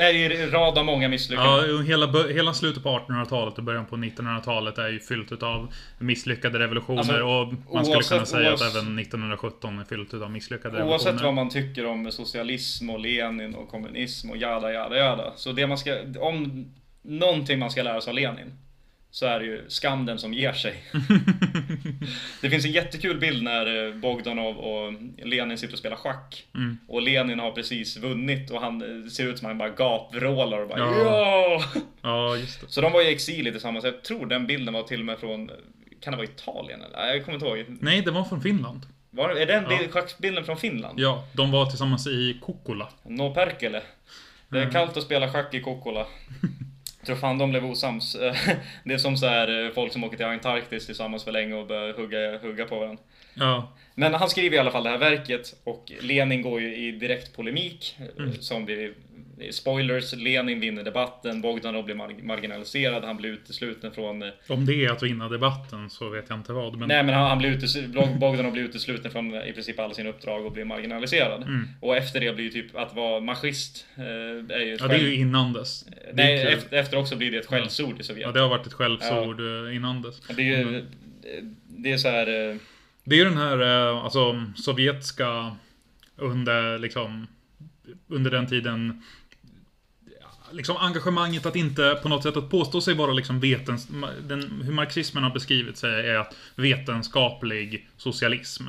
är 0.00 0.42
en 0.42 0.50
rad 0.50 0.78
av 0.78 0.84
många 0.84 1.08
misslyckanden. 1.08 1.70
Ja, 1.70 1.82
hela, 1.82 2.28
hela 2.28 2.54
slutet 2.54 2.82
på 2.82 2.88
1800-talet 2.88 3.58
och 3.58 3.64
början 3.64 3.86
på 3.86 3.96
1900-talet 3.96 4.78
är 4.78 4.88
ju 4.88 5.00
fyllt 5.00 5.42
av 5.42 5.74
misslyckade 5.98 6.58
revolutioner. 6.58 6.98
Alltså, 6.98 7.22
och 7.22 7.74
man 7.74 7.84
skulle 7.84 7.96
oavsett, 7.96 8.12
kunna 8.12 8.26
säga 8.26 8.50
oavsett, 8.50 8.68
att 8.68 8.82
även 8.82 8.98
1917 8.98 9.78
är 9.78 9.84
fyllt 9.84 10.14
av 10.14 10.30
misslyckade 10.30 10.78
revolutioner. 10.78 10.92
Oavsett 10.92 11.24
vad 11.24 11.34
man 11.34 11.50
tycker 11.50 11.86
om 11.86 12.12
socialism 12.12 12.90
och 12.90 13.00
Lenin 13.00 13.54
och 13.54 13.68
kommunism 13.68 14.30
och 14.30 14.36
jada, 14.36 14.72
jada, 14.72 14.96
jada. 14.96 15.32
Så 15.36 15.52
det 15.52 15.66
man 15.66 15.78
ska, 15.78 15.96
om 16.18 16.66
någonting 17.04 17.58
man 17.58 17.70
ska 17.70 17.82
lära 17.82 18.00
sig 18.00 18.10
av 18.10 18.14
Lenin 18.14 18.52
så 19.14 19.26
är 19.26 19.40
det 19.40 19.46
ju 19.46 19.64
skam 19.68 20.06
den 20.06 20.18
som 20.18 20.34
ger 20.34 20.52
sig. 20.52 20.74
det 22.40 22.50
finns 22.50 22.64
en 22.64 22.72
jättekul 22.72 23.18
bild 23.18 23.42
när 23.42 23.86
eh, 23.86 23.94
Bogdanov 23.94 24.56
och 24.56 24.92
Lenin 25.24 25.58
sitter 25.58 25.72
och 25.72 25.78
spelar 25.78 25.96
schack. 25.96 26.46
Mm. 26.54 26.78
Och 26.88 27.02
Lenin 27.02 27.38
har 27.38 27.52
precis 27.52 27.96
vunnit 27.96 28.50
och 28.50 28.60
han 28.60 28.82
eh, 28.82 29.08
ser 29.08 29.26
ut 29.26 29.38
som 29.38 29.46
att 29.46 29.50
han 29.50 29.58
bara 29.58 29.68
gapvrålar 29.68 30.58
och 30.58 30.68
bara 30.68 30.78
ja. 30.78 30.94
ja! 31.04 31.62
Ja, 32.02 32.36
just 32.36 32.60
det. 32.60 32.66
Så 32.68 32.80
de 32.80 32.92
var 32.92 33.02
i 33.02 33.12
exil 33.12 33.52
tillsammans. 33.52 33.84
Jag 33.84 34.02
tror 34.02 34.26
den 34.26 34.46
bilden 34.46 34.74
var 34.74 34.82
till 34.82 35.00
och 35.00 35.06
med 35.06 35.18
från, 35.18 35.50
kan 36.00 36.10
det 36.10 36.16
vara 36.16 36.26
Italien 36.26 36.82
eller? 36.82 37.06
Jag 37.06 37.24
kommer 37.24 37.34
inte 37.34 37.46
ihåg. 37.46 37.78
Nej, 37.80 38.02
det 38.02 38.10
var 38.10 38.24
från 38.24 38.42
Finland. 38.42 38.86
Var, 39.10 39.30
är 39.30 39.46
den 39.46 39.64
ja. 39.70 39.78
schackbilden 39.90 40.44
från 40.44 40.56
Finland? 40.56 41.00
Ja, 41.00 41.28
de 41.32 41.50
var 41.50 41.66
tillsammans 41.66 42.06
i 42.06 42.38
Kokkola. 42.42 42.88
No 43.02 43.34
Perkele. 43.34 43.82
Det 44.48 44.58
är 44.58 44.62
mm. 44.62 44.72
kallt 44.72 44.96
att 44.96 45.02
spela 45.02 45.32
schack 45.32 45.54
i 45.54 45.60
Kokkola. 45.60 46.06
tror 47.06 47.16
fan 47.16 47.38
de 47.38 47.50
blev 47.50 47.64
osams. 47.64 48.16
Det 48.84 48.94
är 48.94 48.98
som 48.98 49.16
så 49.16 49.26
här 49.26 49.64
eh, 49.64 49.72
folk 49.72 49.92
som 49.92 50.04
åker 50.04 50.16
till 50.16 50.26
Antarktis 50.26 50.86
tillsammans 50.86 51.24
för 51.24 51.32
länge 51.32 51.54
och 51.54 51.66
börjar 51.66 51.92
hugga, 51.92 52.38
hugga 52.38 52.64
på 52.64 52.78
varandra. 52.78 53.02
Ja. 53.34 53.72
Men 53.94 54.14
han 54.14 54.28
skriver 54.28 54.56
i 54.56 54.58
alla 54.58 54.70
fall 54.70 54.84
det 54.84 54.90
här 54.90 54.98
verket 54.98 55.54
och 55.64 55.92
Lenin 56.00 56.42
går 56.42 56.60
ju 56.60 56.76
i 56.76 56.92
direkt 56.92 57.36
polemik 57.36 57.96
mm. 58.18 58.32
som 58.32 58.66
vi 58.66 58.92
Spoilers, 59.50 60.12
Lenin 60.12 60.60
vinner 60.60 60.82
debatten, 60.82 61.40
Bogdanov 61.40 61.84
blir 61.84 61.94
mar- 61.94 62.22
marginaliserad, 62.22 63.04
han 63.04 63.16
blir 63.16 63.30
utesluten 63.30 63.92
från... 63.92 64.22
eh, 64.22 64.28
Om 64.48 64.66
det 64.66 64.84
är 64.84 64.90
att 64.90 65.02
vinna 65.02 65.28
debatten 65.28 65.90
så 65.90 66.08
vet 66.08 66.24
jag 66.28 66.38
inte 66.38 66.52
vad. 66.52 66.76
Men... 66.76 66.88
Nej 66.88 67.02
men 67.02 67.14
han, 67.14 67.28
han 67.28 67.38
blir 67.38 67.48
utesluten, 67.50 67.92
Bog- 67.92 68.18
Bogdanov 68.18 68.52
blir 68.52 68.62
utesluten 68.62 69.10
från 69.10 69.34
eh, 69.34 69.48
i 69.48 69.52
princip 69.52 69.78
alla 69.80 69.94
sina 69.94 70.10
uppdrag 70.10 70.46
och 70.46 70.52
blir 70.52 70.64
marginaliserad. 70.64 71.42
Mm. 71.42 71.68
Och 71.80 71.96
efter 71.96 72.20
det 72.20 72.34
blir 72.34 72.44
ju 72.44 72.50
typ 72.50 72.76
att 72.76 72.94
vara 72.94 73.20
maskist, 73.20 73.86
eh, 73.96 74.56
är 74.56 74.60
ju 74.60 74.76
Ja, 74.80 74.88
det 74.88 74.94
är 74.94 74.98
ju 74.98 75.14
innan 75.14 75.52
dess. 75.52 75.86
Är 75.86 76.12
Nej, 76.12 76.42
efter, 76.42 76.76
efter 76.76 76.98
också 76.98 77.16
blir 77.16 77.30
det 77.30 77.38
ett 77.38 77.46
skällsord 77.46 78.00
i 78.00 78.02
Sovjet. 78.02 78.26
Ja, 78.26 78.32
det 78.32 78.40
har 78.40 78.48
varit 78.48 78.66
ett 78.66 78.72
skällsord 78.72 79.40
eh, 79.40 79.76
innan 79.76 80.02
dess. 80.02 80.20
Det 80.36 80.42
är 80.42 80.58
ju... 80.58 80.84
Det 81.66 81.92
är 81.92 81.96
så 81.96 82.08
här... 82.08 82.58
Det 83.04 83.14
är 83.14 83.18
ju 83.18 83.24
den 83.24 83.36
här 83.36 83.60
eh, 83.90 84.04
alltså, 84.04 84.44
sovjetiska 84.56 85.56
under 86.16 86.78
liksom 86.78 87.26
under 88.08 88.30
den 88.30 88.46
tiden 88.46 89.02
liksom 90.52 90.76
engagemanget 90.76 91.46
att 91.46 91.56
inte 91.56 91.98
på 92.02 92.08
något 92.08 92.22
sätt 92.22 92.36
att 92.36 92.50
påstå 92.50 92.80
sig 92.80 92.94
vara 92.94 93.12
liksom 93.12 93.40
vetens, 93.40 93.88
den, 94.28 94.62
hur 94.64 94.72
marxismen 94.72 95.22
har 95.24 95.30
beskrivit 95.30 95.76
sig 95.76 96.08
är 96.10 96.14
att 96.14 96.36
vetenskaplig 96.56 97.88
socialism. 97.96 98.64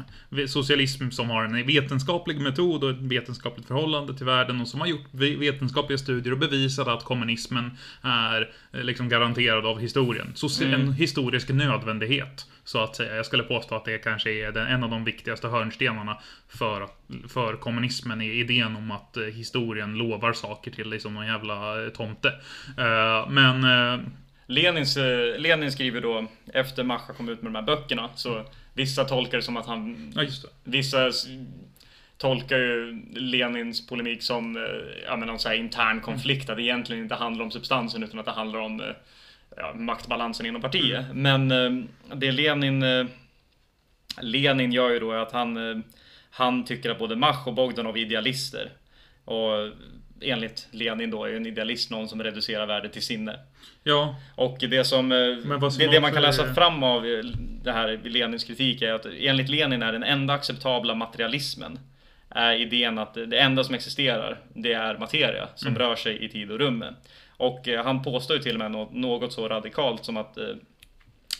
Socialism 0.47 1.09
som 1.09 1.29
har 1.29 1.43
en 1.43 1.67
vetenskaplig 1.67 2.39
metod 2.41 2.83
och 2.83 2.89
ett 2.89 3.01
vetenskapligt 3.01 3.67
förhållande 3.67 4.17
till 4.17 4.25
världen 4.25 4.61
och 4.61 4.67
som 4.67 4.79
har 4.79 4.87
gjort 4.87 5.05
ve- 5.11 5.35
vetenskapliga 5.35 5.97
studier 5.97 6.33
och 6.33 6.39
bevisat 6.39 6.87
att 6.87 7.03
kommunismen 7.03 7.71
är 8.01 8.51
liksom 8.71 9.09
garanterad 9.09 9.65
av 9.65 9.79
historien. 9.79 10.31
Soci- 10.35 10.73
En 10.73 10.93
historisk 10.93 11.49
nödvändighet. 11.49 12.45
Så 12.65 12.83
att 12.83 12.95
säga. 12.95 13.15
Jag 13.15 13.25
skulle 13.25 13.43
påstå 13.43 13.75
att 13.75 13.85
det 13.85 13.97
kanske 13.97 14.31
är 14.31 14.51
den, 14.51 14.67
en 14.67 14.83
av 14.83 14.89
de 14.89 15.03
viktigaste 15.03 15.47
hörnstenarna 15.47 16.17
för, 16.49 16.87
för 17.27 17.55
kommunismen 17.55 18.21
är 18.21 18.33
idén 18.33 18.75
om 18.75 18.91
att 18.91 19.17
eh, 19.17 19.23
historien 19.23 19.97
lovar 19.97 20.33
saker 20.33 20.71
till 20.71 20.89
dig 20.89 20.99
som 20.99 21.13
någon 21.13 21.27
jävla 21.27 21.83
eh, 21.83 21.89
tomte. 21.89 22.27
Eh, 22.77 23.29
men... 23.29 23.65
Lenins, 24.47 24.97
eh, 24.97 25.39
Lenin 25.39 25.71
skriver 25.71 26.01
då, 26.01 26.25
efter 26.53 26.83
Mascha 26.83 27.13
kom 27.13 27.29
ut 27.29 27.41
med 27.41 27.51
de 27.51 27.55
här 27.55 27.65
böckerna, 27.65 28.09
så 28.15 28.45
vissa 28.73 29.05
tolkar 29.05 29.37
det 29.37 29.43
som 29.43 29.57
att 29.57 29.65
han... 29.65 30.13
Ja. 30.15 30.23
Vissa 30.63 31.11
tolkar 32.17 32.57
ju 32.57 33.01
Lenins 33.13 33.87
polemik 33.87 34.23
som 34.23 34.67
ja, 35.05 35.15
men 35.15 35.27
någon 35.27 35.39
så 35.39 35.49
här 35.49 35.55
intern 35.55 36.01
konflikt, 36.01 36.49
att 36.49 36.57
det 36.57 36.63
egentligen 36.63 37.03
inte 37.03 37.15
handlar 37.15 37.45
om 37.45 37.51
substansen 37.51 38.03
utan 38.03 38.19
att 38.19 38.25
det 38.25 38.31
handlar 38.31 38.59
om 38.59 38.81
ja, 39.57 39.73
maktbalansen 39.73 40.45
inom 40.45 40.61
partiet. 40.61 41.05
Men 41.13 41.51
eh, 41.51 41.85
det 42.15 42.31
Lenin 42.31 42.83
eh, 42.83 43.05
Lenin 44.21 44.71
gör 44.71 44.89
ju 44.91 44.99
då 44.99 45.11
är 45.11 45.17
att 45.17 45.31
han, 45.31 45.69
eh, 45.71 45.77
han 46.29 46.65
tycker 46.65 46.89
att 46.91 46.99
både 46.99 47.15
Mach 47.15 47.47
och 47.47 47.53
Bogdanov 47.53 47.97
är 47.97 48.01
idealister. 48.01 48.71
Och 49.25 49.51
enligt 50.21 50.67
Lenin 50.71 51.11
då 51.11 51.25
är 51.25 51.33
en 51.33 51.45
idealist 51.45 51.91
någon 51.91 52.09
som 52.09 52.23
reducerar 52.23 52.65
värdet 52.67 52.93
till 52.93 53.01
sinne. 53.01 53.39
Ja, 53.83 54.15
Och 54.35 54.57
det 54.59 54.83
som, 54.83 55.09
som 55.61 55.77
det, 55.79 55.87
det 55.87 55.99
man 56.01 56.11
kan 56.13 56.21
läsa 56.21 56.49
är- 56.49 56.53
fram 56.53 56.83
av 56.83 57.03
det 57.63 57.71
här 57.71 57.99
Lenins 58.03 58.43
kritik 58.43 58.81
är 58.81 58.93
att 58.93 59.05
enligt 59.19 59.49
Lenin 59.49 59.81
är 59.83 59.91
den 59.91 60.03
enda 60.03 60.33
acceptabla 60.33 60.95
materialismen 60.95 61.79
är 62.29 62.53
idén 62.53 62.97
att 62.97 63.13
det 63.13 63.37
enda 63.39 63.63
som 63.63 63.75
existerar 63.75 64.39
det 64.53 64.73
är 64.73 64.97
materia 64.97 65.47
som 65.55 65.67
Mm. 65.67 65.79
rör 65.79 65.95
sig 65.95 66.25
i 66.25 66.29
tid 66.29 66.51
och 66.51 66.59
rum. 66.59 66.85
Och 67.37 67.67
eh, 67.67 67.83
han 67.83 68.03
påstår 68.03 68.37
ju 68.37 68.43
till 68.43 68.53
och 68.53 68.59
med 68.59 68.71
nå- 68.71 68.89
något 68.91 69.33
så 69.33 69.47
radikalt 69.47 70.05
som 70.05 70.17
att 70.17 70.37
eh, 70.37 70.55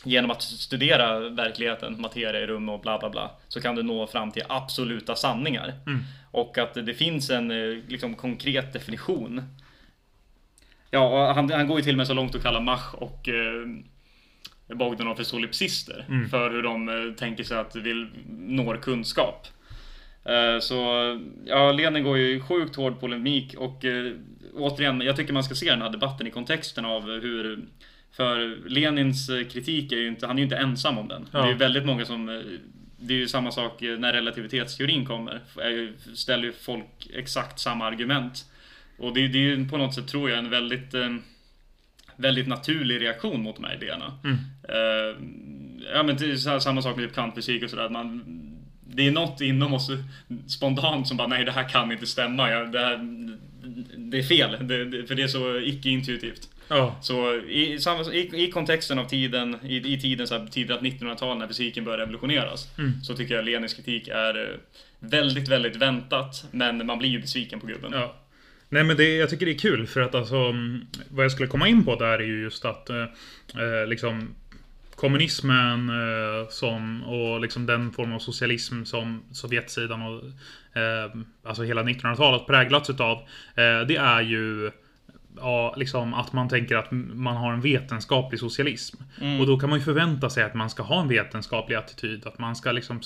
genom 0.04 0.30
att 0.30 0.42
studera 0.42 1.28
verkligheten, 1.28 2.00
materia 2.00 2.40
i 2.40 2.46
rum 2.46 2.68
och 2.68 2.80
bla 2.80 2.98
bla 2.98 3.10
bla, 3.10 3.30
så 3.48 3.60
kan 3.60 3.74
du 3.74 3.82
nå 3.82 4.06
fram 4.06 4.32
till 4.32 4.42
absoluta 4.48 5.16
sanningar. 5.16 5.72
Mm. 5.86 5.98
Och 6.30 6.58
att 6.58 6.74
det 6.74 6.94
finns 6.94 7.30
en 7.30 7.50
eh, 7.50 7.78
liksom, 7.88 8.14
konkret 8.14 8.72
definition. 8.72 9.42
Ja, 10.90 11.32
han, 11.32 11.50
han 11.50 11.66
går 11.66 11.78
ju 11.78 11.82
till 11.82 11.94
och 11.94 11.98
med 11.98 12.06
så 12.06 12.14
långt 12.14 12.34
att 12.34 12.42
kalla 12.42 12.60
Mach 12.60 12.94
och 12.94 13.28
eh, 13.28 13.66
Bogdanov 14.76 15.14
för 15.14 15.24
solipsister. 15.24 16.04
Mm. 16.08 16.28
För 16.28 16.50
hur 16.50 16.62
de 16.62 16.88
eh, 16.88 17.14
tänker 17.14 17.44
sig 17.44 17.58
att 17.58 17.76
vi 17.76 18.10
når 18.38 18.76
kunskap. 18.76 19.46
Eh, 20.28 20.60
så 20.60 20.76
ja, 21.44 21.72
Lenin 21.72 22.04
går 22.04 22.18
ju 22.18 22.40
sjukt 22.40 22.76
hård 22.76 23.00
polemik 23.00 23.54
och 23.58 23.84
eh, 23.84 24.12
återigen, 24.54 25.00
jag 25.00 25.16
tycker 25.16 25.32
man 25.32 25.44
ska 25.44 25.54
se 25.54 25.70
den 25.70 25.82
här 25.82 25.90
debatten 25.90 26.26
i 26.26 26.30
kontexten 26.30 26.84
av 26.84 27.02
hur 27.02 27.58
för 28.12 28.68
Lenins 28.68 29.28
eh, 29.28 29.44
kritik 29.44 29.92
är 29.92 29.96
ju 29.96 30.08
inte, 30.08 30.26
han 30.26 30.36
är 30.36 30.40
ju 30.40 30.44
inte 30.44 30.56
ensam 30.56 30.98
om 30.98 31.08
den. 31.08 31.28
Ja. 31.32 31.38
Det 31.38 31.44
är 31.44 31.50
ju 31.50 31.56
väldigt 31.56 31.86
många 31.86 32.04
som 32.04 32.42
det 32.98 33.14
är 33.14 33.18
ju 33.18 33.28
samma 33.28 33.52
sak 33.52 33.80
när 33.80 34.12
relativitetsteorin 34.12 35.06
kommer. 35.06 35.40
Ställer 36.14 36.44
ju 36.44 36.52
folk 36.52 37.08
exakt 37.14 37.60
samma 37.60 37.86
argument. 37.86 38.44
Och 38.98 39.14
det, 39.14 39.20
är 39.20 39.28
ju 39.28 39.68
på 39.68 39.76
något 39.76 39.94
sätt, 39.94 40.08
tror 40.08 40.30
jag, 40.30 40.38
en 40.38 40.50
väldigt 40.50 40.94
Väldigt 42.18 42.48
naturlig 42.48 43.00
reaktion 43.00 43.42
mot 43.42 43.56
de 43.56 43.64
här 43.64 43.74
idéerna. 43.74 44.18
Mm. 44.24 44.36
Ja 45.94 46.02
men 46.02 46.16
det 46.16 46.30
är 46.30 46.58
samma 46.58 46.82
sak 46.82 46.96
med 46.96 47.04
typ 47.04 47.14
kvantfysik 47.14 47.62
och 47.62 47.70
sådär. 47.70 47.88
Man, 47.88 48.22
det 48.94 49.06
är 49.06 49.10
något 49.10 49.40
inom 49.40 49.74
oss 49.74 49.90
spontant 50.48 51.08
som 51.08 51.16
bara 51.16 51.28
nej 51.28 51.44
det 51.44 51.52
här 51.52 51.68
kan 51.68 51.92
inte 51.92 52.06
stämma. 52.06 52.50
Ja, 52.50 52.64
det, 52.64 52.78
här, 52.78 52.98
det 53.96 54.18
är 54.18 54.22
fel. 54.22 54.68
Det, 54.68 54.84
det, 54.84 55.06
för 55.06 55.14
det 55.14 55.22
är 55.22 55.28
så 55.28 55.60
icke-intuitivt. 55.60 56.48
ja. 56.68 56.96
Så 57.02 57.34
i, 57.34 57.78
i, 58.12 58.44
i 58.44 58.50
kontexten 58.50 58.98
av 58.98 59.04
tiden, 59.04 59.56
i, 59.62 59.94
i 59.94 60.00
tiden, 60.00 60.26
så 60.26 60.38
här, 60.38 60.46
tiden 60.46 60.76
av 60.76 60.82
1900-talet 60.82 61.38
när 61.38 61.48
fysiken 61.48 61.84
började 61.84 62.02
revolutioneras. 62.02 62.78
Mm. 62.78 63.02
Så 63.02 63.16
tycker 63.16 63.34
jag 63.34 63.44
Lenins 63.44 63.74
kritik 63.74 64.08
är 64.08 64.50
eh, 64.50 64.56
väldigt, 64.98 65.48
väldigt 65.48 65.76
väntat. 65.76 66.44
Men 66.50 66.86
man 66.86 66.98
blir 66.98 67.08
ju 67.08 67.20
besviken 67.20 67.60
på 67.60 67.66
gubben. 67.66 67.92
Ja. 67.94 68.16
Nej 68.68 68.84
men 68.84 68.96
det, 68.96 69.16
jag 69.16 69.30
tycker 69.30 69.46
det 69.46 69.52
är 69.52 69.58
kul 69.58 69.86
för 69.86 70.00
att 70.00 70.14
alltså 70.14 70.36
mm, 70.36 70.86
Vad 71.08 71.24
jag 71.24 71.32
skulle 71.32 71.48
komma 71.48 71.68
in 71.68 71.84
på 71.84 71.96
där 71.96 72.18
är 72.18 72.26
ju 72.26 72.42
just 72.42 72.64
att 72.64 72.90
eh, 72.90 73.02
eh, 73.02 73.86
liksom 73.86 74.34
Kommunismen 74.96 75.88
eh, 75.88 76.48
som 76.48 77.04
och 77.04 77.40
liksom 77.40 77.66
den 77.66 77.92
form 77.92 78.12
av 78.12 78.18
socialism 78.18 78.84
som 78.84 79.22
Sovjetsidan 79.32 80.02
och 80.02 80.24
eh, 80.80 81.10
Alltså 81.44 81.62
hela 81.62 81.82
1900-talet 81.82 82.46
präglats 82.46 82.90
utav 82.90 83.18
eh, 83.54 83.80
Det 83.88 83.96
är 83.96 84.20
ju 84.20 84.70
Ja, 85.38 85.74
liksom 85.76 86.14
att 86.14 86.32
man 86.32 86.48
tänker 86.48 86.76
att 86.76 86.90
man 87.14 87.36
har 87.36 87.52
en 87.52 87.60
vetenskaplig 87.60 88.40
socialism. 88.40 88.96
Och 89.40 89.46
då 89.46 89.58
kan 89.58 89.70
man 89.70 89.78
ju 89.78 89.84
förvänta 89.84 90.30
sig 90.30 90.44
att 90.44 90.54
man 90.54 90.70
ska 90.70 90.82
ha 90.82 91.00
en 91.00 91.08
vetenskaplig 91.08 91.76
attityd. 91.76 92.26
Att 92.26 92.38
man 92.38 92.56
ska 92.56 92.72
liksom 92.72 93.00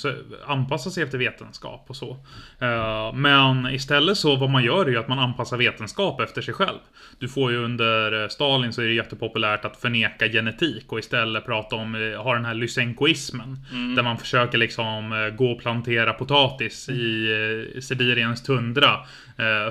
anpassa 0.46 0.90
sig 0.90 1.02
efter 1.02 1.18
vetenskap 1.18 1.84
och 1.88 1.96
så. 1.96 2.10
Eh, 2.58 3.12
Men 3.14 3.66
istället 3.66 4.16
så 4.16 4.36
vad 4.36 4.50
man 4.50 4.64
gör 4.64 4.86
är 4.86 4.90
ju 4.90 4.98
att 4.98 5.08
man 5.08 5.18
anpassar 5.18 5.56
vetenskap 5.56 6.20
efter 6.20 6.42
sig 6.42 6.54
själv. 6.54 6.78
Du 7.18 7.28
får 7.28 7.52
ju 7.52 7.64
under 7.64 8.22
eh, 8.22 8.28
Stalin 8.28 8.72
så 8.72 8.82
är 8.82 8.86
det 8.86 8.92
jättepopulärt 8.92 9.64
att 9.64 9.76
förneka 9.76 10.28
genetik 10.28 10.92
och 10.92 10.98
istället 10.98 11.46
prata 11.46 11.76
om, 11.76 11.94
eh, 11.94 12.22
ha 12.22 12.34
den 12.34 12.44
här 12.44 12.54
lysenkoismen. 12.54 13.58
Där 13.96 14.02
man 14.02 14.18
försöker 14.18 14.58
liksom 14.58 15.30
gå 15.38 15.52
och 15.52 15.60
plantera 15.60 16.12
potatis 16.12 16.88
i 16.88 17.80
Sibiriens 17.82 18.42
tundra. 18.42 18.96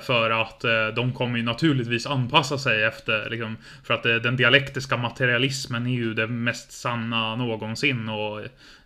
För 0.01 0.41
att 0.41 0.61
de 0.95 1.13
kommer 1.13 1.37
ju 1.37 1.43
naturligtvis 1.43 2.07
anpassa 2.07 2.48
sig 2.57 2.83
efter, 2.83 3.29
liksom, 3.29 3.57
för 3.83 3.93
att 3.93 4.03
den 4.03 4.35
dialektiska 4.35 4.97
materialismen 4.97 5.87
är 5.87 5.91
ju 5.91 6.13
det 6.13 6.27
mest 6.27 6.71
sanna 6.71 7.35
någonsin 7.35 8.09
och 8.09 8.41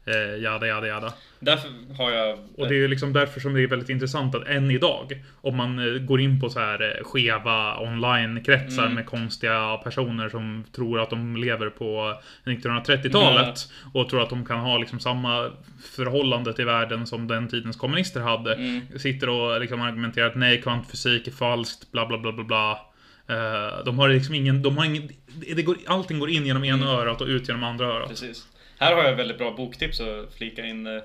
eh, 0.06 0.42
jada, 0.42 0.68
jada, 0.68 0.88
jada. 0.88 1.14
Därför 1.40 1.70
har 1.98 2.12
jag... 2.12 2.40
Och 2.58 2.68
det 2.68 2.76
är 2.76 2.80
ju 2.80 2.88
liksom 2.88 3.14
därför 3.14 3.40
som 3.40 3.54
det 3.54 3.62
är 3.62 3.68
väldigt 3.68 3.90
intressant 3.90 4.36
att 4.36 4.48
än 4.48 4.72
idag, 4.72 5.24
om 5.42 5.58
man 5.58 5.80
eh, 5.80 6.02
går 6.02 6.22
in 6.22 6.40
på 6.40 6.50
så 6.50 6.60
här 6.60 6.82
eh, 6.82 7.04
skeva 7.04 7.80
online-kretsar 7.80 8.84
Mm. 8.84 8.96
med 8.96 9.06
konstiga 9.06 9.78
personer 9.78 10.30
som 10.30 10.64
tror 10.76 11.00
att 11.02 11.10
de 11.10 11.38
lever 11.38 11.70
på 11.70 12.20
1930-talet 12.46 13.70
och 13.94 14.10
tror 14.10 14.22
att 14.24 14.30
de 14.30 14.46
kan 14.46 14.60
ha 14.60 14.78
liksom 14.78 15.00
samma 15.00 15.52
förhållande 15.96 16.54
till 16.54 16.66
världen 16.66 17.08
som 17.08 17.28
den 17.28 17.48
tidens 17.48 17.76
kommunister 17.76 18.22
hade. 18.22 18.54
Mm. 18.54 19.00
Sitter 19.00 19.30
och 19.30 19.62
liksom 19.62 19.82
argumenterar 19.82 20.28
att 20.28 20.36
nej, 20.36 20.62
kvantfysik 20.62 21.28
är 21.28 21.32
falskt, 21.32 21.92
bla 21.92 22.06
bla 22.06 22.18
bla 22.18 22.32
bla 22.32 22.44
bla. 22.44 22.93
Eh, 23.28 23.84
De 23.86 24.00
har 24.00 24.10
liksom 24.10 24.36
ingen, 24.36 24.62
de 24.62 24.78
har 24.78 24.86
ingen, 24.86 25.10
det 25.56 25.62
går, 25.64 25.78
allting 25.88 26.20
går 26.20 26.30
in 26.30 26.46
genom 26.46 26.64
ena 26.64 26.86
örat 26.92 27.22
och 27.22 27.28
ut 27.28 27.48
genom 27.48 27.64
andra 27.64 27.86
örat. 27.86 28.10
Precis. 28.10 28.48
Här 28.80 28.96
har 28.96 29.04
jag 29.04 29.16
väldigt 29.16 29.38
bra 29.38 29.52
boktips 29.52 30.00
att 30.02 30.34
flika 30.34 30.66
in. 30.66 30.88
eh, 30.88 31.02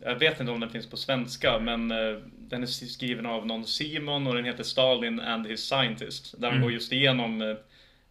Jag 0.00 0.18
vet 0.18 0.40
inte 0.40 0.52
om 0.52 0.60
den 0.60 0.70
finns 0.70 0.90
på 0.90 0.96
svenska, 0.96 1.58
men 1.58 1.90
eh, 1.90 2.16
den 2.38 2.62
är 2.62 2.66
skriven 2.66 3.26
av 3.26 3.46
någon 3.46 3.64
Simon 3.66 4.26
och 4.26 4.34
den 4.34 4.44
heter 4.44 4.64
Stalin 4.64 5.20
and 5.20 5.46
his 5.46 5.60
scientist. 5.68 6.34
Där 6.38 6.48
han 6.48 6.56
Mm. 6.56 6.62
går 6.62 6.72
just 6.72 6.92
igenom 6.92 7.56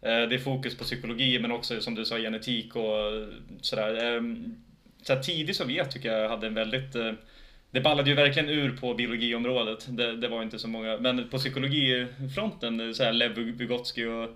det 0.01 0.35
är 0.35 0.39
fokus 0.39 0.77
på 0.77 0.83
psykologi, 0.83 1.39
men 1.39 1.51
också 1.51 1.81
som 1.81 1.95
du 1.95 2.05
sa 2.05 2.17
genetik 2.17 2.75
och 2.75 2.93
sådär. 3.61 4.17
Ehm, 4.17 4.55
Så 5.01 5.15
tidig 5.23 5.55
Sovjet 5.55 5.91
tycker 5.91 6.11
jag 6.11 6.29
hade 6.29 6.47
en 6.47 6.53
väldigt 6.53 6.95
det 7.71 7.81
ballade 7.81 8.09
ju 8.09 8.15
verkligen 8.15 8.49
ur 8.49 8.77
på 8.77 8.93
biologiområdet. 8.93 9.85
Det, 9.89 10.15
det 10.15 10.27
var 10.27 10.43
inte 10.43 10.59
så 10.59 10.67
många. 10.67 10.97
Men 10.97 11.29
på 11.29 11.37
psykologifronten, 11.37 12.95
så 12.95 13.03
här 13.03 13.13
Lev 13.13 13.31
Vygotsky 13.33 14.05
och 14.05 14.29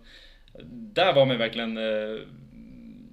där 0.72 1.14
var 1.14 1.26
man 1.26 1.38
verkligen 1.38 1.78
eh, 1.78 2.20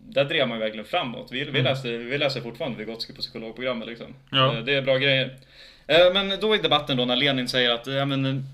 där 0.08 0.24
drev 0.24 0.48
man 0.48 0.58
verkligen 0.58 0.86
framåt. 0.86 1.28
Vi, 1.32 1.44
vi, 1.44 1.62
läste, 1.62 1.96
vi 1.96 2.18
läser 2.18 2.40
fortfarande 2.40 2.78
Vygotsky 2.78 3.12
på 3.12 3.20
psykologprogrammet 3.20 3.88
liksom. 3.88 4.14
Ja. 4.30 4.54
Eh, 4.56 4.64
Det 4.64 4.74
är 4.74 4.82
bra 4.82 4.96
grejer. 4.98 5.36
Eh, 5.86 6.12
Men 6.14 6.40
då 6.40 6.54
i 6.54 6.58
debatten 6.58 6.96
då 6.96 7.04
när 7.04 7.16
Lenin 7.16 7.48
säger 7.48 7.70
att 7.70 7.86
ja, 7.86 8.04
men, 8.04 8.44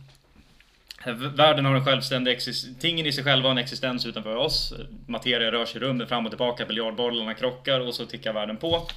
Världen 1.34 1.64
har 1.64 1.74
en 1.74 1.84
självständig 1.84 2.32
existens, 2.32 2.78
tingen 2.78 3.06
i 3.06 3.12
sig 3.12 3.24
själva 3.24 3.48
har 3.48 3.50
en 3.52 3.58
existens 3.58 4.06
utanför 4.06 4.36
oss. 4.36 4.74
Materia 5.06 5.52
rör 5.52 5.64
sig 5.64 5.80
i 5.80 5.84
rummet 5.84 6.08
fram 6.08 6.26
och 6.26 6.30
tillbaka, 6.32 6.66
biljardbollarna 6.66 7.34
krockar 7.34 7.80
och 7.80 7.94
så 7.94 8.06
tickar 8.06 8.32
världen 8.32 8.56
på. 8.56 8.88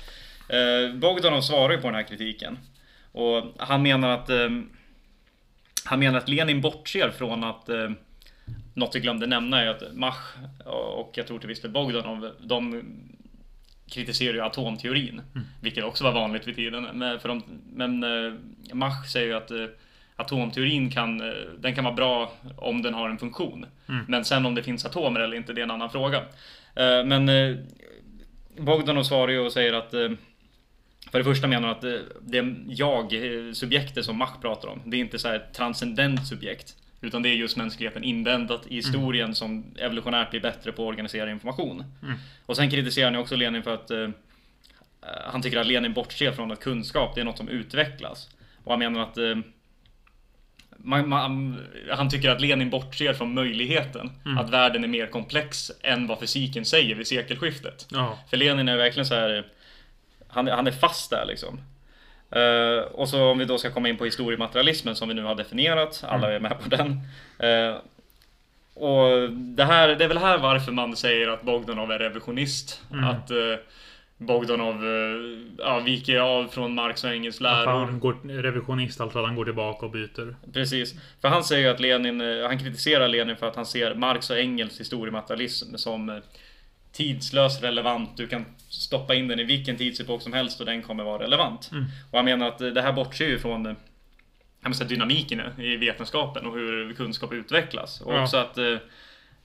Eh, 0.49 0.95
Bogdanov 0.95 1.41
svarar 1.41 1.73
ju 1.73 1.81
på 1.81 1.87
den 1.87 1.95
här 1.95 2.03
kritiken. 2.03 2.57
Och 3.11 3.43
han 3.57 3.81
menar 3.81 4.09
att 4.09 4.29
eh, 4.29 4.49
Han 5.85 5.99
menar 5.99 6.17
att 6.17 6.29
Lenin 6.29 6.61
bortser 6.61 7.09
från 7.09 7.43
att 7.43 7.69
eh, 7.69 7.89
Något 8.73 8.95
vi 8.95 8.99
glömde 8.99 9.27
nämna 9.27 9.61
är 9.61 9.67
att 9.67 9.83
Mach 9.93 10.35
och 10.65 11.11
jag 11.13 11.27
tror 11.27 11.39
till 11.39 11.47
viss 11.47 11.61
del 11.61 11.71
Bogdanov, 11.71 12.31
de 12.39 12.83
kritiserar 13.89 14.33
ju 14.33 14.41
atomteorin. 14.41 15.21
Mm. 15.35 15.47
Vilket 15.61 15.83
också 15.83 16.03
var 16.03 16.11
vanligt 16.11 16.47
vid 16.47 16.55
tiden. 16.55 16.87
Men, 16.93 17.19
för 17.19 17.29
de, 17.29 17.43
men 17.73 18.03
eh, 18.03 18.33
Mach 18.73 19.05
säger 19.05 19.27
ju 19.27 19.33
att 19.33 19.51
eh, 19.51 19.65
atomteorin 20.15 20.91
kan, 20.91 21.21
eh, 21.21 21.33
den 21.59 21.75
kan 21.75 21.83
vara 21.83 21.95
bra 21.95 22.31
om 22.57 22.81
den 22.81 22.93
har 22.93 23.09
en 23.09 23.17
funktion. 23.17 23.65
Mm. 23.89 24.05
Men 24.07 24.25
sen 24.25 24.45
om 24.45 24.55
det 24.55 24.63
finns 24.63 24.85
atomer 24.85 25.19
eller 25.19 25.37
inte, 25.37 25.53
det 25.53 25.61
är 25.61 25.63
en 25.63 25.71
annan 25.71 25.89
fråga. 25.89 26.21
Men 27.05 27.31
Bogdanov 28.57 29.03
svarar 29.03 29.31
ju 29.31 29.39
och 29.39 29.51
säger 29.51 29.73
att 29.73 29.93
för 31.11 31.17
det 31.17 31.23
första 31.23 31.47
menar 31.47 31.67
han 31.67 31.77
att 31.77 31.81
det 32.21 32.37
är 32.37 32.55
jag, 32.67 33.13
subjektet 33.53 34.05
som 34.05 34.17
Mach 34.17 34.41
pratar 34.41 34.67
om. 34.67 34.81
Det 34.85 34.97
är 34.97 35.01
inte 35.01 35.19
så 35.19 35.27
här 35.27 35.47
transcendent 35.53 36.27
subjekt. 36.27 36.75
Utan 37.01 37.21
det 37.21 37.29
är 37.29 37.33
just 37.33 37.57
mänskligheten 37.57 38.03
inväntat 38.03 38.67
i 38.67 38.75
historien 38.75 39.25
mm. 39.25 39.35
som 39.35 39.65
evolutionärt 39.77 40.29
blir 40.29 40.41
bättre 40.41 40.71
på 40.71 40.83
att 40.83 40.87
organisera 40.87 41.31
information. 41.31 41.83
Mm. 42.03 42.15
Och 42.45 42.55
sen 42.55 42.69
kritiserar 42.69 43.11
han 43.11 43.21
också 43.21 43.35
Lenin 43.35 43.63
för 43.63 43.73
att 43.73 43.91
uh, 43.91 44.09
han 45.27 45.41
tycker 45.41 45.57
att 45.57 45.67
Lenin 45.67 45.93
bortser 45.93 46.31
från 46.31 46.51
att 46.51 46.59
kunskap 46.59 47.15
det 47.15 47.21
är 47.21 47.25
något 47.25 47.37
som 47.37 47.49
utvecklas. 47.49 48.29
Och 48.63 48.71
han 48.71 48.79
menar 48.79 48.99
att 48.99 49.17
uh, 49.17 49.37
man, 50.77 51.09
man, 51.09 51.59
han 51.91 52.09
tycker 52.09 52.29
att 52.29 52.41
Lenin 52.41 52.69
bortser 52.69 53.13
från 53.13 53.33
möjligheten 53.33 54.11
mm. 54.25 54.37
att 54.37 54.49
världen 54.49 54.83
är 54.83 54.87
mer 54.87 55.07
komplex 55.07 55.71
än 55.83 56.07
vad 56.07 56.19
fysiken 56.19 56.65
säger 56.65 56.95
vid 56.95 57.07
sekelskiftet. 57.07 57.87
Ja. 57.91 58.19
För 58.29 58.37
Lenin 58.37 58.69
är 58.69 58.77
verkligen 58.77 59.05
så 59.05 59.15
här. 59.15 59.45
Han, 60.35 60.47
han 60.47 60.67
är 60.67 60.71
fast 60.71 61.09
där 61.09 61.25
liksom. 61.25 61.59
Uh, 62.35 62.79
och 62.79 63.09
så 63.09 63.23
om 63.23 63.37
vi 63.37 63.45
då 63.45 63.57
ska 63.57 63.71
komma 63.71 63.89
in 63.89 63.97
på 63.97 64.05
historiematerialismen 64.05 64.95
som 64.95 65.07
vi 65.07 65.13
nu 65.13 65.23
har 65.23 65.35
definierat. 65.35 66.03
Alla 66.07 66.31
mm. 66.31 66.45
är 66.45 66.49
med 66.49 66.59
på 66.59 66.69
den. 66.69 66.89
Uh, 67.43 67.77
och 68.73 69.29
det 69.31 69.63
här, 69.63 69.87
det 69.87 70.03
är 70.03 70.07
väl 70.07 70.17
här 70.17 70.37
varför 70.37 70.71
man 70.71 70.95
säger 70.95 71.27
att 71.27 71.41
Bogdanov 71.41 71.91
är 71.91 71.99
revisionist. 71.99 72.81
Mm. 72.91 73.03
Att 73.03 73.31
uh, 73.31 73.55
Bogdanov 74.17 74.83
ja, 75.57 75.79
viker 75.79 76.19
av 76.19 76.47
från 76.47 76.75
Marx 76.75 77.03
och 77.03 77.09
Engels 77.09 77.41
läror. 77.41 77.85
Han 77.85 77.99
går 77.99 78.41
revisionist, 78.41 79.01
alltså 79.01 79.19
att 79.19 79.25
han 79.25 79.35
går 79.35 79.45
tillbaka 79.45 79.85
och 79.85 79.91
byter. 79.91 80.35
Precis. 80.53 80.93
För 81.21 81.27
han 81.27 81.43
säger 81.43 81.71
att 81.71 81.79
Lenin, 81.79 82.43
han 82.43 82.59
kritiserar 82.59 83.07
Lenin 83.07 83.37
för 83.37 83.47
att 83.47 83.55
han 83.55 83.65
ser 83.65 83.95
Marx 83.95 84.29
och 84.29 84.37
Engels 84.37 84.79
historiematerialism 84.79 85.75
som 85.75 86.21
tidslös, 86.95 87.61
relevant. 87.61 88.17
Du 88.17 88.27
kan 88.27 88.45
stoppa 88.69 89.15
in 89.15 89.27
den 89.27 89.39
i 89.39 89.43
vilken 89.43 89.77
tidsepok 89.77 90.21
som 90.21 90.33
helst 90.33 90.59
och 90.59 90.65
den 90.65 90.81
kommer 90.81 91.03
vara 91.03 91.23
relevant. 91.23 91.69
Mm. 91.71 91.85
Och 92.11 92.17
han 92.17 92.25
menar 92.25 92.47
att 92.47 92.57
det 92.57 92.81
här 92.81 92.93
bortser 92.93 93.25
ju 93.25 93.39
från 93.39 93.75
säga, 94.73 94.87
dynamiken 94.87 95.41
i 95.59 95.75
vetenskapen 95.75 96.45
och 96.45 96.53
hur 96.53 96.93
kunskap 96.93 97.33
utvecklas. 97.33 98.01
Och 98.01 98.13
ja. 98.13 98.23
också 98.23 98.37
att 98.37 98.57
eh, 98.57 98.77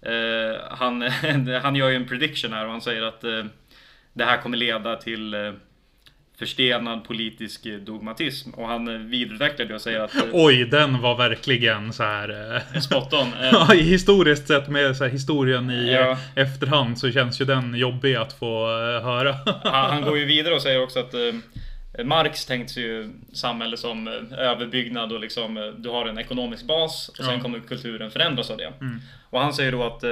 eh 0.02 0.56
han, 0.70 1.02
han 1.62 1.76
gör 1.76 1.88
ju 1.88 1.96
en 1.96 2.08
prediction 2.08 2.52
här 2.52 2.64
och 2.64 2.70
han 2.70 2.80
säger 2.80 3.02
att 3.02 3.24
eh, 3.24 3.44
det 4.12 4.24
här 4.24 4.42
kommer 4.42 4.56
leda 4.56 4.96
till 4.96 5.34
eh, 5.34 5.52
förstenad 6.40 7.04
politisk 7.04 7.66
dogmatism. 7.86 8.50
Och 8.50 8.68
han 8.68 9.10
vidareutvecklar 9.10 9.66
det 9.66 9.74
och 9.74 9.80
säger 9.80 10.00
att... 10.00 10.10
Oj, 10.32 10.64
den 10.64 11.00
var 11.00 11.16
verkligen 11.16 11.92
så 11.92 12.02
här... 12.02 12.56
Eh, 12.74 12.80
spot 12.80 13.12
on. 13.12 13.28
ja, 13.52 13.64
historiskt 13.64 14.48
sett 14.48 14.68
med 14.68 14.96
så 14.96 15.04
historien 15.04 15.70
i 15.70 15.92
ja. 15.92 16.18
efterhand 16.36 16.98
så 16.98 17.12
känns 17.12 17.40
ju 17.40 17.44
den 17.44 17.74
jobbig 17.74 18.14
att 18.14 18.32
få 18.32 18.66
höra. 19.02 19.36
han, 19.64 20.02
går 20.02 20.18
ju 20.18 20.24
vidare 20.24 20.54
och 20.54 20.62
säger 20.62 20.82
också 20.82 20.98
att 20.98 21.14
Marx 22.04 22.46
tänkte 22.46 22.74
sig 22.74 22.82
ju 22.82 23.10
samhälle 23.32 23.76
som 23.76 24.08
överbyggnad 24.38 25.12
och 25.12 25.20
liksom 25.20 25.74
du 25.78 25.88
har 25.88 26.06
en 26.06 26.18
ekonomisk 26.18 26.66
bas 26.66 27.08
och 27.08 27.24
sen 27.24 27.34
ja. 27.34 27.40
kommer 27.40 27.60
kulturen 27.60 28.10
förändras 28.10 28.50
av 28.50 28.56
det. 28.56 28.72
Mm. 28.80 29.00
Och 29.30 29.40
han 29.40 29.52
säger 29.52 29.72
då 29.72 29.82
att 29.82 30.04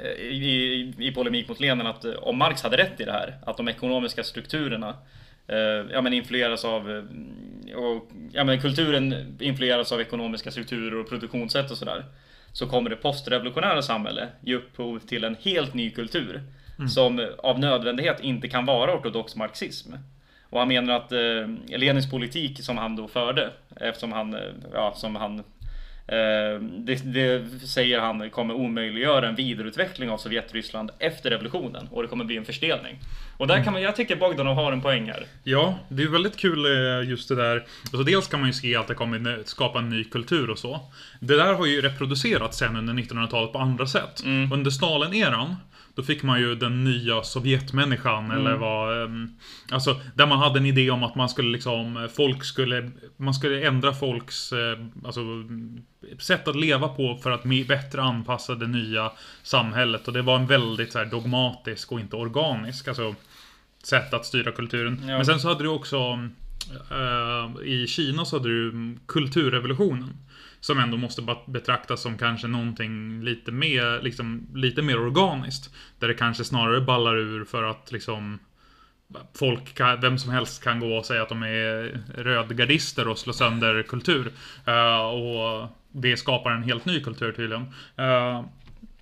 i, 0.00 0.94
i 0.98 1.12
polemik 1.14 1.48
mot 1.48 1.60
Lenin 1.60 1.86
att 1.86 2.04
eh, 2.04 2.12
om 2.12 2.38
Marx 2.38 2.62
hade 2.62 2.76
rätt 2.76 3.00
i 3.00 3.04
det 3.04 3.12
här, 3.12 3.36
att 3.46 3.56
de 3.56 3.68
ekonomiska 3.68 4.24
strukturerna 4.24 4.96
eh, 5.46 5.56
ja, 5.92 6.00
men 6.00 6.12
influeras 6.12 6.64
av 6.64 6.90
eh, 6.90 7.04
och, 7.76 8.10
ja, 8.32 8.44
men 8.44 8.60
kulturen 8.60 9.36
influeras 9.40 9.92
av 9.92 10.00
ekonomiska 10.00 10.50
strukturer 10.50 10.94
och 10.94 11.08
produktionssätt 11.08 11.70
och 11.70 11.76
sådär. 11.76 12.04
Så 12.52 12.66
kommer 12.66 12.90
det 12.90 12.96
postrevolutionära 12.96 13.82
samhälle 13.82 14.28
ge 14.40 14.54
upphov 14.54 14.98
till 14.98 15.24
en 15.24 15.36
helt 15.40 15.74
ny 15.74 15.90
kultur 15.90 16.42
mm. 16.78 16.88
som 16.88 17.28
av 17.38 17.60
nödvändighet 17.60 18.20
inte 18.20 18.48
kan 18.48 18.66
vara 18.66 18.94
ortodox 18.94 19.36
marxism. 19.36 19.92
Och 20.50 20.58
han 20.58 20.68
menar 20.68 20.94
att 20.94 21.12
eh, 21.12 21.78
Lenins 21.78 22.10
politik 22.10 22.64
som 22.64 22.78
han 22.78 22.96
då 22.96 23.08
förde, 23.08 23.50
eftersom 23.76 24.12
han, 24.12 24.36
ja, 24.72 24.94
som 24.96 25.16
han 25.16 25.42
Eh, 25.61 25.61
det, 26.06 26.94
det, 27.04 27.44
säger 27.66 28.00
han 28.00 28.30
kommer 28.30 28.54
omöjliggöra 28.54 29.28
en 29.28 29.34
vidareutveckling 29.34 30.10
av 30.10 30.18
Sovjetryssland 30.18 30.90
efter 30.98 31.30
revolutionen 31.30 31.88
och 31.90 32.02
det 32.02 32.08
kommer 32.08 32.24
bli 32.24 32.36
en 32.36 32.44
förstelning. 32.44 32.98
Och 33.36 33.46
där 33.46 33.64
kan 33.64 33.72
man, 33.72 33.82
jag 33.82 33.96
tycker 33.96 34.16
Bogdanov 34.16 34.54
har 34.54 34.72
en 34.72 34.80
poäng 34.80 35.06
här. 35.06 35.26
Ja, 35.44 35.78
det 35.88 36.02
är 36.02 36.08
väldigt 36.08 36.36
kul 36.36 36.64
eh, 36.64 37.10
just 37.10 37.28
det 37.28 37.34
där. 37.34 37.64
Alltså 37.82 38.02
dels 38.02 38.28
kan 38.28 38.40
man 38.40 38.48
ju 38.48 38.52
se 38.52 38.76
att 38.76 38.88
det 38.88 38.94
kommer 38.94 39.38
skapa 39.44 39.78
en 39.78 39.88
ny 39.88 40.04
kultur 40.04 40.50
och 40.50 40.58
så. 40.58 40.80
Det 41.20 41.36
där 41.36 41.54
har 41.54 41.66
ju 41.66 41.80
reproducerats 41.80 42.58
sen 42.58 42.76
under 42.76 42.94
1900-talet 42.94 43.52
på 43.52 43.58
andra 43.58 43.86
sätt. 43.86 44.22
Mm. 44.24 44.52
Under 44.52 44.70
Stalin-eran 44.70 45.56
då 45.94 46.02
fick 46.02 46.22
man 46.22 46.40
ju 46.40 46.54
den 46.54 46.84
nya 46.84 47.22
Sovjetmänniskan 47.22 48.24
mm. 48.24 48.36
eller 48.36 48.56
vad... 48.56 49.02
Ehm, 49.02 49.30
alltså, 49.70 50.00
där 50.14 50.26
man 50.26 50.38
hade 50.38 50.58
en 50.58 50.66
idé 50.66 50.90
om 50.90 51.02
att 51.02 51.14
man 51.14 51.28
skulle 51.28 51.50
liksom... 51.50 52.08
Folk 52.16 52.44
skulle... 52.44 52.90
Man 53.16 53.34
skulle 53.34 53.66
ändra 53.66 53.94
folks... 53.94 54.52
Eh, 54.52 54.78
alltså, 55.04 55.20
sätt 56.18 56.48
att 56.48 56.56
leva 56.56 56.88
på 56.88 57.18
för 57.22 57.30
att 57.30 57.42
bättre 57.68 58.02
anpassa 58.02 58.54
det 58.54 58.66
nya 58.66 59.12
samhället. 59.42 60.08
Och 60.08 60.14
det 60.14 60.22
var 60.22 60.36
en 60.36 60.46
väldigt 60.46 60.92
så 60.92 60.98
här, 60.98 61.06
dogmatisk 61.06 61.92
och 61.92 62.00
inte 62.00 62.16
organisk. 62.16 62.88
Alltså, 62.88 63.14
sätt 63.82 64.14
att 64.14 64.26
styra 64.26 64.52
kulturen. 64.52 65.00
Ja. 65.00 65.16
Men 65.16 65.26
sen 65.26 65.40
så 65.40 65.48
hade 65.48 65.64
du 65.64 65.68
också... 65.68 66.18
Uh, 66.92 67.62
I 67.64 67.86
Kina 67.86 68.24
så 68.24 68.38
hade 68.38 68.48
du 68.48 68.96
kulturrevolutionen. 69.06 70.14
Som 70.62 70.78
ändå 70.78 70.96
måste 70.96 71.22
betraktas 71.46 72.00
som 72.00 72.18
kanske 72.18 72.46
någonting 72.46 73.22
lite 73.22 73.52
mer, 73.52 74.02
liksom, 74.02 74.48
lite 74.54 74.82
mer 74.82 74.98
organiskt. 75.00 75.74
Där 75.98 76.08
det 76.08 76.14
kanske 76.14 76.44
snarare 76.44 76.80
ballar 76.80 77.16
ur 77.16 77.44
för 77.44 77.62
att 77.62 77.92
liksom 77.92 78.38
folk, 79.38 79.74
kan, 79.74 80.00
vem 80.00 80.18
som 80.18 80.30
helst 80.30 80.64
kan 80.64 80.80
gå 80.80 80.96
och 80.96 81.06
säga 81.06 81.22
att 81.22 81.28
de 81.28 81.42
är 81.42 82.00
rödgardister 82.16 83.08
och 83.08 83.18
slå 83.18 83.32
sönder 83.32 83.82
kultur. 83.82 84.32
Uh, 84.68 85.00
och 85.00 85.68
det 85.92 86.16
skapar 86.16 86.50
en 86.50 86.62
helt 86.62 86.84
ny 86.84 87.00
kultur 87.00 87.32
tydligen. 87.32 87.62
Uh, 87.98 88.44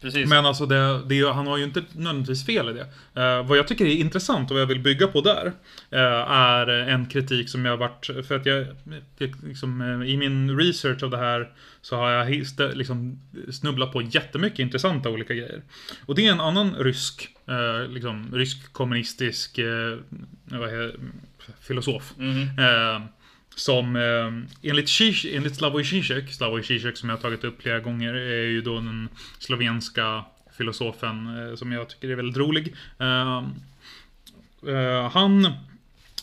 Precis. 0.01 0.29
Men 0.29 0.47
alltså, 0.47 0.67
det, 0.67 1.03
det, 1.07 1.33
han 1.33 1.47
har 1.47 1.57
ju 1.57 1.65
inte 1.65 1.83
nödvändigtvis 1.93 2.47
fel 2.47 2.69
i 2.69 2.73
det. 2.73 2.87
Uh, 3.23 3.47
vad 3.47 3.59
jag 3.59 3.69
tycker 3.69 3.85
är 3.85 3.95
intressant 3.95 4.51
och 4.51 4.55
vad 4.55 4.63
jag 4.63 4.67
vill 4.67 4.81
bygga 4.81 5.07
på 5.07 5.21
där 5.21 5.47
uh, 5.47 6.33
är 6.33 6.69
en 6.69 7.07
kritik 7.07 7.49
som 7.49 7.65
jag 7.65 7.73
har 7.73 7.79
varit, 7.79 8.27
för 8.27 8.37
att 8.37 8.47
jag, 8.47 8.67
jag 9.19 9.35
liksom, 9.47 9.81
uh, 9.81 10.09
i 10.09 10.17
min 10.17 10.59
research 10.59 11.03
av 11.03 11.11
det 11.11 11.17
här 11.17 11.51
så 11.83 11.97
har 11.97 12.11
jag 12.11 12.47
liksom 12.77 13.21
snubblat 13.53 13.93
på 13.93 14.03
jättemycket 14.03 14.59
intressanta 14.59 15.11
olika 15.11 15.35
grejer. 15.35 15.63
Och 16.07 16.15
det 16.15 16.27
är 16.27 16.33
en 16.33 16.41
annan 16.41 16.75
rysk, 16.75 17.29
liksom, 17.89 18.31
rysk 18.35 18.73
kommunistisk 18.73 19.61
filosof. 21.61 22.13
Mm. 22.19 22.49
Som 23.55 23.97
eh, 23.97 24.71
enligt, 24.71 24.89
Zizek, 24.89 25.33
enligt 25.35 25.57
Slavoj 25.57 25.85
Zizek, 25.85 26.33
Slavoj 26.33 26.63
Zizek 26.63 26.97
som 26.97 27.09
jag 27.09 27.17
har 27.17 27.23
tagit 27.23 27.45
upp 27.45 27.63
flera 27.63 27.81
gånger, 27.81 28.15
är 28.15 28.47
ju 28.47 28.61
då 28.61 28.75
den 28.75 29.09
slovenska 29.39 30.25
filosofen 30.57 31.49
eh, 31.49 31.55
som 31.55 31.73
jag 31.73 31.89
tycker 31.89 32.09
är 32.09 32.15
väldigt 32.15 32.37
rolig. 32.37 32.75
Eh, 32.99 33.39
eh 34.69 35.11
han 35.13 35.53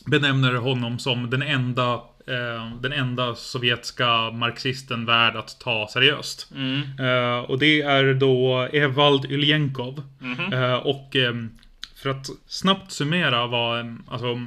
benämner 0.05 0.53
honom 0.53 0.99
som 0.99 1.30
den 1.30 1.41
enda 1.41 1.93
eh, 2.28 2.75
den 2.82 2.93
enda 2.93 3.36
sovjetiska 3.36 4.32
marxisten 4.32 5.05
värd 5.05 5.36
att 5.36 5.59
ta 5.59 5.88
seriöst. 5.88 6.51
Mm. 6.55 6.82
Eh, 6.99 7.39
och 7.39 7.59
det 7.59 7.82
är 7.82 8.13
då 8.13 8.67
Evald 8.73 9.25
Yljenkov. 9.25 10.03
Mm 10.21 10.36
-hmm. 10.36 10.75
och 10.75 11.15
för 11.95 12.09
att 12.09 12.30
snabbt 12.47 12.91
summera 12.91 13.47
vad, 13.47 13.97
alltså 14.07 14.45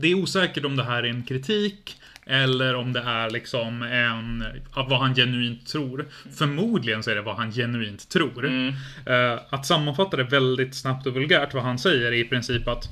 det 0.00 0.08
är 0.08 0.14
osäkert 0.14 0.64
om 0.64 0.76
det 0.76 0.84
här 0.84 1.02
är 1.02 1.08
en 1.08 1.22
kritik 1.22 1.96
eller 2.26 2.74
om 2.74 2.92
det 2.92 3.00
är 3.00 3.30
liksom 3.30 3.82
en, 3.82 4.44
vad 4.74 5.00
han 5.00 5.14
genuint 5.14 5.66
tror. 5.66 6.06
Förmodligen 6.38 7.02
så 7.02 7.10
är 7.10 7.14
det 7.14 7.22
vad 7.22 7.36
han 7.36 7.52
genuint 7.52 8.08
tror. 8.08 8.46
Mm. 8.46 8.68
Uh, 8.68 9.40
att 9.50 9.66
sammanfatta 9.66 10.16
det 10.16 10.24
väldigt 10.24 10.74
snabbt 10.74 11.06
och 11.06 11.14
vulgärt, 11.14 11.54
vad 11.54 11.62
han 11.62 11.78
säger 11.78 12.06
är 12.06 12.12
i 12.12 12.24
princip 12.24 12.68
att 12.68 12.88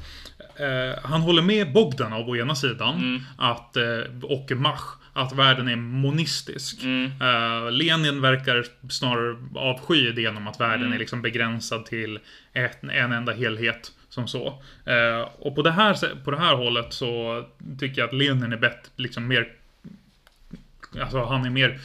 uh, 0.60 1.04
han 1.04 1.20
håller 1.20 1.42
med 1.42 1.72
Bogdanov 1.72 2.28
å 2.28 2.36
ena 2.36 2.54
sidan, 2.54 2.94
mm. 2.94 3.22
att, 3.38 3.76
uh, 3.76 4.24
och 4.24 4.50
Mach, 4.50 4.96
att 5.16 5.32
världen 5.32 5.68
är 5.68 5.76
monistisk. 5.76 6.82
Eh, 6.84 7.70
Lenin 7.70 8.20
verkar 8.20 8.64
snarare 8.88 9.36
avsky 9.54 10.08
idén 10.08 10.36
om 10.36 10.48
att 10.48 10.60
världen 10.60 10.92
är 10.92 10.98
liksom 10.98 11.22
begränsad 11.22 11.86
till 11.86 12.18
ett, 12.52 12.82
en 12.82 13.12
enda 13.12 13.32
helhet. 13.32 13.92
Som 14.16 14.28
så. 14.28 14.46
Eh, 14.84 15.28
och 15.38 15.54
på 15.54 15.62
det, 15.62 15.70
här, 15.70 16.24
på 16.24 16.30
det 16.30 16.38
här 16.38 16.54
hållet 16.54 16.92
så 16.92 17.44
tycker 17.78 18.00
jag 18.00 18.08
att 18.08 18.14
Lenin 18.14 18.52
är 18.52 18.56
bättre, 18.56 18.90
liksom 18.96 19.28
mer... 19.28 19.48
Alltså 21.00 21.24
han 21.24 21.44
är 21.44 21.50
mer 21.50 21.80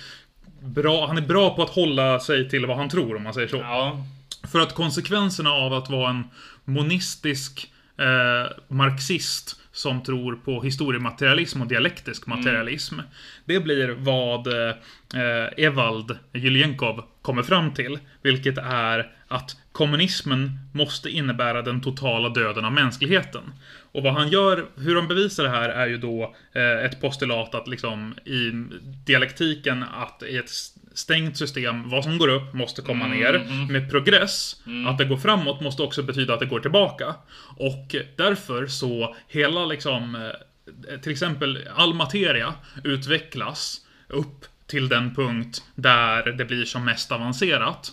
bra, 0.60 1.08
han 1.08 1.18
är 1.18 1.22
bra 1.22 1.56
på 1.56 1.64
att 1.64 1.70
hålla 1.70 2.20
sig 2.20 2.50
till 2.50 2.66
vad 2.66 2.78
han 2.78 2.90
tror 2.90 3.16
om 3.16 3.24
man 3.24 3.34
säger 3.34 3.48
så. 3.48 3.58
Ja. 3.58 4.06
För 4.52 4.60
att 4.60 4.76
konsekvenserna 4.76 5.50
av 5.50 5.74
att 5.74 5.90
vara 5.90 6.10
en 6.10 6.24
monistisk 6.66 7.72
eh, 7.98 8.52
marxist 8.68 9.60
som 9.72 10.04
tror 10.04 10.36
på 10.36 10.62
historiematerialism 10.62 11.62
och 11.62 11.68
dialektisk 11.68 12.28
materialism. 12.28 13.00
Det 13.46 13.60
blir 13.60 13.90
vad 13.90 14.48
eh, 14.48 14.76
Evald 15.58 16.18
Julienkov 16.34 17.04
kommer 17.22 17.44
fram 17.44 17.74
till. 17.74 18.00
Vilket 18.22 18.58
är 18.58 19.12
att 19.28 19.58
kommunismen 19.72 20.60
måste 20.74 21.10
innebära 21.10 21.62
den 21.62 21.82
totala 21.82 22.30
döden 22.30 22.66
av 22.66 22.72
mänskligheten. 22.72 23.54
Och 23.92 24.04
vad 24.04 24.14
han 24.14 24.30
gör, 24.30 24.66
hur 24.76 24.96
han 24.96 25.08
bevisar 25.08 25.44
det 25.44 25.50
här 25.50 25.70
är 25.70 25.88
ju 25.88 25.98
då 25.98 26.36
eh, 26.54 26.86
ett 26.86 27.02
postulat 27.02 27.56
att 27.56 27.68
liksom 27.68 28.16
i 28.26 28.52
dialektiken 29.06 29.84
att 29.84 30.24
i 30.24 30.38
ett 30.38 30.50
stängt 30.94 31.38
system, 31.38 31.90
vad 31.90 32.04
som 32.04 32.18
går 32.18 32.28
upp 32.28 32.54
måste 32.54 32.82
komma 32.82 33.08
ner. 33.08 33.48
Med 33.72 33.92
progress, 33.92 34.62
att 34.88 34.98
det 34.98 35.06
går 35.06 35.18
framåt 35.18 35.62
måste 35.62 35.82
också 35.82 36.04
betyda 36.04 36.34
att 36.34 36.40
det 36.40 36.46
går 36.46 36.60
tillbaka. 36.60 37.16
Och 37.58 37.96
därför 38.16 38.68
så, 38.68 39.16
hela 39.28 39.66
liksom, 39.66 40.16
eh, 40.16 41.00
till 41.00 41.12
exempel 41.12 41.68
all 41.76 41.94
materia 41.94 42.54
utvecklas 42.84 43.82
upp 44.08 44.46
till 44.72 44.90
den 44.90 45.16
punkt 45.16 45.64
där 45.76 46.24
det 46.32 46.46
blir 46.46 46.66
som 46.66 46.86
mest 46.86 47.12
avancerat. 47.12 47.92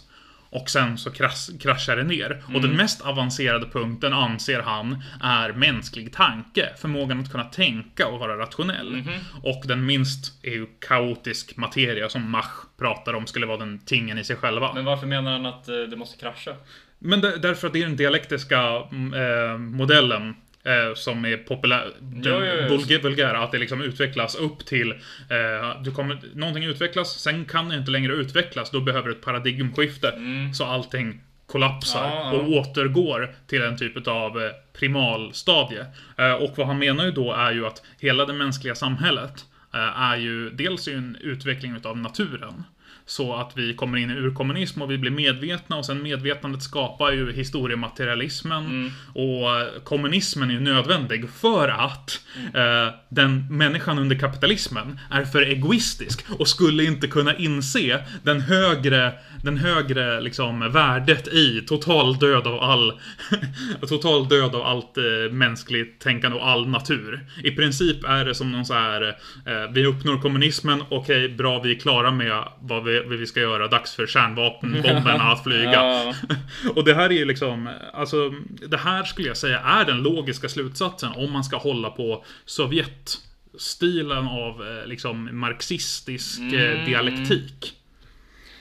Och 0.50 0.70
sen 0.70 0.98
så 0.98 1.10
krasch, 1.10 1.60
kraschar 1.60 1.96
det 1.96 2.02
ner. 2.04 2.42
Och 2.54 2.60
den 2.62 2.76
mest 2.76 3.00
avancerade 3.00 3.66
punkten 3.66 4.12
anser 4.12 4.60
han 4.60 5.02
är 5.22 5.52
mänsklig 5.52 6.12
tanke. 6.12 6.68
Förmågan 6.80 7.20
att 7.20 7.30
kunna 7.32 7.44
tänka 7.44 8.06
och 8.06 8.18
vara 8.20 8.38
rationell. 8.38 9.02
Och 9.42 9.62
den 9.66 9.86
minst 9.86 10.44
är 10.44 10.50
ju 10.50 10.66
kaotisk 10.88 11.56
materia 11.56 12.08
som 12.08 12.30
Mach 12.30 12.50
pratar 12.78 13.14
om 13.14 13.26
skulle 13.26 13.46
vara 13.46 13.58
den 13.58 13.78
tingen 13.78 14.18
i 14.18 14.24
sig 14.24 14.36
själva. 14.36 14.74
Men 14.74 14.84
varför 14.84 15.06
menar 15.06 15.32
han 15.32 15.46
att 15.46 15.68
eh, 15.68 15.74
det 15.76 15.96
måste 15.96 16.18
krascha? 16.18 16.54
Men 16.98 17.20
där- 17.20 17.36
därför 17.36 17.66
att 17.66 17.72
det 17.72 17.82
är 17.82 17.86
den 17.86 17.96
dialektiska 17.96 18.60
mm, 18.92 19.14
eh, 19.14 19.58
modellen 19.58 20.34
eh, 20.64 20.94
som 20.94 21.24
är 21.24 21.36
populär, 21.36 21.88
Jo, 22.00 22.20
jo, 22.24 22.40
jo. 22.68 22.76
vulgä- 22.76 23.02
vulgära, 23.02 23.38
att 23.44 23.52
det 23.52 23.58
liksom 23.58 23.82
utvecklas 23.82 24.34
upp 24.36 24.66
till, 24.66 24.90
eh, 24.92 25.82
du 25.84 25.90
kommer, 25.90 26.18
någonting 26.34 26.64
utvecklas, 26.64 27.18
sen 27.20 27.44
kan 27.44 27.68
det 27.68 27.76
inte 27.76 27.90
längre 27.90 28.12
utvecklas, 28.12 28.70
då 28.70 28.80
behöver 28.80 29.08
du 29.08 29.14
ett 29.14 29.22
paradigmskifte, 29.24 30.12
så 30.54 30.64
allting 30.64 31.20
kollapsar 31.46 32.04
Mm. 32.04 32.18
Ja. 32.18 32.32
och 32.32 32.48
återgår 32.52 33.34
till 33.46 33.62
en 33.62 33.76
typ 33.78 34.06
av 34.08 34.42
eh, 34.42 34.50
primalstadie. 34.78 35.86
Eh, 36.18 36.32
och 36.32 36.54
vad 36.58 36.66
han 36.66 36.78
menar 36.78 37.04
ju 37.04 37.10
då 37.10 37.32
är 37.32 37.52
ju 37.52 37.66
att 37.66 37.82
hela 38.00 38.24
det 38.24 38.32
mänskliga 38.32 38.74
samhället 38.74 39.44
eh, 39.74 40.00
är 40.02 40.16
ju 40.16 40.50
dels 40.50 40.88
en 40.88 41.16
utveckling 41.20 41.76
utav 41.76 41.96
naturen. 41.98 42.64
Så 43.08 43.34
att 43.34 43.52
vi 43.54 43.74
kommer 43.74 43.98
in 43.98 44.10
i 44.10 44.14
urkommunism 44.14 44.82
och 44.82 44.90
vi 44.90 44.98
blir 44.98 45.10
medvetna 45.10 45.76
och 45.76 45.86
sen 45.86 46.02
medvetandet 46.02 46.62
skapar 46.62 47.12
ju 47.12 47.32
historiematerialismen. 47.32 48.66
Mm. 48.66 48.92
Och 49.14 49.84
kommunismen 49.84 50.50
är 50.50 50.60
nödvändig 50.60 51.30
för 51.30 51.68
att 51.68 52.20
eh, 52.54 52.94
den 53.08 53.46
människan 53.50 53.98
under 53.98 54.18
kapitalismen 54.18 55.00
är 55.10 55.24
för 55.24 55.42
egoistisk 55.42 56.24
och 56.38 56.48
skulle 56.48 56.84
inte 56.84 57.06
kunna 57.06 57.36
inse 57.36 58.04
den 58.22 58.40
högre, 58.40 59.12
den 59.42 59.56
högre 59.56 60.20
liksom 60.20 60.72
värdet 60.72 61.28
i 61.28 61.60
total 61.66 62.18
död 62.18 62.46
av 62.46 62.62
all 62.62 62.92
total 63.88 64.28
död 64.28 64.54
av 64.54 64.62
allt 64.62 64.98
eh, 64.98 65.32
mänskligt 65.32 66.00
tänkande 66.00 66.38
och 66.38 66.48
all 66.48 66.68
natur. 66.68 67.26
I 67.44 67.50
princip 67.50 68.04
är 68.04 68.24
det 68.24 68.34
som 68.34 68.52
någon 68.52 68.64
så 68.64 68.74
här 68.74 69.08
eh, 69.46 69.72
vi 69.72 69.86
uppnår 69.86 70.18
kommunismen, 70.18 70.82
okej 70.88 71.28
bra 71.28 71.60
vi 71.60 71.76
är 71.76 71.80
klara 71.80 72.10
med 72.10 72.44
vad 72.60 72.84
vi, 72.84 73.02
vi 73.16 73.26
ska 73.26 73.40
göra, 73.40 73.68
dags 73.68 73.94
för 73.94 74.06
kärnvapenbomberna 74.06 75.24
att 75.24 75.44
flyga. 75.44 75.68
Ja. 75.78 76.14
Och 76.74 76.84
det 76.84 76.94
här 76.94 77.10
är 77.10 77.14
ju 77.14 77.24
liksom, 77.24 77.68
alltså, 77.92 78.30
det 78.68 78.76
här 78.76 79.04
skulle 79.04 79.28
jag 79.28 79.36
säga 79.36 79.60
är 79.60 79.84
den 79.84 80.02
logiska 80.02 80.48
slutsatsen 80.48 81.12
om 81.16 81.32
man 81.32 81.44
ska 81.44 81.56
hålla 81.56 81.90
på 81.90 82.24
Sovjetstilen 82.44 84.28
av 84.28 84.66
eh, 84.66 84.86
liksom 84.86 85.40
marxistisk 85.40 86.40
eh, 86.40 86.84
dialektik. 86.86 87.77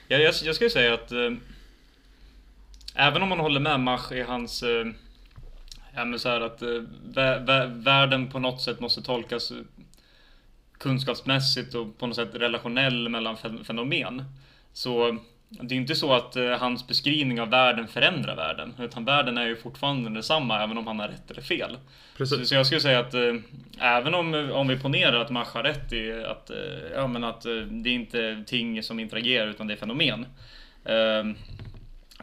Jag, 0.07 0.21
jag, 0.21 0.33
jag 0.43 0.55
skulle 0.55 0.69
säga 0.69 0.93
att 0.93 1.11
eh, 1.11 1.31
även 2.95 3.21
om 3.23 3.29
man 3.29 3.39
håller 3.39 3.59
med 3.59 3.79
Mach 3.79 4.11
i 4.11 4.21
hans 4.21 4.63
eh, 4.63 4.87
ja, 5.95 6.05
men 6.05 6.19
så 6.19 6.29
här 6.29 6.41
att 6.41 6.61
eh, 6.61 6.81
vä, 7.03 7.39
vä, 7.39 7.65
världen 7.65 8.29
på 8.29 8.39
något 8.39 8.61
sätt 8.61 8.79
måste 8.79 9.01
tolkas 9.01 9.51
eh, 9.51 9.57
kunskapsmässigt 10.77 11.73
och 11.75 11.97
på 11.97 12.07
något 12.07 12.15
sätt 12.15 12.29
relationell 12.35 13.09
mellan 13.09 13.37
fen- 13.37 13.63
fenomen. 13.63 14.23
Så 14.73 15.17
det 15.49 15.75
är 15.75 15.77
inte 15.77 15.95
så 15.95 16.13
att 16.13 16.35
eh, 16.35 16.49
hans 16.49 16.87
beskrivning 16.87 17.41
av 17.41 17.49
världen 17.49 17.87
förändrar 17.87 18.35
världen, 18.35 18.73
utan 18.79 19.05
världen 19.05 19.37
är 19.37 19.45
ju 19.45 19.55
fortfarande 19.55 20.09
detsamma 20.09 20.63
även 20.63 20.77
om 20.77 20.87
han 20.87 20.99
har 20.99 21.07
rätt 21.07 21.31
eller 21.31 21.41
fel. 21.41 21.71
Så, 21.71 22.17
Precis. 22.17 22.49
så 22.49 22.55
jag 22.55 22.65
skulle 22.65 22.81
säga 22.81 22.99
att 22.99 23.13
eh, 23.13 23.35
även 23.79 24.15
om, 24.15 24.51
om 24.51 24.67
vi 24.67 24.79
ponerar 24.79 25.21
att 25.21 25.29
Mach 25.29 25.53
har 25.53 25.63
rätt 25.63 25.93
i 25.93 26.23
att, 26.23 26.49
eh, 26.49 26.57
ja, 26.95 27.07
men 27.07 27.23
att 27.23 27.45
eh, 27.45 27.53
det 27.53 27.89
är 27.89 27.93
inte 27.93 28.43
ting 28.47 28.83
som 28.83 28.99
interagerar 28.99 29.47
utan 29.47 29.67
det 29.67 29.73
är 29.73 29.77
fenomen. 29.77 30.25
Eh, 30.85 31.23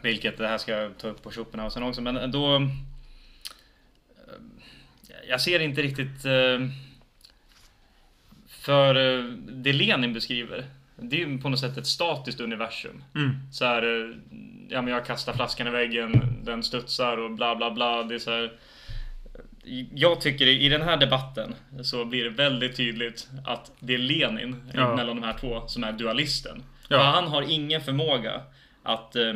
vilket 0.01 0.37
det 0.37 0.47
här 0.47 0.57
ska 0.57 0.71
jag 0.71 0.97
ta 0.97 1.07
upp 1.07 1.23
på 1.23 1.31
Schopenhauer 1.31 1.69
sen 1.69 1.83
också, 1.83 2.01
men 2.01 2.31
då... 2.31 2.55
Eh, 2.55 2.67
jag 5.29 5.41
ser 5.41 5.59
inte 5.59 5.81
riktigt... 5.81 6.25
Eh, 6.25 6.67
för 8.47 8.95
eh, 8.95 9.23
det 9.47 9.73
Lenin 9.73 10.13
beskriver, 10.13 10.65
det 10.97 11.21
är 11.21 11.37
på 11.37 11.49
något 11.49 11.59
sätt 11.59 11.77
ett 11.77 11.87
statiskt 11.87 12.39
universum. 12.41 13.03
Mm. 13.15 13.35
Så 13.51 13.65
här, 13.65 13.83
eh, 13.83 14.15
ja 14.69 14.81
men 14.81 14.93
jag 14.93 15.05
kastar 15.05 15.33
flaskan 15.33 15.67
i 15.67 15.69
väggen, 15.69 16.21
den 16.43 16.63
studsar 16.63 17.17
och 17.17 17.31
bla 17.31 17.55
bla 17.55 17.71
bla. 17.71 18.03
Det 18.03 18.15
är 18.15 18.19
så 18.19 18.31
här, 18.31 18.51
jag 19.95 20.21
tycker 20.21 20.47
i 20.47 20.69
den 20.69 20.81
här 20.81 20.97
debatten 20.97 21.55
så 21.83 22.05
blir 22.05 22.23
det 22.23 22.29
väldigt 22.29 22.75
tydligt 22.77 23.27
att 23.45 23.71
det 23.79 23.93
är 23.93 23.97
Lenin 23.97 24.55
Ja. 24.73 24.95
mellan 24.95 25.15
de 25.15 25.23
här 25.25 25.33
två 25.33 25.67
som 25.67 25.83
är 25.83 25.91
dualisten. 25.91 26.63
Ja. 26.87 26.97
För 26.97 27.05
han 27.05 27.27
har 27.27 27.41
ingen 27.41 27.81
förmåga 27.81 28.41
att... 28.83 29.15
eh, 29.15 29.33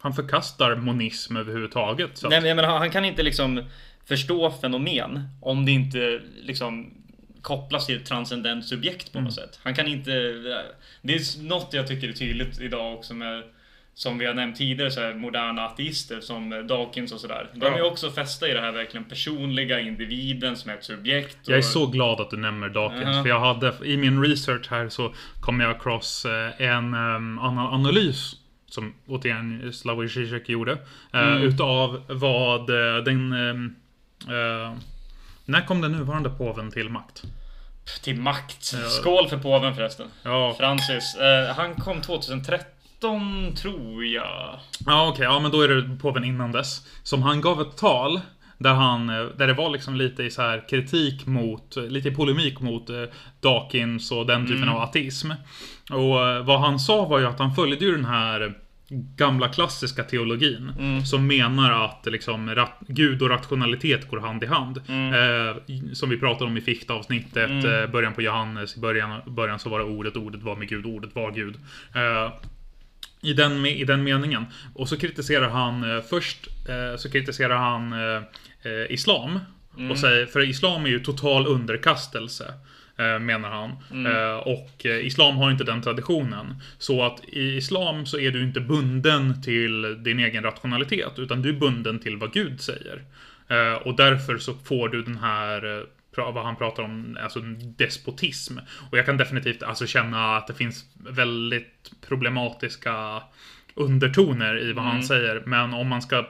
Han 0.00 0.12
förkastar 0.14 0.76
monism 0.76 1.36
överhuvudtaget. 1.36 2.18
Så 2.18 2.28
Nej 2.28 2.54
men 2.54 2.64
han 2.64 2.90
kan 2.90 3.04
inte 3.04 3.22
liksom 3.22 3.64
förstå 4.04 4.50
fenomen 4.50 5.28
om 5.40 5.64
det 5.66 5.72
inte 5.72 6.20
liksom 6.42 6.94
kopplas 7.42 7.86
till 7.86 7.96
ett 7.96 8.06
transcendent 8.06 8.64
subjekt 8.66 9.12
på 9.12 9.20
något 9.20 9.34
sätt. 9.34 9.58
Han 9.62 9.74
kan 9.74 9.86
inte... 9.88 10.10
Det 11.02 11.14
är 11.14 11.42
något 11.48 11.68
jag 11.72 11.86
tycker 11.88 12.08
är 12.08 12.12
tydligt 12.12 12.60
idag 12.60 12.94
också 12.94 13.14
med 13.14 13.42
som 13.94 14.18
vi 14.18 14.26
har 14.26 14.34
nämnt 14.34 14.56
tidigare, 14.56 14.90
så 14.90 15.00
här, 15.00 15.14
moderna 15.14 15.62
ateister 15.64 16.20
som 16.20 16.66
Dawkins 16.68 17.12
och 17.12 17.20
sådär. 17.20 17.50
De 17.54 17.66
är 17.66 17.82
också 17.82 18.10
fästa 18.10 18.48
i 18.48 18.52
det 18.54 18.60
här 18.60 18.72
verkligen 18.72 19.04
personliga 19.04 19.80
individen 19.80 20.56
som 20.56 20.70
är 20.70 20.74
ett 20.74 20.84
subjekt. 20.84 21.38
Jag 21.46 21.54
är 21.54 21.58
och- 21.58 21.64
så 21.64 21.86
glad 21.86 22.20
att 22.20 22.30
du 22.30 22.36
nämner 22.36 22.68
Dawkins. 22.68 23.16
Ja. 23.16 23.22
För 23.22 23.28
jag 23.28 23.40
hade, 23.40 23.74
i 23.84 23.96
min 23.96 24.22
research 24.24 24.66
här 24.70 24.88
så 24.88 25.14
kom 25.40 25.60
jag 25.60 25.70
across 25.70 26.24
eh, 26.24 26.60
en 26.66 26.94
um, 26.94 27.38
annan 27.38 27.66
analys. 27.74 28.32
Som 28.66 28.94
återigen 29.06 29.72
Slavoj 29.72 30.08
Zizek 30.08 30.48
gjorde. 30.48 30.72
eh, 31.12 31.20
Mm. 31.28 31.42
Utav 31.42 32.02
vad 32.08 32.70
eh, 32.70 33.04
den... 33.04 33.32
ehm, 33.32 33.74
eh, 34.28 34.74
när 35.48 35.66
kom 35.66 35.80
den 35.80 35.92
nuvarande 35.92 36.30
påven 36.30 36.70
till 36.70 36.90
makt? 36.90 37.22
Till 38.02 38.20
makt. 38.20 38.74
Skål 39.00 39.28
för 39.28 39.38
påven 39.38 39.74
förresten. 39.74 40.06
Ja, 40.22 40.54
Francis. 40.58 41.14
Eh, 41.14 41.54
han 41.56 41.74
kom 41.74 42.00
2013 42.00 43.54
tror 43.56 44.04
jag. 44.04 44.58
Ja, 44.86 45.08
okej. 45.08 45.24
Ja, 45.24 45.40
men 45.40 45.50
då 45.50 45.60
är 45.62 45.68
det 45.68 45.96
påven 45.96 46.24
innan 46.24 46.52
dess. 46.52 46.86
Som 47.02 47.22
han 47.22 47.40
gav 47.40 47.60
ett 47.60 47.76
tal. 47.76 48.20
Där, 48.58 48.74
han, 48.74 49.10
eh, 49.10 49.24
där 49.24 49.46
det 49.46 49.54
var 49.54 49.70
liksom 49.70 49.96
lite 49.96 50.22
i 50.22 50.30
så 50.30 50.42
här 50.42 50.68
kritik 50.68 51.26
mot, 51.26 51.76
lite 51.76 52.08
i 52.08 52.14
polemik 52.14 52.60
mot 52.60 52.90
eh, 52.90 53.04
Dawkins 53.40 54.12
och 54.12 54.26
den 54.26 54.46
typen 54.46 54.68
av 54.68 54.80
ateism. 54.82 55.30
Och 55.90 56.28
eh, 56.28 56.44
vad 56.44 56.60
han 56.60 56.78
sa 56.78 57.04
var 57.04 57.18
ju 57.18 57.26
att 57.26 57.38
han 57.38 57.54
följde 57.54 57.84
ju 57.84 57.92
den 57.92 58.04
här 58.04 58.54
gamla 59.16 59.48
klassiska 59.48 60.04
teologin. 60.04 60.72
Som 61.04 61.26
menar 61.26 61.84
att 61.84 62.06
liksom, 62.06 62.66
Gud 62.88 63.22
och 63.22 63.30
rationalitet 63.30 64.10
går 64.10 64.20
hand 64.20 64.44
i 64.44 64.46
hand. 64.46 64.76
Eh, 64.88 65.56
som 65.92 66.10
vi 66.10 66.18
pratade 66.18 66.50
om 66.50 66.56
i 66.56 66.60
Fichte-avsnittet, 66.60 67.64
eh, 67.64 67.86
början 67.92 68.14
på 68.14 68.22
Johannes. 68.22 68.76
I 68.76 68.80
början, 68.80 69.20
början 69.26 69.58
så 69.58 69.68
var 69.68 69.78
det 69.78 69.84
ordet, 69.84 70.16
ordet 70.16 70.42
var 70.42 70.56
med 70.56 70.68
Gud, 70.68 70.86
ordet 70.86 71.14
var 71.14 71.30
Gud. 71.30 71.54
Eh, 71.94 72.32
i 73.20 73.32
den, 73.32 73.66
I 73.66 73.84
den 73.84 74.02
meningen. 74.02 74.46
Och 74.74 74.88
så 74.88 74.96
kritiserar 74.96 75.48
han 75.48 75.96
eh, 75.96 76.02
först 76.02 76.48
eh, 76.68 76.96
så 76.96 77.10
kritiserar 77.10 77.56
han 77.56 77.92
eh, 77.92 78.22
Islam. 78.88 79.40
Och 79.90 79.98
säger, 79.98 80.26
för 80.26 80.48
Islam 80.48 80.84
är 80.84 80.88
ju 80.88 81.00
total 81.00 81.46
underkastelse. 81.46 82.54
Eh, 82.98 83.18
menar 83.18 83.50
han. 83.50 83.70
Eh, 84.06 84.36
och 84.36 84.86
eh, 84.86 85.06
Islam 85.06 85.36
har 85.36 85.50
inte 85.50 85.64
den 85.64 85.82
traditionen. 85.82 86.54
Så 86.78 87.04
att 87.04 87.24
i 87.24 87.56
Islam 87.56 88.06
så 88.06 88.18
är 88.18 88.30
du 88.30 88.42
inte 88.42 88.60
bunden 88.60 89.42
till 89.42 90.02
din 90.02 90.18
egen 90.18 90.42
rationalitet, 90.42 91.18
utan 91.18 91.42
du 91.42 91.48
är 91.48 91.60
bunden 91.60 91.98
till 91.98 92.16
vad 92.16 92.32
Gud 92.32 92.60
säger. 92.60 93.02
Och 93.84 93.96
därför 93.96 94.38
så 94.38 94.54
får 94.54 94.88
du 94.88 95.02
den 95.02 95.16
här 95.16 95.86
vad 96.16 96.44
han 96.44 96.56
pratar 96.56 96.82
om, 96.82 97.18
alltså 97.22 97.40
despotism. 97.76 98.58
Och 98.90 98.98
jag 98.98 99.06
kan 99.06 99.16
definitivt 99.16 99.62
alltså 99.62 99.86
känna 99.86 100.36
att 100.36 100.46
det 100.46 100.54
finns 100.54 100.84
väldigt 100.94 101.92
problematiska 102.08 103.22
undertoner 103.74 104.68
i 104.68 104.72
vad 104.72 104.84
han 104.84 105.02
säger. 105.02 105.42
Men 105.46 105.74
om 105.74 105.88
man 105.88 106.02
ska 106.02 106.26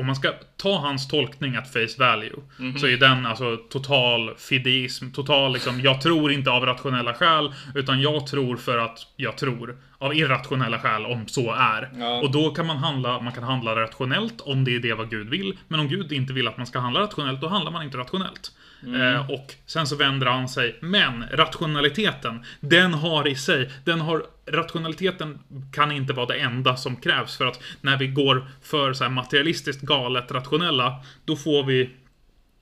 om 0.00 0.06
man 0.06 0.16
ska 0.16 0.32
ta 0.56 0.78
hans 0.78 1.08
tolkning 1.08 1.56
att 1.56 1.72
face 1.72 1.98
value 1.98 2.36
så 2.78 2.86
är 2.86 2.96
den 2.96 3.26
alltså 3.26 3.56
total 3.56 4.34
fideism, 4.36 5.10
total 5.10 5.52
liksom, 5.52 5.80
jag 5.80 6.00
tror 6.00 6.32
inte 6.32 6.50
av 6.50 6.66
rationella 6.66 7.14
skäl, 7.14 7.54
utan 7.74 8.00
jag 8.00 8.26
tror 8.26 8.56
för 8.56 8.78
att 8.78 8.98
jag 9.16 9.38
tror 9.38 9.76
av 9.98 10.14
irrationella 10.14 10.78
skäl 10.78 11.06
om 11.06 11.28
så 11.28 11.52
är. 11.52 11.90
Ja. 11.94 12.20
Och 12.20 12.30
då 12.30 12.50
kan 12.50 12.66
man 12.66 12.76
handla, 12.76 13.20
man 13.20 13.32
kan 13.32 13.42
handla 13.42 13.76
rationellt 13.76 14.40
om 14.40 14.64
det 14.64 14.74
är 14.74 14.80
det 14.80 14.94
vad 14.94 15.10
Gud 15.10 15.28
vill, 15.28 15.58
men 15.68 15.80
om 15.80 15.88
Gud 15.88 16.12
inte 16.12 16.32
vill 16.32 16.48
att 16.48 16.56
man 16.56 16.66
ska 16.66 16.78
handla 16.78 17.00
rationellt, 17.00 17.40
då 17.40 17.48
handlar 17.48 17.72
man 17.72 17.82
inte 17.82 17.98
rationellt. 17.98 18.52
Eh, 18.82 19.30
och 19.30 19.54
sen 19.66 19.86
så 19.86 19.96
vänder 19.96 20.26
han 20.26 20.48
sig, 20.48 20.78
men 20.80 21.24
rationaliteten, 21.32 22.44
den 22.60 22.94
har 22.94 23.28
i 23.28 23.34
sig, 23.34 23.70
den 23.84 24.00
har 24.00 24.22
rationaliteten 24.46 25.38
kan 25.72 25.92
inte 25.92 26.12
vara 26.12 26.26
det 26.26 26.34
enda 26.34 26.76
som 26.76 26.96
krävs 26.96 27.36
för 27.36 27.46
att 27.46 27.62
när 27.80 27.98
vi 27.98 28.06
går 28.06 28.46
för 28.62 28.92
så 28.92 29.08
materialistiskt 29.08 29.82
galet 29.82 30.30
rationella, 30.30 31.04
då 31.24 31.36
får 31.36 31.64
vi 31.64 31.90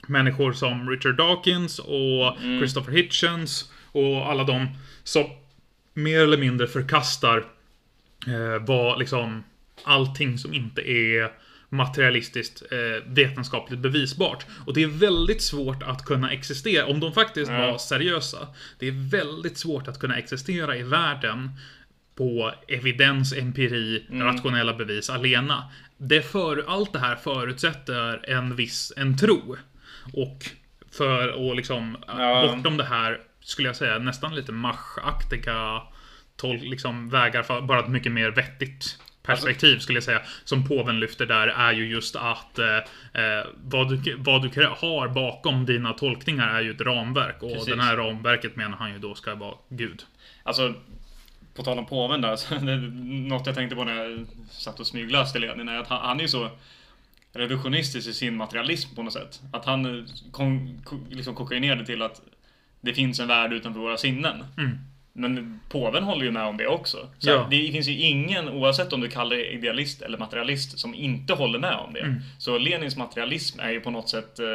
människor 0.08 0.52
som 0.52 0.90
Richard 0.90 1.16
Dawkins 1.16 1.78
och 1.78 2.38
Christopher 2.58 2.92
Hitchens 2.92 3.72
och 3.92 4.30
alla 4.30 4.44
de 4.44 4.68
som 5.04 5.24
mer 5.94 6.20
eller 6.20 6.38
mindre 6.38 6.66
förkastar 6.66 7.44
eh, 8.26 8.66
vad 8.66 8.98
liksom 8.98 9.44
allting 9.84 10.38
som 10.38 10.54
inte 10.54 10.90
är 10.90 11.32
materialistiskt 11.68 12.62
eh, 12.72 12.78
vetenskapligt 13.12 13.78
bevisbart. 13.80 14.46
Och 14.66 14.74
det 14.74 14.82
är 14.82 14.86
väldigt 14.86 15.42
svårt 15.42 15.82
att 15.82 16.04
kunna 16.04 16.30
existera, 16.32 16.86
om 16.86 17.00
de 17.00 17.12
faktiskt 17.12 17.50
Ja. 17.50 17.58
var 17.70 17.78
seriösa. 17.78 18.48
Det 18.78 18.88
är 18.88 19.10
väldigt 19.10 19.58
svårt 19.58 19.88
att 19.88 19.98
kunna 19.98 20.16
existera 20.18 20.76
i 20.76 20.82
världen 20.82 21.50
på 22.14 22.52
evidens, 22.68 23.32
empiri, 23.32 24.06
rationella 24.12 24.74
bevis 24.74 25.10
alena. 25.10 25.70
Det 25.96 26.22
för, 26.22 26.64
allt 26.68 26.92
det 26.92 26.98
här 26.98 27.16
förutsätter 27.16 28.30
en 28.30 28.56
viss, 28.56 28.92
en 28.96 29.18
tro. 29.18 29.56
Och 30.12 30.38
för 30.90 31.50
att 31.50 31.56
liksom, 31.56 31.96
Ja. 32.06 32.52
bortom 32.56 32.76
det 32.76 32.84
här, 32.84 33.20
skulle 33.40 33.68
jag 33.68 33.76
säga, 33.76 33.98
nästan 33.98 34.34
lite 34.34 34.52
Mach-aktiga 34.52 35.82
tol- 36.36 36.60
liksom, 36.70 37.10
vägar 37.10 37.42
för 37.42 37.60
bara 37.60 37.80
ett 37.80 37.88
mycket 37.88 38.12
mer 38.12 38.30
vettigt 38.30 38.98
perspektiv 39.24 39.78
skulle 39.78 39.96
jag 39.96 40.04
säga. 40.04 40.22
Som 40.44 40.68
påven 40.68 41.00
lyfter 41.00 41.26
där 41.26 41.46
är 41.46 41.72
ju 41.72 41.86
just 41.86 42.16
att 42.16 42.58
eh, 42.58 42.76
eh, 43.12 43.46
vad, 43.64 43.88
du, 43.88 44.16
vad 44.18 44.42
du 44.42 44.66
har 44.66 45.08
bakom 45.08 45.66
dina 45.66 45.92
tolkningar 45.92 46.48
är 46.48 46.60
ju 46.60 46.70
ett 46.70 46.80
ramverk. 46.80 47.42
Och 47.42 47.52
Precis. 47.52 47.74
det 47.74 47.82
här 47.82 47.96
ramverket 47.96 48.56
menar 48.56 48.76
han 48.76 48.92
ju 48.92 48.98
då 48.98 49.14
ska 49.14 49.34
vara 49.34 49.54
Gud. 49.68 50.02
Alltså, 50.42 50.74
på 51.54 51.62
tal 51.62 51.78
om 51.78 51.86
påven 51.86 52.20
där, 52.20 52.36
så 52.36 52.54
något 53.28 53.46
jag 53.46 53.54
tänkte 53.54 53.76
på 53.76 53.84
när 53.84 53.94
jag 53.94 54.26
satt 54.50 54.80
och 54.80 54.86
smygläste 54.86 55.38
Lenin 55.38 55.68
är 55.68 55.78
att 55.78 55.88
han, 55.88 56.00
han 56.06 56.18
är 56.18 56.22
ju 56.22 56.28
så 56.28 56.50
reduktionistisk 57.32 58.08
i 58.08 58.12
sin 58.12 58.36
materialism 58.36 58.94
på 58.94 59.02
något 59.02 59.12
sätt. 59.12 59.40
Att 59.52 59.64
han 59.64 59.98
eh, 59.98 60.04
kon, 60.30 60.82
ko, 60.84 60.98
liksom 61.10 61.34
kokar 61.34 61.60
ner 61.60 61.76
det 61.76 61.86
till 61.86 62.02
att 62.02 62.22
det 62.80 62.94
finns 62.94 63.20
en 63.20 63.28
värld 63.28 63.52
utanför 63.52 63.80
våra 63.80 63.96
sinnen. 63.96 64.44
Mm. 64.58 64.78
Men 65.16 65.60
påven 65.68 66.04
håller 66.04 66.24
ju 66.24 66.30
med 66.30 66.42
om 66.42 66.56
det 66.56 66.66
också. 66.66 67.08
Så 67.18 67.30
Ja. 67.30 67.46
Det 67.50 67.72
finns 67.72 67.88
ju 67.88 67.98
ingen, 67.98 68.48
oavsett 68.48 68.92
om 68.92 69.00
du 69.00 69.08
kallar 69.08 69.36
dig 69.36 69.54
idealist 69.54 70.02
eller 70.02 70.18
materialist, 70.18 70.78
som 70.78 70.94
inte 70.94 71.32
håller 71.32 71.58
med 71.58 71.74
om 71.74 71.92
det. 71.92 72.00
Mm. 72.00 72.20
Så 72.38 72.58
Lenins 72.58 72.96
materialism 72.96 73.60
är 73.60 73.70
ju 73.70 73.80
på 73.80 73.90
något 73.90 74.08
sätt 74.08 74.38
eh, 74.38 74.46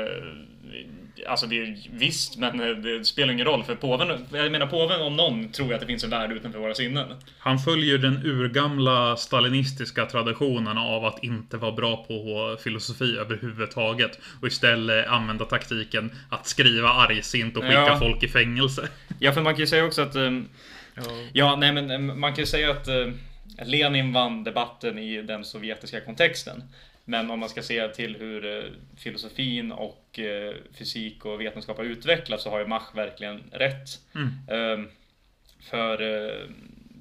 Alltså 1.28 1.48
det 1.48 1.60
är 1.60 1.78
visst, 1.92 2.38
men 2.38 2.60
eh, 2.60 2.68
det 2.68 3.06
spelar 3.06 3.34
ingen 3.34 3.46
roll 3.46 3.64
för 3.64 3.76
påven, 3.76 4.26
jag 4.34 4.52
menar 4.52 4.68
påven 4.68 5.02
om 5.02 5.16
någon 5.16 5.50
tror 5.52 5.68
ju 5.68 5.74
att 5.74 5.80
det 5.80 5.86
finns 5.88 6.04
en 6.04 6.10
värld 6.10 6.32
utanför 6.32 6.60
våra 6.60 6.74
sinnen. 6.74 7.06
Han 7.40 7.60
följer 7.60 7.98
den 7.98 8.26
urgamla 8.26 9.18
stalinistiska 9.18 10.06
traditionen 10.06 10.78
av 10.78 11.06
att 11.06 11.24
inte 11.24 11.58
vara 11.58 11.72
bra 11.72 12.06
på 12.08 12.58
filosofi 12.64 13.18
överhuvudtaget. 13.18 14.20
Och 14.42 14.48
istället 14.48 15.08
använda 15.08 15.46
taktiken 15.46 16.12
att 16.30 16.48
skriva 16.48 16.90
argsint 16.90 17.58
och 17.58 17.64
skicka 17.64 17.76
Ja. 17.88 18.00
folk 18.00 18.24
i 18.24 18.28
fängelse. 18.28 18.90
Ja, 19.20 19.32
för 19.32 19.42
man 19.42 19.54
kan 19.54 19.60
ju 19.60 19.68
säga 19.68 19.86
också 19.86 20.02
att 20.02 20.16
ehm, 20.16 20.48
Ja, 21.34 21.56
nej 21.56 21.74
men 21.74 21.92
eh, 21.92 22.00
man 22.00 22.34
kan 22.34 22.42
ju 22.42 22.46
säga 22.46 22.72
att 22.72 22.88
eh, 22.88 23.08
Lenin 23.66 24.14
vann 24.14 24.44
debatten 24.44 24.98
i 25.00 25.22
den 25.22 25.46
sovjetiska 25.46 26.02
kontexten. 26.02 26.64
Men 27.10 27.32
om 27.32 27.40
man 27.40 27.50
ska 27.50 27.62
se 27.62 27.88
till 27.88 28.16
hur 28.16 28.58
eh, 28.58 28.64
filosofin 28.98 29.72
och 29.72 30.20
eh, 30.20 30.54
fysik 30.74 31.26
och 31.26 31.42
vetenskap 31.42 31.78
har 31.78 31.84
utvecklats 31.86 32.44
så 32.44 32.50
har 32.50 32.60
ju 32.60 32.68
Mach 32.68 32.96
verkligen 32.96 33.44
rätt. 33.52 33.90
Mm. 34.16 34.30
Ehm, 34.52 34.88
För 35.70 36.02
eh, 36.02 36.36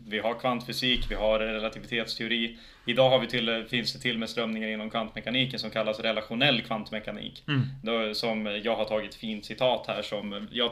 vi 0.08 0.18
har 0.18 0.34
kvantfysik, 0.40 1.10
vi 1.10 1.14
har 1.14 1.38
relativitetsteori. 1.38 2.58
Idag 2.86 3.10
har 3.10 3.18
vi 3.18 3.26
till, 3.26 3.64
finns 3.70 3.92
det 3.92 3.98
till 3.98 4.18
med 4.18 4.30
strömningar 4.30 4.68
inom 4.68 4.90
kvantmekaniken 4.90 5.58
som 5.58 5.70
kallas 5.70 6.00
relationell 6.00 6.62
kvantmekanik. 6.62 7.42
Mm. 7.48 7.62
Då, 7.82 8.14
som 8.14 8.46
jag 8.46 8.76
har 8.76 8.84
tagit 8.84 9.14
fint 9.14 9.44
citat 9.44 9.84
här 9.86 10.02
som 10.02 10.48
jag, 10.52 10.70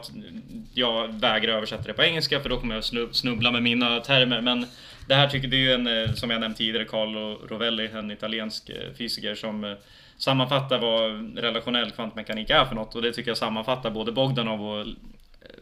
jag 0.73 1.07
vägrar 1.19 1.53
översätta 1.53 1.83
det 1.83 1.93
på 1.93 2.03
engelska 2.03 2.39
för 2.39 2.49
då 2.49 2.59
kommer 2.59 2.75
jag 2.75 2.81
snu- 2.83 3.11
snubbla 3.11 3.51
med 3.51 3.63
mina 3.63 3.99
termer. 3.99 4.41
Men 4.41 4.65
det 5.07 5.15
här 5.15 5.29
tycker 5.29 5.47
det 5.47 5.67
är 5.67 5.73
en, 5.73 5.87
eh, 5.87 6.13
som 6.13 6.29
jag 6.29 6.41
nämnt 6.41 6.57
tidigare, 6.57 6.85
Carlo 6.85 7.47
Rovelli, 7.47 7.87
en 7.87 8.11
italiensk 8.11 8.69
eh, 8.69 8.93
fysiker 8.97 9.35
som 9.35 9.63
eh, 9.63 9.73
sammanfattar 10.17 10.79
vad 10.79 11.37
relationell 11.39 11.91
kvantmekanik 11.91 12.49
är 12.49 12.65
för 12.65 12.75
något 12.75 12.95
och 12.95 13.01
det 13.01 13.13
tycker 13.13 13.31
jag 13.31 13.37
sammanfattar 13.37 13.91
både 13.91 14.11
Bogdanov 14.11 14.69
och 14.69 14.87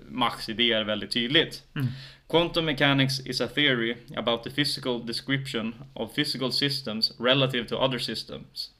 Machs 0.10 0.50
idéer 0.50 0.84
väldigt 0.84 1.12
tydligt. 1.12 1.64
Quantum 2.28 2.66
mechanics 2.66 3.20
is 3.20 3.41
a 3.41 3.48
theory 3.48 3.96
about 4.16 4.43
the 4.43 4.50
physical 4.50 5.06
description 5.06 5.76
of 5.93 6.16
physical 6.16 6.52
systems 6.52 7.14
relative 7.20 7.68
to 7.68 7.78
other 7.78 8.00
systems. 8.00 8.72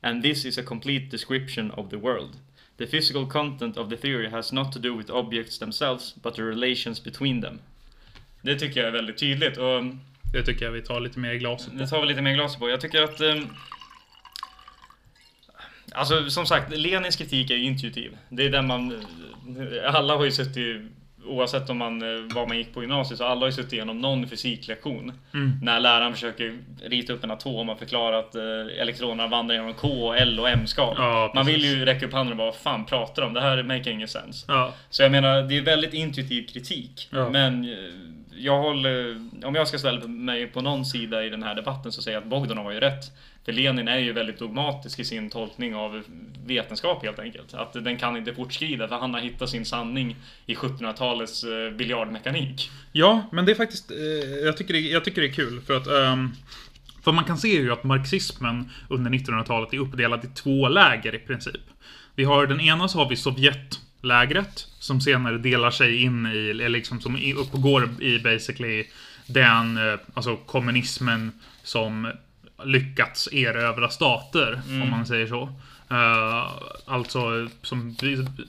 And 0.00 0.22
this 0.22 0.44
is 0.44 0.58
a 0.58 0.62
complete 0.62 1.10
description 1.10 1.70
of 1.70 1.90
the 1.90 1.96
world. 1.96 2.36
The 2.76 2.86
physical 2.86 3.26
content 3.26 3.76
of 3.76 3.88
the 3.90 3.96
theory 3.96 4.30
has 4.30 4.52
not 4.52 4.72
to 4.72 4.78
do 4.78 4.96
with 4.96 5.10
objects 5.10 5.58
themselves, 5.58 6.14
but 6.22 6.34
the 6.34 6.42
relations 6.42 7.00
between 7.00 7.40
them. 7.40 7.60
Det 8.44 8.54
tycker 8.58 8.80
jag 8.80 8.88
är 8.88 8.92
väldigt 8.92 9.18
tydligt 9.18 9.56
och 9.58 9.82
Det 10.32 10.42
tycker 10.42 10.64
jag 10.64 10.72
vi 10.72 10.82
tar 10.82 11.00
lite 11.00 11.18
mer 11.18 11.32
i 11.32 11.38
glaset. 11.38 11.78
det 11.78 11.86
tar 11.86 12.00
vi 12.00 12.06
lite 12.06 12.22
mer 12.22 12.34
glas 12.34 12.56
på. 12.56 12.68
Jag 12.70 12.80
tycker 12.80 13.02
att... 13.02 13.20
ehm, 13.20 13.48
Alltså 15.92 16.30
som 16.30 16.46
sagt, 16.46 16.76
Lenins 16.76 17.16
kritik 17.16 17.50
är 17.50 17.54
ju 17.54 17.64
intuitiv. 17.64 18.16
Det 18.28 18.46
är 18.46 18.50
den 18.50 18.66
man... 18.66 19.06
Alla 19.86 20.16
har 20.16 20.24
ju 20.24 20.30
suttit, 20.30 20.80
oavsett 21.24 21.70
om 21.70 21.78
man, 21.78 22.02
eh, 22.02 22.34
var 22.34 22.46
man 22.46 22.56
gick 22.56 22.74
på 22.74 22.80
gymnasiet, 22.82 23.18
så 23.18 23.24
alla 23.24 23.40
har 23.40 23.46
ju 23.46 23.52
suttit 23.52 23.72
igenom 23.72 24.00
någon 24.00 24.28
fysiklektion. 24.28 25.12
Mm. 25.34 25.52
När 25.62 25.80
läraren 25.80 26.12
försöker 26.12 26.58
rita 26.84 27.12
upp 27.12 27.24
en 27.24 27.30
atom 27.30 27.68
och 27.68 27.78
förklara 27.78 28.18
att 28.18 28.34
eh, 28.34 28.42
elektronerna 28.80 29.26
vandrar 29.26 29.54
genom 29.56 29.74
K, 29.74 30.12
L 30.14 30.40
och 30.40 30.48
M-skal. 30.50 30.94
Ja, 30.98 31.32
man 31.34 31.46
vill 31.46 31.64
ju 31.64 31.84
räcka 31.84 32.06
upp 32.06 32.12
handen 32.12 32.32
och 32.32 32.36
bara 32.38 32.46
vad 32.50 32.56
fan 32.56 32.84
pratar 32.86 33.22
de 33.22 33.28
om? 33.28 33.34
Det 33.34 33.40
här 33.40 33.62
make 33.62 33.90
ingen 33.90 34.08
sense. 34.08 34.44
Ja, 34.48 34.74
Så 34.90 35.02
jag 35.02 35.12
menar, 35.12 35.42
det 35.42 35.56
är 35.58 35.62
väldigt 35.62 35.94
intuitiv 35.94 36.46
kritik. 36.46 37.08
Ja. 37.12 37.28
Men 37.30 37.64
eh, 37.64 37.78
jag 38.36 38.62
håller, 38.62 39.20
om 39.44 39.54
jag 39.54 39.68
ska 39.68 39.78
ställa 39.78 40.06
mig 40.06 40.46
på 40.46 40.60
någon 40.60 40.84
sida 40.84 41.24
i 41.24 41.28
den 41.28 41.42
här 41.42 41.54
debatten 41.54 41.92
så 41.92 42.02
säger 42.02 42.16
jag 42.16 42.22
att 42.22 42.30
Bogdanov 42.30 42.64
har 42.64 42.72
ju 42.72 42.80
rätt. 42.80 43.04
För 43.44 43.52
Lenin 43.52 43.88
är 43.88 43.98
ju 43.98 44.12
väldigt 44.12 44.38
dogmatisk 44.38 44.98
i 45.00 45.04
sin 45.04 45.30
tolkning 45.30 45.74
av 45.74 46.02
vetenskap 46.46 47.02
helt 47.02 47.18
enkelt. 47.18 47.54
Att 47.54 47.72
den 47.72 47.96
kan 47.96 48.16
inte 48.16 48.34
fortskrida 48.34 48.88
för 48.88 48.96
han 48.96 49.14
har 49.14 49.20
hittat 49.20 49.50
sin 49.50 49.64
sanning 49.64 50.16
i 50.46 50.54
1700-talets 50.54 51.44
eh, 51.44 51.70
biljardmekanik. 51.70 52.70
ja 52.92 53.22
men 53.32 53.46
det 53.46 53.52
är 53.52 53.56
faktiskt... 53.56 53.90
Eh, 53.90 53.96
jag, 54.44 54.56
tycker 54.56 54.74
det, 54.74 54.80
jag 54.80 55.04
tycker 55.04 55.22
det 55.22 55.28
är 55.28 55.32
kul 55.32 55.60
för 55.60 55.76
att... 55.76 55.86
um... 55.86 56.32
för 57.04 57.12
man 57.12 57.24
kan 57.24 57.38
se 57.38 57.48
ju 57.48 57.72
att 57.72 57.84
marxismen 57.84 58.70
under 58.88 59.10
1900-talet 59.10 59.74
är 59.74 59.78
uppdelad 59.78 60.24
i 60.24 60.28
två 60.28 60.68
läger 60.68 61.14
i 61.14 61.18
princip. 61.18 61.62
Vi 62.14 62.24
har 62.24 62.46
den 62.46 62.60
ena 62.60 62.88
så 62.88 62.98
har 62.98 63.08
vi 63.08 63.16
Sovjet 63.16 63.80
Sovjetlägret 64.04 64.66
som 64.78 65.00
senare 65.00 65.38
delar 65.38 65.70
sig 65.70 66.02
in 66.02 66.26
i, 66.26 66.50
eller 66.50 66.68
liksom 66.68 67.00
som 67.00 67.16
i- 67.16 67.34
uppgår 67.34 67.88
i 68.02 68.18
basically 68.18 68.84
den, 69.26 69.76
eh, 69.76 69.98
alltså 70.14 70.36
kommunismen 70.36 71.32
som 71.62 72.12
lyckats 72.64 73.28
erövra 73.32 73.88
stater, 73.88 74.60
om 74.68 74.90
man 74.90 75.06
säger 75.06 75.26
så. 75.26 75.42
Eh, 75.90 76.50
alltså 76.86 77.48
som 77.62 77.96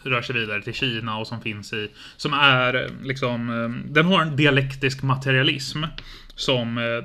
rör 0.03 0.21
sig 0.21 0.35
vidare 0.39 0.61
till 0.61 0.73
Kina 0.73 1.17
och 1.17 1.27
som 1.27 1.41
finns 1.41 1.73
i, 1.73 1.89
som 2.17 2.33
är 2.33 2.73
eh, 2.83 2.89
liksom, 3.03 3.49
eh, 3.49 3.91
den 3.93 4.05
har 4.05 4.21
en 4.21 4.35
dialektisk 4.35 5.03
materialism 5.03 5.83
som 6.35 6.77
eh, 6.77 7.03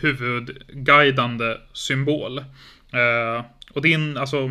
huvudguidande 0.00 1.56
symbol. 1.72 2.38
Eh, 2.92 3.44
och 3.72 3.82
det 3.82 3.88
är 3.90 3.94
en, 3.94 4.16
alltså, 4.16 4.48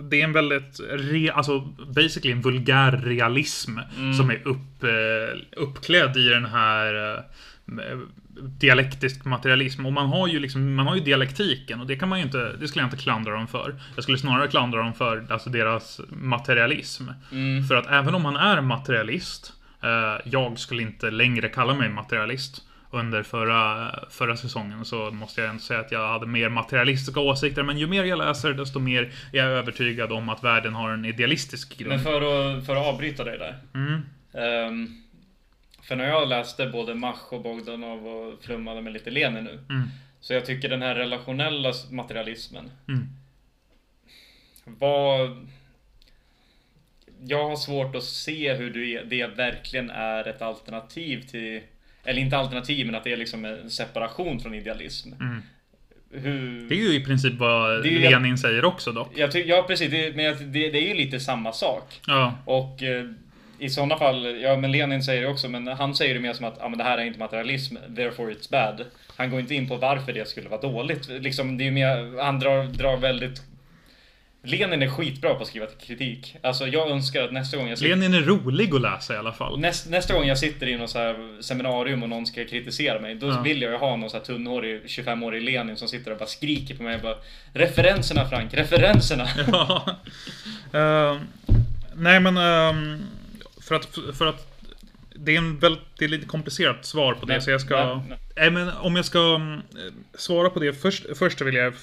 det 0.00 0.20
är 0.20 0.24
en 0.24 0.32
väldigt, 0.32 0.80
re, 0.90 1.32
alltså 1.32 1.60
basically 1.94 2.32
en 2.32 2.40
vulgär 2.40 2.92
realism 2.92 3.78
som 4.16 4.30
är 4.30 4.48
upp, 4.48 4.82
eh, 4.82 5.60
uppklädd 5.62 6.16
i 6.16 6.28
den 6.28 6.44
här 6.44 7.16
eh, 7.16 7.98
dialektisk 8.42 9.24
materialism. 9.24 9.86
Och 9.86 9.92
man 9.92 10.06
har 10.06 10.28
ju 10.28 10.38
liksom, 10.38 10.74
man 10.74 10.86
har 10.86 10.94
ju 10.94 11.00
dialektiken 11.00 11.80
och 11.80 11.86
det 11.86 11.96
kan 11.96 12.08
man 12.08 12.18
ju 12.18 12.24
inte, 12.24 12.52
det 12.60 12.68
skulle 12.68 12.82
jag 12.82 12.86
inte 12.86 13.02
klandra 13.02 13.32
dem 13.32 13.48
för. 13.48 13.80
Jag 13.94 14.02
skulle 14.02 14.18
snarare 14.18 14.48
klandra 14.48 14.82
dem 14.82 14.94
för 14.94 15.26
alltså 15.30 15.50
deras 15.50 16.00
materialism. 16.08 17.04
För 17.68 17.74
att 17.74 17.86
även 17.90 18.14
om 18.14 18.22
man 18.22 18.36
är 18.36 18.60
materialist, 18.60 19.52
eh, 19.82 20.30
jag 20.30 20.58
skulle 20.58 20.82
inte 20.82 21.10
längre 21.10 21.48
kalla 21.48 21.74
mig 21.74 21.88
materialist. 21.88 22.62
Under 22.92 23.22
förra, 23.22 23.94
förra 24.10 24.36
säsongen 24.36 24.84
så 24.84 25.10
måste 25.10 25.40
jag 25.40 25.50
ändå 25.50 25.62
säga 25.62 25.80
att 25.80 25.92
jag 25.92 26.08
hade 26.08 26.26
mer 26.26 26.48
materialistiska 26.48 27.20
åsikter. 27.20 27.62
Men 27.62 27.78
ju 27.78 27.86
mer 27.86 28.04
jag 28.04 28.18
läser 28.18 28.52
desto 28.52 28.78
mer 28.78 29.02
är 29.32 29.38
jag 29.38 29.46
övertygad 29.46 30.12
om 30.12 30.28
att 30.28 30.44
världen 30.44 30.74
har 30.74 30.90
en 30.90 31.04
idealistisk 31.04 31.78
grund. 31.78 31.88
Men 31.88 32.00
för 32.00 32.16
att, 32.16 32.66
för 32.66 32.76
att 32.76 32.86
avbryta 32.86 33.24
dig 33.24 33.38
där. 33.38 33.58
Mm. 33.74 34.00
Ehm, 34.32 35.02
för 35.82 35.96
när 35.96 36.08
jag 36.08 36.28
läste 36.28 36.66
både 36.66 36.94
Mach 36.94 37.32
och 37.32 37.42
Bogdanov 37.42 38.06
och 38.06 38.44
flummade 38.44 38.80
med 38.80 38.92
lite 38.92 39.10
Lenin 39.10 39.44
nu. 39.44 39.64
Mm. 39.70 39.88
Så 40.20 40.32
jag 40.32 40.46
tycker 40.46 40.68
den 40.68 40.82
här 40.82 40.94
relationella 40.94 41.72
materialismen. 41.90 42.70
Mm. 42.88 43.08
Vad... 44.64 45.48
Jag 47.22 47.48
har 47.48 47.56
svårt 47.56 47.94
att 47.94 48.04
se 48.04 48.54
hur 48.54 49.04
det 49.04 49.26
verkligen 49.26 49.90
är 49.90 50.28
ett 50.28 50.42
alternativ 50.42 51.22
till... 51.22 51.60
Eller 52.04 52.20
inte 52.20 52.36
alternativ, 52.36 52.86
men 52.86 52.94
att 52.94 53.04
det 53.04 53.12
är 53.12 53.16
liksom 53.16 53.44
en 53.44 53.70
separation 53.70 54.40
från 54.40 54.54
idealism. 54.54 55.12
Mm. 55.12 55.42
Hur... 56.12 56.68
Det 56.68 56.74
är 56.74 56.78
ju 56.78 56.94
i 56.94 57.04
princip 57.04 57.34
vad 57.38 57.82
Det 57.82 57.90
Lenin 57.90 58.38
säger 58.38 58.64
också 58.64 58.92
dock. 58.92 59.12
Jag 59.16 59.32
tycker, 59.32 59.50
ja 59.50 59.64
precis, 59.68 59.90
det, 59.90 60.16
men 60.16 60.24
jag- 60.24 60.36
det, 60.36 60.70
det 60.70 60.78
är 60.78 60.88
ju 60.88 60.94
lite 60.94 61.20
samma 61.20 61.52
sak. 61.52 62.00
Ja. 62.06 62.34
Och 62.44 62.82
eh, 62.82 63.04
i 63.58 63.70
sådana 63.70 63.98
fall, 63.98 64.40
ja 64.40 64.56
men 64.56 64.72
Lenin 64.72 65.02
säger 65.02 65.22
det 65.22 65.28
också, 65.28 65.48
men 65.48 65.66
han 65.66 65.94
säger 65.94 66.14
det 66.14 66.20
mer 66.20 66.32
som 66.32 66.46
att 66.46 66.62
ah, 66.62 66.68
men 66.68 66.78
det 66.78 66.84
här 66.84 66.98
är 66.98 67.04
inte 67.04 67.18
materialism, 67.18 67.76
therefore 67.96 68.32
it's 68.34 68.50
bad. 68.50 68.84
Han 69.16 69.30
går 69.30 69.40
inte 69.40 69.54
in 69.54 69.68
på 69.68 69.76
varför 69.76 70.12
det 70.12 70.28
skulle 70.28 70.48
vara 70.48 70.60
dåligt. 70.60 71.08
Liksom, 71.08 71.58
det 71.58 71.66
är 71.66 71.70
mer, 71.70 72.22
han 72.22 72.40
drar, 72.40 72.64
drar 72.64 72.96
väldigt... 72.96 73.42
Lenin 74.42 74.82
är 74.82 74.88
skitbra 74.88 75.34
på 75.34 75.42
att 75.42 75.48
skriva 75.48 75.66
kritik. 75.66 76.36
Alltså 76.42 76.66
jag 76.66 76.90
önskar 76.90 77.22
att 77.22 77.32
nästa 77.32 77.56
gång 77.56 77.68
jag 77.68 77.78
sitter, 77.78 77.96
Lenin 77.96 78.14
är 78.14 78.20
rolig 78.22 78.74
att 78.74 78.80
läsa 78.80 79.14
i 79.14 79.16
alla 79.16 79.32
fall. 79.32 79.60
näst, 79.60 79.88
nästa 79.90 80.14
gång 80.14 80.24
jag 80.24 80.38
sitter 80.38 80.66
i 80.68 80.76
något 80.76 80.96
seminarium 81.40 82.02
och 82.02 82.08
någon 82.08 82.26
ska 82.26 82.44
kritisera 82.44 83.00
mig, 83.00 83.14
då 83.14 83.26
Ja. 83.26 83.42
vill 83.42 83.62
jag 83.62 83.72
ju 83.72 83.78
ha 83.78 83.96
någon 83.96 84.10
så 84.10 84.16
här 84.16 84.24
tunnhårig 84.24 84.82
25-årig 84.86 85.42
Lenin 85.42 85.76
som 85.76 85.88
sitter 85.88 86.10
och 86.10 86.18
bara 86.18 86.26
skriker 86.28 86.74
på 86.74 86.82
mig 86.82 86.94
och 86.96 87.02
bara 87.02 87.16
Referenserna 87.52 88.28
Frank, 88.28 88.54
referenserna! 88.54 89.28
Ja. 89.52 89.96
Eh, 90.72 91.20
nej 91.94 92.20
men 92.20 92.36
ehm, 92.36 92.98
för 93.60 93.74
att, 93.74 93.88
för 94.18 94.26
att 94.26 94.46
det 95.14 95.34
är 95.34 95.38
en 95.38 95.58
väldigt, 95.58 95.82
det 95.98 96.04
är 96.04 96.08
lite 96.08 96.26
komplicerat 96.26 96.84
svar 96.84 97.14
på 97.14 97.26
det 97.26 97.32
Nej, 97.32 97.42
så 97.42 97.50
jag 97.50 97.60
ska... 97.60 97.94
nej, 98.08 98.18
Nej 98.36 98.50
men 98.50 98.68
om 98.70 98.96
jag 98.96 99.04
ska 99.04 99.34
mm, 99.34 99.60
svara 100.14 100.50
på 100.50 100.60
det 100.60 100.72
först, 100.72 101.04
först 101.18 101.40
vill 101.40 101.54
jag 101.54 101.74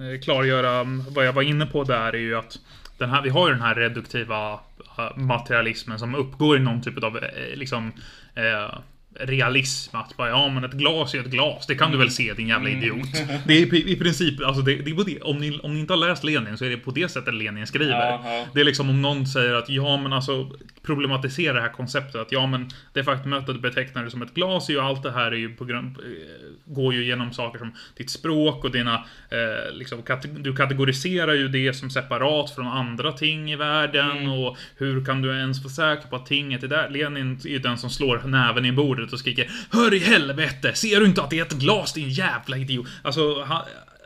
Eh, 0.00 0.20
klargöra 0.20 0.80
mm, 0.80 1.04
vad 1.08 1.26
jag 1.26 1.32
var 1.32 1.42
inne 1.42 1.66
på 1.66 1.84
där 1.84 2.12
är 2.12 2.18
ju 2.18 2.36
att 2.36 2.58
den 2.98 3.10
här, 3.10 3.22
vi 3.22 3.28
har 3.28 3.48
ju 3.48 3.54
den 3.54 3.62
här 3.62 3.74
reduktiva 3.74 4.52
eh, 4.98 5.16
materialismen 5.16 5.98
som 5.98 6.14
uppgår 6.14 6.56
i 6.56 6.60
någon 6.60 6.82
typ 6.82 7.04
av 7.04 7.16
eh, 7.16 7.56
liksom 7.56 7.92
eh, 8.34 8.78
realism. 9.20 9.96
Att 9.96 10.16
bara, 10.16 10.28
ja 10.28 10.48
men 10.48 10.64
ett 10.64 10.72
glas 10.72 11.14
är 11.14 11.18
ett 11.20 11.26
glas. 11.26 11.66
Det 11.66 11.74
kan 11.74 11.90
du 11.92 11.98
väl 11.98 12.10
se 12.10 12.32
din 12.32 12.48
jävla 12.48 12.68
idiot. 12.70 13.08
Det 13.46 13.52
är 13.62 13.74
i, 13.74 13.92
i 13.92 13.96
princip, 13.96 14.40
alltså 14.44 14.62
det, 14.62 14.74
det 14.76 14.90
är 14.90 14.94
på 14.94 15.02
det, 15.02 15.20
om, 15.20 15.38
ni, 15.38 15.58
om 15.62 15.74
ni 15.74 15.80
inte 15.80 15.92
har 15.92 15.98
läst 16.08 16.24
Lenin 16.24 16.56
så 16.58 16.64
är 16.64 16.70
det 16.70 16.76
på 16.76 16.90
det 16.90 17.08
sättet 17.08 17.34
Lenin 17.34 17.66
skriver. 17.66 18.00
Ja. 18.00 18.46
Det 18.54 18.60
är 18.60 18.64
liksom 18.64 18.90
om 18.90 19.02
någon 19.02 19.26
säger 19.26 19.54
att 19.54 19.68
ja 19.68 19.96
men 19.96 20.12
alltså 20.12 20.50
problematisera 20.82 21.52
det 21.52 21.60
här 21.60 21.68
konceptet 21.72 22.20
att 22.20 22.32
ja 22.32 22.46
men 22.46 22.68
det 22.92 23.04
faktumet 23.04 23.38
att 23.38 23.46
du 23.46 23.54
betecknar 23.54 24.04
det 24.04 24.10
som 24.10 24.22
ett 24.22 24.34
glas 24.34 24.68
är 24.68 24.72
ju 24.72 24.80
allt 24.80 25.02
det 25.02 25.12
här 25.12 25.32
är 25.32 25.36
ju 25.36 25.48
på 25.54 25.64
grund, 25.64 25.96
eh, 25.98 26.74
går 26.74 26.94
ju 26.94 27.04
genom 27.04 27.32
saker 27.32 27.58
som 27.58 27.72
ditt 27.96 28.10
språk 28.10 28.64
och 28.64 28.70
dina 28.70 28.94
eh, 29.30 29.72
liksom 29.74 30.02
kate- 30.02 30.38
du 30.42 30.56
kategoriserar 30.56 31.34
ju 31.34 31.48
det 31.48 31.72
som 31.74 31.90
separat 31.90 32.50
från 32.54 32.66
andra 32.66 33.12
ting 33.12 33.52
i 33.52 33.56
världen 33.56 34.10
Mm. 34.14 34.30
och 34.32 34.56
hur 34.76 35.04
kan 35.04 35.22
du 35.22 35.28
ens 35.38 35.62
vara 35.64 35.72
säker 35.96 36.08
på 36.08 36.16
att 36.16 36.26
tinget 36.26 36.62
är 36.62 36.68
där? 36.68 36.88
Lenin 36.90 37.38
är 37.44 37.48
ju 37.48 37.58
den 37.58 37.78
som 37.78 37.90
slår 37.90 38.22
näven 38.24 38.64
i 38.64 38.72
bordet 38.72 39.03
och 39.12 39.18
skriker 39.18 39.50
Hör 39.70 39.94
i 39.94 39.98
helvete! 39.98 40.74
Ser 40.74 41.00
du 41.00 41.06
inte 41.06 41.22
att 41.22 41.30
det 41.30 41.38
är 41.38 41.42
ett 41.42 41.58
glas 41.58 41.92
din 41.92 42.10
jävla 42.10 42.56
idiot? 42.56 42.86
Alltså, 43.02 43.42
han, 43.42 43.62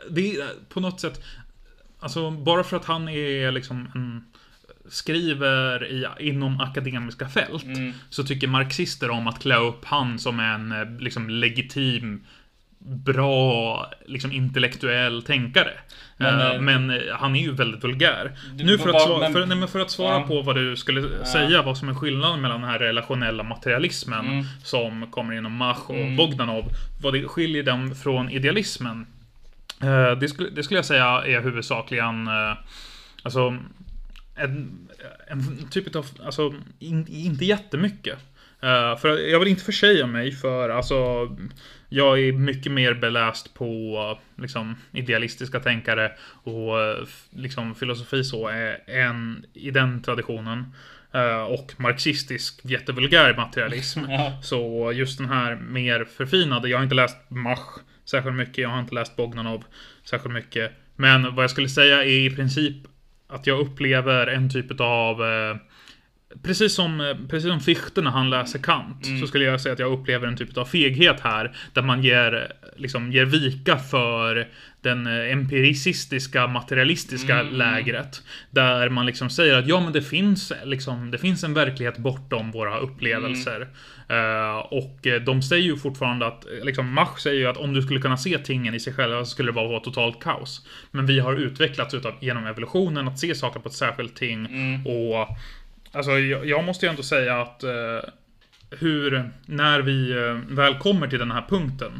det 0.09 0.35
är 0.35 0.47
på 0.69 0.79
något 0.79 1.01
sätt 1.01 1.23
Alltså, 2.01 2.31
bara 2.31 2.63
för 2.63 2.77
att 2.77 2.85
han 2.85 3.09
är 3.09 3.51
liksom 3.51 3.91
en 3.95 4.23
skriver 4.89 5.85
i, 5.87 6.07
inom 6.19 6.59
akademiska 6.59 7.29
fält 7.29 7.63
Mm. 7.63 7.93
så 8.09 8.23
tycker 8.23 8.47
marxister 8.47 9.09
om 9.09 9.27
att 9.27 9.41
klä 9.41 9.57
upp 9.57 9.85
han 9.85 10.19
som 10.19 10.39
en 10.39 10.71
eh, 10.71 10.99
liksom 10.99 11.29
legitim 11.29 12.23
bra, 12.79 13.85
liksom 14.05 14.31
intellektuell 14.31 15.21
tänkare. 15.23 15.71
Men, 16.17 16.41
eh, 16.55 16.61
men 16.61 17.01
han 17.13 17.35
är 17.35 17.39
ju 17.41 17.51
väldigt 17.51 17.83
vulgär. 17.83 18.31
Du- 18.53 18.63
nu 18.63 18.77
för 18.77 18.89
att, 18.89 19.01
svara, 19.01 19.19
men- 19.19 19.33
för, 19.33 19.45
nej, 19.45 19.67
för 19.67 19.79
att 19.79 19.91
svara 19.91 20.13
Ja. 20.15 20.25
på 20.27 20.41
vad 20.41 20.55
du 20.55 20.75
skulle 20.75 21.25
säga, 21.25 21.61
vad 21.61 21.77
som 21.77 21.89
är 21.89 21.93
skillnaden 21.93 22.41
mellan 22.41 22.61
den 22.61 22.69
här 22.69 22.79
relationella 22.79 23.43
materialismen 23.43 24.27
Mm. 24.27 24.45
som 24.63 25.11
kommer 25.11 25.33
inom 25.33 25.53
Mach 25.53 25.89
och 25.89 25.95
Mm. 25.95 26.15
Bogdanov. 26.15 26.65
Vad 27.01 27.13
det 27.13 27.23
skiljer 27.27 27.63
dem 27.63 27.95
från 27.95 28.29
idealismen. 28.29 29.05
Eh, 29.83 30.11
det, 30.11 30.27
skulle, 30.27 30.49
det 30.49 30.63
skulle 30.63 30.77
jag 30.77 30.85
säga 30.85 31.05
är 31.25 31.41
huvudsakligen 31.41 32.27
eh, 32.27 32.53
Alltså 33.23 33.57
en, 34.35 34.87
en 35.27 35.67
typ 35.71 35.95
av, 35.95 36.05
alltså 36.25 36.53
in, 36.79 37.07
inte 37.09 37.45
jättemycket. 37.45 38.17
Eh, 38.61 38.97
för 38.97 39.17
jag 39.17 39.39
vill 39.39 39.47
inte 39.47 39.63
försäga 39.63 40.07
mig 40.07 40.31
för, 40.31 40.69
alltså 40.69 40.95
jag 41.89 42.19
är 42.19 42.31
mycket 42.31 42.71
mer 42.71 42.93
beläst 42.93 43.53
på 43.53 44.19
liksom 44.37 44.75
idealistiska 44.91 45.59
tänkare 45.59 46.11
och 46.43 46.81
eh, 46.81 46.97
liksom 47.29 47.75
filosofi 47.75 48.23
så 48.23 48.49
eh, 48.49 48.75
än 48.87 49.45
i 49.53 49.71
den 49.71 50.01
traditionen. 50.01 50.73
Och 51.47 51.73
marxistisk 51.77 52.59
jättevulgär 52.63 53.35
materialism. 53.35 53.99
Ja. 54.09 54.39
Så 54.41 54.91
just 54.91 55.17
den 55.17 55.29
här 55.29 55.55
mer 55.55 56.05
förfinade, 56.05 56.69
jag 56.69 56.77
har 56.77 56.83
inte 56.83 56.95
läst 56.95 57.17
Mach 57.29 57.79
särskilt 58.05 58.35
mycket, 58.35 58.57
jag 58.57 58.69
har 58.69 58.79
inte 58.79 58.95
läst 58.95 59.15
Bogdanov 59.15 59.63
särskilt 60.03 60.33
mycket. 60.33 60.71
Men 60.95 61.35
vad 61.35 61.43
jag 61.43 61.51
skulle 61.51 61.69
säga 61.69 62.03
är 62.03 62.25
i 62.25 62.35
princip 62.35 62.75
att 63.27 63.47
jag 63.47 63.59
upplever 63.59 64.27
en 64.27 64.49
typ 64.49 64.81
av 64.81 65.21
Precis 66.43 66.75
som, 66.75 67.01
eh, 67.01 67.17
precis 67.29 67.49
som 67.49 67.59
Fichte 67.59 68.01
när 68.01 68.11
han 68.11 68.29
läser 68.29 68.59
Kant 68.59 69.05
så 69.21 69.27
skulle 69.27 69.45
jag 69.45 69.61
säga 69.61 69.73
att 69.73 69.79
jag 69.79 69.91
upplever 69.91 70.27
en 70.27 70.37
typ 70.37 70.57
av 70.57 70.65
feghet 70.65 71.19
här 71.19 71.55
där 71.73 71.81
man 71.81 72.03
ger, 72.03 72.51
liksom, 72.77 73.11
ger 73.11 73.25
vika 73.25 73.77
för 73.77 74.47
den 74.81 75.07
eh, 75.07 75.31
empiricistiska 75.31 76.47
materialistiska 76.47 77.41
lägret. 77.41 78.23
Där 78.51 78.89
man 78.89 79.05
liksom 79.05 79.29
säger 79.29 79.57
att 79.57 79.67
ja 79.67 79.79
men 79.79 79.93
det 79.93 80.01
finns 80.01 80.53
liksom, 80.63 81.11
det 81.11 81.17
finns 81.17 81.43
en 81.43 81.53
verklighet 81.53 81.97
bortom 81.97 82.51
våra 82.51 82.77
upplevelser. 82.77 83.67
Eh, 84.09 84.57
och 84.57 85.07
eh, 85.07 85.21
de 85.21 85.41
säger 85.41 85.63
ju 85.63 85.77
fortfarande 85.77 86.27
att, 86.27 86.45
liksom 86.63 86.93
Mach 86.93 87.19
säger 87.19 87.39
ju 87.39 87.47
att 87.47 87.57
om 87.57 87.73
du 87.73 87.81
skulle 87.81 88.01
kunna 88.01 88.17
se 88.17 88.37
tingen 88.37 88.73
i 88.73 88.79
sig 88.79 88.93
själva 88.93 89.25
så 89.25 89.31
skulle 89.31 89.49
det 89.49 89.53
bara 89.53 89.67
vara 89.67 89.79
totalt 89.79 90.19
kaos. 90.23 90.67
Men 90.91 91.05
vi 91.05 91.19
har 91.19 91.35
utvecklats 91.35 91.93
utav, 91.93 92.13
genom 92.21 92.45
evolutionen 92.45 93.07
att 93.07 93.19
se 93.19 93.35
saker 93.35 93.59
på 93.59 93.69
ett 93.69 93.75
särskilt 93.75 94.15
ting 94.15 94.47
och 94.85 95.27
Alltså 95.91 96.19
jag, 96.19 96.45
jag 96.45 96.63
måste 96.63 96.85
ju 96.85 96.89
ändå 96.89 97.03
säga 97.03 97.41
att 97.41 97.63
eh, 97.63 97.99
hur, 98.79 99.29
när 99.45 99.79
vi 99.79 100.11
eh, 100.11 100.55
väl 100.55 100.75
kommer 100.77 101.07
till 101.07 101.19
den 101.19 101.31
här 101.31 101.45
punkten. 101.49 101.91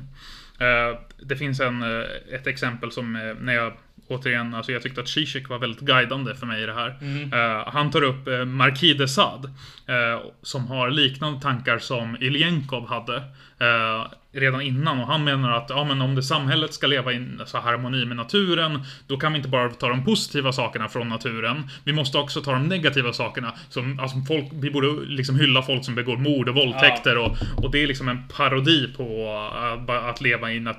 Eh, 0.59 0.99
det 1.21 1.35
finns 1.35 1.59
en, 1.59 1.81
eh, 1.83 2.05
ett 2.31 2.47
exempel 2.47 2.91
som 2.91 3.15
eh, 3.15 3.35
när 3.39 3.53
jag 3.53 3.73
återigen, 4.07 4.53
alltså 4.53 4.71
jag 4.71 4.81
tyckte 4.81 5.01
att 5.01 5.07
Zizek 5.07 5.49
var 5.49 5.59
väldigt 5.59 5.79
guidande 5.81 6.35
för 6.35 6.45
mig 6.45 6.63
i 6.63 6.65
det 6.65 6.73
här. 6.73 6.89
Eh, 7.33 7.67
han 7.73 7.91
tar 7.91 8.01
upp 8.01 8.27
eh, 8.27 8.45
Marquis 8.45 8.97
de 8.97 9.07
Sade, 9.07 9.47
eh, 9.87 10.21
som 10.41 10.67
har 10.67 10.89
liknande 10.89 11.41
tankar 11.41 11.79
som 11.79 12.17
Iljenkov 12.21 12.87
hade. 12.87 13.23
Eh, 13.59 14.11
redan 14.31 14.61
innan 14.61 14.99
och 14.99 15.07
han 15.07 15.23
menar 15.23 15.51
att 15.51 15.69
ja, 15.69 15.83
men 15.83 16.01
om 16.01 16.15
det 16.15 16.23
samhället 16.23 16.73
ska 16.73 16.87
leva 16.87 17.13
i 17.13 17.27
harmoni 17.53 18.05
med 18.05 18.17
naturen 18.17 18.79
då 19.07 19.17
kan 19.17 19.33
vi 19.33 19.37
inte 19.37 19.49
bara 19.49 19.69
ta 19.69 19.89
de 19.89 20.05
positiva 20.05 20.51
sakerna 20.51 20.87
från 20.87 21.09
naturen. 21.09 21.69
Vi 21.83 21.93
måste 21.93 22.17
också 22.17 22.41
ta 22.41 22.51
de 22.51 22.67
negativa 22.67 23.13
sakerna. 23.13 23.53
Som, 23.69 23.99
alltså, 23.99 24.17
folk, 24.27 24.45
vi 24.51 24.71
borde 24.71 25.05
liksom 25.05 25.39
hylla 25.39 25.61
folk 25.61 25.85
som 25.85 25.95
begår 25.95 26.17
mord 26.17 26.49
och 26.49 26.55
våldtäkter 26.55 27.17
och, 27.17 27.37
och 27.57 27.71
det 27.71 27.83
är 27.83 27.87
liksom 27.87 28.09
en 28.09 28.27
parodi 28.27 28.93
på 28.97 29.03
uh, 29.03 29.85
bara 29.85 30.09
att 30.09 30.21
leva 30.21 30.51
i 30.51 30.57
eh, 30.57 30.73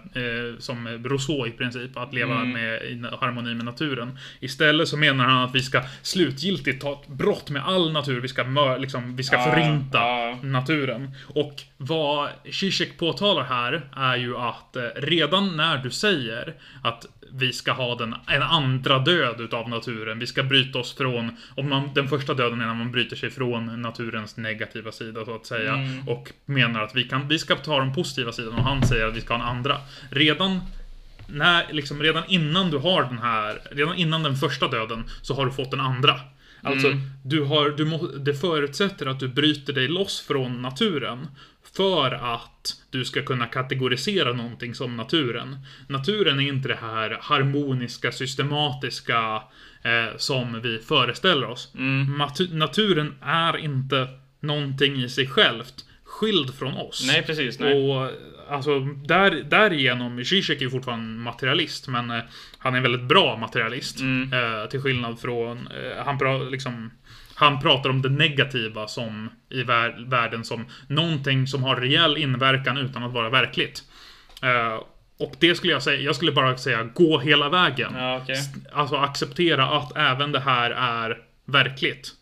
som 0.58 0.88
Rousseau 0.88 1.46
i 1.46 1.50
princip, 1.50 1.96
att 1.96 2.14
leva 2.14 2.44
med, 2.44 2.82
i 2.82 3.02
harmoni 3.20 3.54
med 3.54 3.64
naturen. 3.64 4.18
Istället 4.40 4.88
så 4.88 4.96
menar 4.96 5.24
han 5.24 5.42
att 5.42 5.54
vi 5.54 5.62
ska 5.62 5.82
slutgiltigt 6.02 6.82
ta 6.82 6.92
ett 6.92 7.08
brott 7.08 7.50
med 7.50 7.64
all 7.66 7.92
natur. 7.92 8.20
Vi 8.20 8.28
ska, 8.28 8.44
mör, 8.44 8.78
liksom, 8.78 9.16
vi 9.16 9.22
ska 9.22 9.36
Ja, 9.36 9.42
förinta 9.42 9.98
ja, 9.98 10.19
Ja. 10.19 10.19
Naturen. 10.42 11.10
Och 11.34 11.62
vad 11.76 12.28
Zizek 12.52 12.98
påtalar 12.98 13.44
här 13.44 13.82
är 13.96 14.16
ju 14.16 14.36
att 14.36 14.76
eh, 14.76 14.82
redan 14.96 15.56
när 15.56 15.78
du 15.78 15.90
säger 15.90 16.54
att 16.82 17.06
vi 17.32 17.52
ska 17.52 17.72
ha 17.72 17.94
den, 17.94 18.14
en 18.26 18.42
andra 18.42 18.98
död 18.98 19.40
utav 19.40 19.68
naturen. 19.68 20.18
Vi 20.18 20.26
ska 20.26 20.42
bryta 20.42 20.78
oss 20.78 20.96
från, 20.96 21.36
om 21.56 21.68
man, 21.68 21.90
den 21.94 22.08
första 22.08 22.34
döden 22.34 22.60
är 22.60 22.66
när 22.66 22.74
man 22.74 22.92
bryter 22.92 23.16
sig 23.16 23.30
från 23.30 23.82
naturens 23.82 24.36
negativa 24.36 24.92
sida 24.92 25.24
så 25.24 25.34
att 25.34 25.46
säga. 25.46 25.74
Mm. 25.74 26.08
Och 26.08 26.32
menar 26.44 26.82
att 26.82 26.96
vi, 26.96 27.04
kan, 27.04 27.28
vi 27.28 27.38
ska 27.38 27.56
ta 27.56 27.80
den 27.80 27.94
positiva 27.94 28.32
sidan 28.32 28.54
och 28.54 28.64
han 28.64 28.86
säger 28.86 29.06
att 29.06 29.16
vi 29.16 29.20
ska 29.20 29.34
ha 29.34 29.42
en 29.42 29.56
andra. 29.56 29.76
Redan 30.10 30.60
när, 31.26 31.72
liksom, 31.72 32.02
redan 32.02 32.22
innan 32.28 32.70
du 32.70 32.78
har 32.78 33.02
den 33.02 33.18
här, 33.18 33.58
redan 33.70 33.96
innan 33.96 34.22
den 34.22 34.36
första 34.36 34.68
döden 34.68 35.04
så 35.22 35.34
har 35.34 35.46
du 35.46 35.52
fått 35.52 35.70
den 35.70 35.80
andra. 35.80 36.20
Alltså, 36.62 36.86
Mm. 36.88 37.00
du 37.24 37.42
har, 37.44 37.70
du 37.70 37.84
må, 37.84 38.06
det 38.06 38.34
förutsätter 38.34 39.06
att 39.06 39.20
du 39.20 39.28
bryter 39.28 39.72
dig 39.72 39.88
loss 39.88 40.20
från 40.20 40.62
naturen 40.62 41.26
för 41.74 42.10
att 42.34 42.76
du 42.90 43.04
ska 43.04 43.22
kunna 43.22 43.46
kategorisera 43.46 44.32
någonting 44.32 44.74
som 44.74 44.96
naturen. 44.96 45.56
Naturen 45.88 46.40
är 46.40 46.48
inte 46.48 46.68
det 46.68 46.78
här 46.80 47.18
harmoniska, 47.20 48.12
systematiska 48.12 49.42
eh, 49.82 50.16
som 50.16 50.60
vi 50.62 50.78
föreställer 50.78 51.46
oss. 51.46 51.72
Mm. 51.74 52.18
Naturen 52.50 53.14
är 53.22 53.56
inte 53.56 54.08
någonting 54.40 55.02
i 55.02 55.08
sig 55.08 55.26
självt 55.26 55.84
skild 56.04 56.54
från 56.54 56.74
oss. 56.74 57.04
Nej, 57.06 57.22
precis. 57.22 57.58
Nej. 57.58 57.74
Och 57.74 58.10
alltså, 58.50 58.80
där, 58.80 59.30
därigenom, 59.30 60.24
Zizek 60.24 60.58
är 60.58 60.62
ju 60.62 60.70
fortfarande 60.70 61.06
materialist, 61.06 61.88
men 61.88 62.10
eh, 62.10 62.20
han 62.58 62.72
är 62.72 62.76
en 62.76 62.82
väldigt 62.82 63.08
bra 63.08 63.36
materialist. 63.36 64.00
Mm. 64.00 64.32
Eh, 64.32 64.68
till 64.68 64.80
skillnad 64.80 65.20
från, 65.20 65.66
eh, 65.66 66.04
han, 66.04 66.18
pra, 66.18 66.38
liksom, 66.38 66.90
han 67.34 67.60
pratar 67.60 67.90
om 67.90 68.02
det 68.02 68.08
negativa 68.08 68.88
som 68.88 69.30
i 69.48 69.62
vär, 69.62 70.10
världen 70.10 70.44
som 70.44 70.66
någonting 70.86 71.46
som 71.46 71.62
har 71.62 71.76
rejäl 71.76 72.16
inverkan 72.16 72.76
utan 72.76 73.02
att 73.02 73.12
vara 73.12 73.30
verkligt. 73.30 73.82
Eh, 74.42 74.82
och 75.18 75.34
det 75.38 75.54
skulle 75.54 75.72
jag 75.72 75.82
säga, 75.82 76.00
jag 76.00 76.16
skulle 76.16 76.32
bara 76.32 76.56
säga 76.56 76.82
gå 76.82 77.18
hela 77.18 77.48
vägen. 77.48 77.92
Ja, 77.96 78.20
okej. 78.22 78.36
Alltså 78.72 78.96
acceptera 78.96 79.66
att 79.66 79.96
även 79.96 80.32
det 80.32 80.40
här 80.40 80.70
är 80.70 81.18
verkligt. 81.44 82.12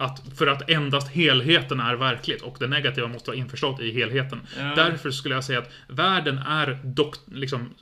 Att, 0.00 0.22
för 0.36 0.46
att 0.46 0.70
endast 0.70 1.08
helheten 1.08 1.80
är 1.80 1.94
verkligt 1.94 2.42
och 2.42 2.56
det 2.60 2.66
negativa 2.66 3.08
måste 3.08 3.30
vara 3.30 3.38
införstått 3.38 3.80
i 3.80 3.92
helheten. 3.92 4.40
Ja. 4.58 4.74
Därför 4.76 5.10
skulle 5.10 5.34
jag 5.34 5.44
säga 5.44 5.58
att 5.58 5.70
världen 5.88 6.38
är 6.38 6.78
dok, 6.84 7.16
liksom, 7.26 7.74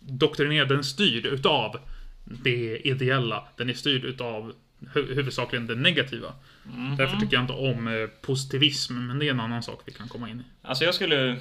doktrinerad, 0.00 0.68
den 0.68 0.78
är 0.78 0.82
styrd 0.82 1.26
utav 1.26 1.80
det 2.24 2.76
ideella. 2.76 3.48
Den 3.56 3.70
är 3.70 3.74
styrd 3.74 4.04
utav 4.04 4.52
hu 4.94 5.14
huvudsakligen 5.14 5.66
det 5.66 5.74
negativa. 5.74 6.32
Mhm. 6.62 6.96
Därför 6.96 7.16
tycker 7.16 7.36
jag 7.36 7.42
inte 7.42 7.52
om 7.52 7.88
eh, 7.88 8.06
positivism, 8.06 8.94
men 8.94 9.18
det 9.18 9.26
är 9.26 9.30
en 9.30 9.40
annan 9.40 9.62
sak 9.62 9.82
vi 9.84 9.92
kan 9.92 10.08
komma 10.08 10.28
in 10.28 10.40
i. 10.40 10.44
Alltså 10.62 10.84
jag 10.84 10.94
skulle, 10.94 11.36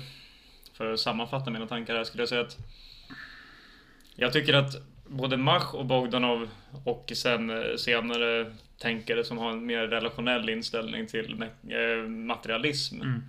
för 0.73 0.93
att 0.93 0.99
sammanfatta 0.99 1.51
mina 1.51 1.67
tankar 1.67 1.95
här, 1.95 2.03
skulle 2.03 2.21
jag 2.21 2.29
säga 2.29 2.41
att 2.41 2.57
jag 4.15 4.33
tycker 4.33 4.53
att 4.53 4.75
både 5.09 5.37
Mach 5.37 5.73
och 5.73 5.85
Bogdanov 5.85 6.49
och 6.83 7.11
sen 7.15 7.49
eh, 7.49 7.75
senare 7.77 8.51
tänkare 8.77 9.23
som 9.23 9.37
har 9.37 9.51
en 9.51 9.65
mer 9.65 9.87
relationell 9.87 10.49
inställning 10.49 11.07
till 11.07 11.43
eh, 11.69 12.09
materialism. 12.09 13.01
Mm. 13.01 13.21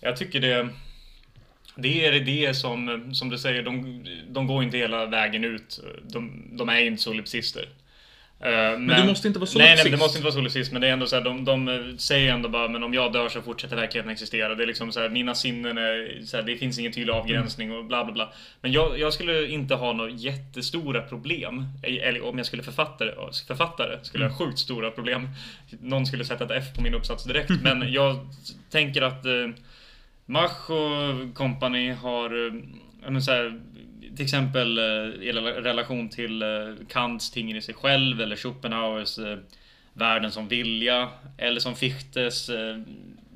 Jag 0.00 0.16
tycker 0.16 0.40
det 0.40 0.68
det 1.76 2.06
är 2.06 2.12
idéer 2.12 2.52
som, 2.52 3.14
som 3.14 3.28
du 3.28 3.38
säger, 3.38 3.62
de, 3.62 4.04
de 4.28 4.46
går 4.46 4.62
inte 4.62 4.76
hela 4.76 5.06
vägen 5.06 5.44
ut. 5.44 5.80
De, 6.02 6.50
de 6.52 6.68
är 6.68 6.80
inte 6.80 7.02
solipsister. 7.02 7.68
Eh, 8.40 8.78
Men, 8.78 9.00
du 9.00 9.06
måste 9.06 9.28
inte 9.28 9.40
vara 9.40 9.50
Nej, 9.56 9.66
nej, 9.66 9.76
solipsist. 9.76 9.90
det 9.90 10.04
måste 10.04 10.18
inte 10.18 10.24
vara 10.24 10.34
solipsist, 10.34 10.72
men 10.72 10.80
det 10.80 10.88
är 10.88 10.92
ändå 10.92 11.06
så 11.06 11.16
här, 11.16 11.22
de, 11.24 11.44
de 11.44 11.94
säger 11.98 12.32
ändå 12.32 12.48
bara, 12.48 12.68
men 12.68 12.82
om 12.82 12.94
jag 12.94 13.12
dör 13.12 13.28
så 13.28 13.42
fortsätter 13.42 13.76
verkligheten 13.76 14.12
existera. 14.12 14.54
Det 14.54 14.62
är 14.62 14.66
liksom 14.66 14.92
så 14.92 15.00
här, 15.00 15.08
mina 15.08 15.34
sinnen 15.34 15.78
är, 15.78 16.20
så 16.24 16.36
här, 16.36 16.44
det 16.44 16.56
finns 16.56 16.78
ingen 16.78 16.92
tydlig 16.92 17.12
avgränsning 17.12 17.72
och 17.72 17.84
bla 17.84 18.04
bla 18.04 18.12
bla. 18.12 18.32
Men 18.60 18.72
jag, 18.72 18.98
jag 18.98 19.12
skulle 19.12 19.46
inte 19.46 19.74
ha 19.74 19.92
några 19.92 20.10
jättestora 20.10 21.00
problem. 21.00 21.64
Eller 21.82 22.24
om 22.24 22.38
jag 22.38 22.46
skulle 22.46 22.62
författa 22.62 23.04
det, 23.04 23.14
författa 23.46 23.88
det 23.88 24.04
skulle 24.04 24.24
jag 24.24 24.30
ha 24.30 24.38
sjukt 24.46 24.58
stora 24.58 24.90
problem. 24.90 25.28
Någon 25.80 26.06
skulle 26.06 26.24
sätta 26.24 26.44
ett 26.44 26.62
F 26.62 26.74
på 26.74 26.82
min 26.82 26.94
uppsats 26.94 27.24
direkt. 27.24 27.50
Men 27.62 27.92
jag 27.92 28.28
tänker 28.70 29.02
att 29.02 29.26
eh, 29.26 29.32
Mach 30.26 30.70
och 30.70 31.34
company 31.34 31.90
har, 31.92 32.46
eh, 32.46 32.52
men 33.08 33.22
så 33.22 33.32
till 34.16 34.24
exempel 34.24 34.78
eh, 34.78 34.84
i 34.84 35.32
rela- 35.32 35.62
relation 35.62 36.08
till 36.08 36.42
eh, 36.42 36.48
Kants 36.88 37.30
tingen 37.30 37.56
i 37.56 37.62
sig 37.62 37.74
själv 37.74 38.20
eller 38.20 38.36
Schopenhauers 38.36 39.18
eh, 39.18 39.38
världen 39.92 40.32
som 40.32 40.48
vilja 40.48 41.08
eller 41.38 41.60
som 41.60 41.74
Fichtes 41.76 42.48
eh, 42.48 42.78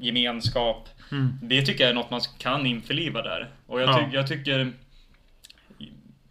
gemenskap. 0.01 0.89
Mm. 1.13 1.33
Det 1.43 1.63
tycker 1.63 1.85
jag 1.85 1.91
är 1.91 1.95
något 1.95 2.11
man 2.11 2.21
kan 2.39 2.67
införliva 2.67 3.23
där. 3.23 3.49
Och 3.67 3.81
jag, 3.81 3.97
ty- 3.97 4.03
Ja. 4.03 4.09
jag 4.13 4.27
tycker 4.29 4.73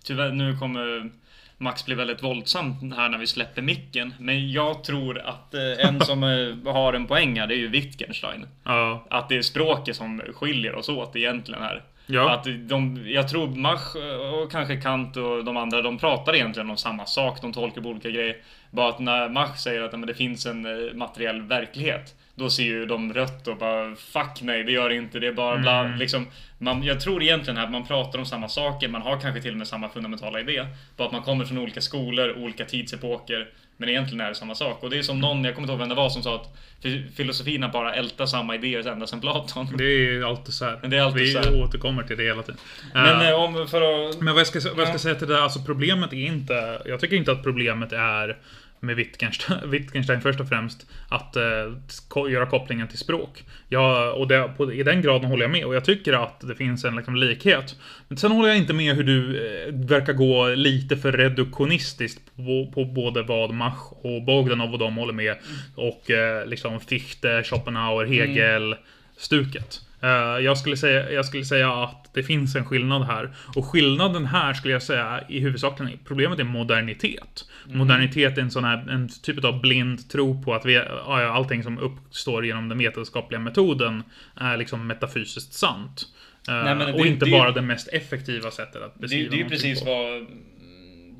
Tyvärr, 0.03 0.31
nu 0.31 0.57
kommer 0.57 1.09
Max 1.57 1.85
bli 1.85 1.95
väldigt 1.95 2.23
våldsam 2.23 2.91
här 2.91 3.09
när 3.09 3.17
vi 3.17 3.27
släpper 3.27 3.61
micken. 3.61 4.13
Men 4.19 4.51
jag 4.51 4.83
tror 4.83 5.19
att 5.19 5.53
eh, 5.53 5.87
en 5.87 5.99
som 6.01 6.23
eh, 6.23 6.73
har 6.73 6.93
en 6.93 7.07
poäng 7.07 7.39
här, 7.39 7.47
det 7.47 7.53
är 7.55 7.57
ju 7.57 7.67
Wittgenstein. 7.67 8.45
Ja. 8.63 9.05
Att 9.09 9.29
det 9.29 9.37
är 9.37 9.41
språket 9.41 9.95
som 9.95 10.21
skiljer 10.33 10.75
oss 10.75 10.89
åt 10.89 11.15
egentligen 11.15 11.61
här. 11.61 11.83
Ja. 12.11 12.31
Att 12.33 12.43
de, 12.59 13.03
jag 13.07 13.27
tror 13.27 13.47
Mach 13.47 13.95
och 14.33 14.51
kanske 14.51 14.75
Kant 14.77 15.17
och 15.17 15.43
de 15.45 15.57
andra, 15.57 15.81
de 15.81 15.97
pratar 15.97 16.35
egentligen 16.35 16.69
om 16.69 16.77
samma 16.77 17.05
sak. 17.05 17.41
De 17.41 17.53
tolkar 17.53 17.81
på 17.81 17.89
olika 17.89 18.09
grejer. 18.09 18.37
Bara 18.71 18.89
att 18.89 18.99
när 18.99 19.29
Mach 19.29 19.57
säger 19.57 19.81
att 19.81 19.91
men, 19.91 20.01
det 20.07 20.13
finns 20.13 20.45
en 20.45 20.65
eh, 20.65 20.93
materiell 20.93 21.41
verklighet. 21.41 22.15
Då 22.35 22.49
ser 22.49 22.63
ju 22.63 22.85
de 22.85 23.13
rött 23.13 23.47
och 23.47 23.57
bara 23.57 23.95
Fuck 23.95 24.41
nej, 24.41 24.63
det 24.63 24.71
gör 24.71 24.89
inte. 24.89 25.19
Det 25.19 25.31
bara 25.31 25.57
bla, 25.57 25.79
Mm. 25.79 25.99
liksom, 25.99 26.27
man, 26.57 26.83
Jag 26.83 27.01
tror 27.01 27.23
egentligen 27.23 27.59
att 27.59 27.71
man 27.71 27.87
pratar 27.87 28.19
om 28.19 28.25
samma 28.25 28.49
saker. 28.49 28.87
Man 28.87 29.01
har 29.01 29.19
kanske 29.19 29.41
till 29.41 29.51
och 29.51 29.57
med 29.57 29.67
samma 29.67 29.89
fundamentala 29.89 30.39
idé. 30.39 30.65
Bara 30.97 31.05
att 31.07 31.13
man 31.13 31.21
kommer 31.21 31.45
från 31.45 31.57
olika 31.57 31.81
skolor, 31.81 32.37
olika 32.37 32.65
tidsepoker. 32.65 33.49
Men 33.81 33.89
egentligen 33.89 34.21
är 34.21 34.29
det 34.29 34.35
samma 34.35 34.55
sak. 34.55 34.83
Och 34.83 34.89
det 34.89 34.97
är 34.97 35.01
som 35.01 35.19
någon, 35.19 35.43
jag 35.43 35.55
kommer 35.55 35.65
inte 35.65 35.71
ihåg 35.71 35.79
vem 35.79 35.89
det 35.89 35.95
var, 35.95 36.09
som 36.09 36.23
sa 36.23 36.35
att 36.35 36.57
fi- 36.83 37.05
filosofin 37.15 37.63
har 37.63 37.69
bara 37.69 37.93
ältar 37.95 38.25
samma 38.25 38.55
idéer 38.55 38.87
ända 38.87 39.07
sedan 39.07 39.21
Platon. 39.21 39.67
Det 39.77 39.83
är 39.85 40.23
alltid 40.29 40.53
så 40.53 40.65
här. 40.65 40.79
Det 40.87 40.97
är 40.97 41.01
alltid 41.01 41.21
Vi 41.21 41.31
så 41.31 41.39
här. 41.39 41.61
återkommer 41.63 42.03
till 42.03 42.17
det 42.17 42.23
hela 42.23 42.41
tiden. 42.43 42.59
Men 42.93 43.27
eh, 43.27 43.33
om, 43.39 43.67
för 43.67 44.09
att... 44.09 44.19
Men 44.21 44.33
vad 44.33 44.39
jag 44.39 44.47
ska, 44.47 44.59
vad 44.69 44.79
jag 44.79 44.87
ska 44.87 44.93
Ja. 44.93 44.97
säga 44.99 45.15
till 45.15 45.27
det 45.27 45.33
där, 45.33 45.41
alltså 45.41 45.59
problemet 45.65 46.13
är 46.13 46.17
inte... 46.25 46.81
Jag 46.85 46.99
tycker 46.99 47.15
inte 47.15 47.31
att 47.31 47.43
problemet 47.43 47.91
är 47.93 48.37
med 48.79 48.95
Wittgenstein, 48.95 49.59
Wittgenstein 49.69 50.21
först 50.21 50.39
och 50.39 50.49
främst 50.49 50.85
att 51.09 51.35
eh, 51.35 52.31
göra 52.31 52.45
kopplingen 52.45 52.87
till 52.87 52.97
språk. 52.97 53.43
Ja, 53.69 54.11
och 54.11 54.27
det, 54.27 54.51
på, 54.57 54.73
i 54.73 54.83
den 54.83 55.01
graden 55.01 55.29
håller 55.29 55.43
jag 55.43 55.51
med 55.51 55.65
och 55.65 55.75
jag 55.75 55.85
tycker 55.85 56.13
att 56.13 56.39
det 56.39 56.55
finns 56.55 56.85
en 56.85 56.95
liksom, 56.95 57.15
likhet. 57.15 57.75
Men 58.07 58.17
sen 58.17 58.31
håller 58.31 58.49
jag 58.49 58.57
inte 58.57 58.73
med 58.73 58.95
hur 58.95 59.03
du 59.03 59.37
eh, 59.37 59.73
verkar 59.73 60.13
gå 60.13 60.47
lite 60.47 60.97
för 60.97 61.11
reduktionistiskt 61.11 62.35
på, 62.35 62.71
på 62.73 62.85
både 62.85 63.23
vad 63.23 63.53
Mach 63.53 63.91
och 63.91 64.23
Bogdanov 64.23 64.73
och 64.73 64.79
de 64.79 64.97
håller 64.97 65.13
med 65.13 65.35
och 65.75 66.11
eh, 66.11 66.47
liksom 66.47 66.79
Fichte, 66.79 67.43
Schopenhauer, 67.43 68.05
Hegel 68.05 68.75
stuket. 69.17 69.81
Eh, 70.01 70.09
jag, 70.45 70.57
skulle 70.57 70.77
säga, 70.77 71.11
jag 71.11 71.25
skulle 71.25 71.45
säga 71.45 71.73
att 71.73 72.13
det 72.13 72.23
finns 72.23 72.55
en 72.55 72.65
skillnad 72.65 73.03
här. 73.03 73.29
Och 73.55 73.65
skillnaden 73.65 74.25
här 74.25 74.53
skulle 74.53 74.73
jag 74.73 74.83
säga 74.83 75.23
i 75.29 75.39
huvudsaken, 75.39 75.89
problemet 76.05 76.39
är 76.39 76.43
modernitet. 76.43 77.45
Modernitet 77.65 78.37
är 78.37 78.41
en 78.41 78.51
sån 78.51 78.63
här, 78.63 78.89
en 78.89 79.09
typ 79.23 79.43
av 79.45 79.61
blind 79.61 80.09
tro 80.09 80.43
på 80.43 80.53
att 80.53 80.65
vi, 80.65 80.77
allting 81.07 81.63
som 81.63 81.77
uppstår 81.79 82.45
genom 82.45 82.69
den 82.69 82.77
vetenskapliga 82.77 83.39
metoden 83.39 84.03
är 84.35 84.57
liksom 84.57 84.87
metafysiskt 84.87 85.53
sant. 85.53 86.07
Eh, 86.49 86.53
Nej, 86.63 86.75
det- 86.75 86.93
och 86.93 87.05
inte 87.05 87.25
det- 87.25 87.31
bara 87.31 87.51
det 87.51 87.61
mest 87.61 87.87
effektiva 87.87 88.51
sättet 88.51 88.81
att 88.81 88.93
Det, 88.93 88.99
beskriva 88.99 89.29
det 89.31 89.35
är 89.35 89.43
ju 89.43 89.49
precis 89.49 89.83
på. 89.83 89.89
vad 89.89 90.27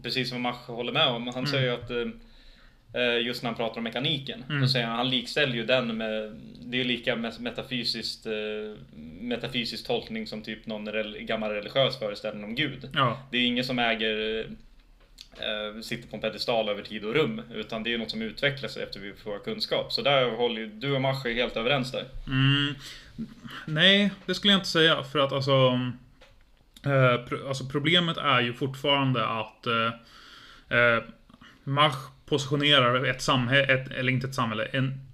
Precis 0.03 0.31
vad 0.31 0.41
Mach 0.41 0.67
håller 0.67 0.91
med 0.93 1.07
om. 1.07 1.27
Han 1.27 1.47
säger 1.47 1.63
ju 1.63 1.69
att 1.73 1.91
eh, 1.91 1.97
Just 3.21 3.43
när 3.43 3.49
han 3.49 3.57
pratar 3.57 3.77
om 3.77 3.83
mekaniken. 3.83 4.43
Mm. 4.49 4.61
Då 4.61 4.67
säger 4.67 4.85
han, 4.85 4.95
han 4.95 5.09
likställer 5.09 5.55
ju 5.55 5.65
den 5.65 5.97
med 5.97 6.35
Det 6.61 6.77
är 6.77 6.79
ju 6.79 6.83
lika 6.83 7.15
met- 7.15 7.39
metafysiskt 7.39 8.25
eh, 8.25 8.31
Metafysisk 9.21 9.87
tolkning 9.87 10.27
som 10.27 10.41
typ 10.41 10.65
någon 10.65 10.87
rel, 10.91 11.17
gammal 11.17 11.51
religiös 11.51 11.99
föreställning 11.99 12.43
om 12.43 12.55
Gud. 12.55 12.89
Ja, 12.93 13.27
Det 13.31 13.37
är 13.37 13.45
ingen 13.45 13.63
som 13.63 13.79
äger 13.79 14.39
eh, 14.39 15.81
Sitter 15.81 16.07
på 16.09 16.15
en 16.15 16.21
pedestal 16.21 16.69
över 16.69 16.81
tid 16.83 17.05
och 17.05 17.13
rum. 17.13 17.41
Utan 17.53 17.83
det 17.83 17.89
är 17.89 17.91
ju 17.91 17.97
något 17.97 18.11
som 18.11 18.21
utvecklar 18.21 18.69
sig 18.69 18.83
efter 18.83 18.99
vi 18.99 19.13
får 19.13 19.39
kunskap. 19.43 19.93
Så 19.93 20.01
där 20.01 20.29
håller 20.35 20.61
ju 20.61 20.67
du 20.67 20.91
och 20.95 21.01
Mach 21.01 21.25
är 21.25 21.33
helt 21.33 21.57
överens 21.57 21.91
där. 21.91 22.05
Mm, 22.27 22.75
nej, 23.65 24.11
det 24.25 24.33
skulle 24.35 24.53
jag 24.53 24.59
inte 24.59 24.69
säga. 24.69 25.03
För 25.03 25.19
att 25.19 25.31
alltså... 25.31 25.79
Eh, 26.85 27.25
pro, 27.25 27.47
alltså 27.47 27.65
problemet 27.65 28.17
är 28.17 28.41
ju 28.41 28.53
fortfarande 28.53 29.25
att 29.27 29.65
eh, 29.67 30.77
eh, 30.77 31.03
Mach 31.63 31.95
positionerar 32.29 33.05
ett 33.05 33.21
samhälle, 33.21 33.85
eller 33.97 34.11
inte 34.11 34.27
ett 34.27 34.35
samhälle, 34.35 34.65
en, 34.65 35.05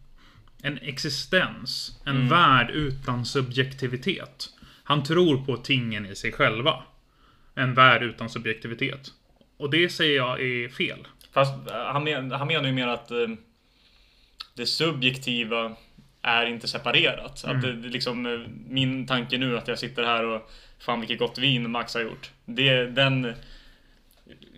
en 0.64 0.78
existens. 0.82 2.00
En 2.06 2.16
Mm. 2.16 2.30
värld 2.30 2.70
utan 2.72 3.26
subjektivitet. 3.26 4.50
Han 4.84 5.04
tror 5.04 5.46
på 5.46 5.58
tingen 5.58 6.06
i 6.06 6.16
sig 6.16 6.32
själva. 6.32 6.84
En 7.56 7.74
värld 7.74 8.04
utan 8.04 8.30
subjektivitet. 8.30 9.12
Och 9.58 9.70
det 9.70 9.90
säger 9.90 10.16
jag 10.16 10.42
är 10.42 10.70
fel. 10.70 11.08
Fast 11.34 11.72
eh, 11.72 11.78
han, 11.78 12.04
men, 12.04 12.32
han 12.32 12.48
menar 12.48 12.66
ju 12.66 12.72
mer 12.74 12.88
att 12.88 13.12
eh, 13.12 13.28
det 14.56 14.66
subjektiva 14.66 15.76
är 16.22 16.46
inte 16.46 16.68
separerat. 16.68 17.46
Att 17.46 17.62
det, 17.62 17.74
det 17.74 17.90
liksom, 17.90 18.26
eh, 18.26 18.40
min 18.68 19.08
tanke 19.08 19.38
nu 19.38 19.58
att 19.58 19.68
jag 19.68 19.80
sitter 19.80 20.04
här 20.04 20.26
och 20.26 20.52
fan 20.80 21.00
vilket 21.00 21.20
gott 21.20 21.38
vin 21.38 21.72
Max 21.72 21.94
har 21.94 22.02
gjort. 22.02 22.32
Det, 22.46 22.86
den 22.86 23.34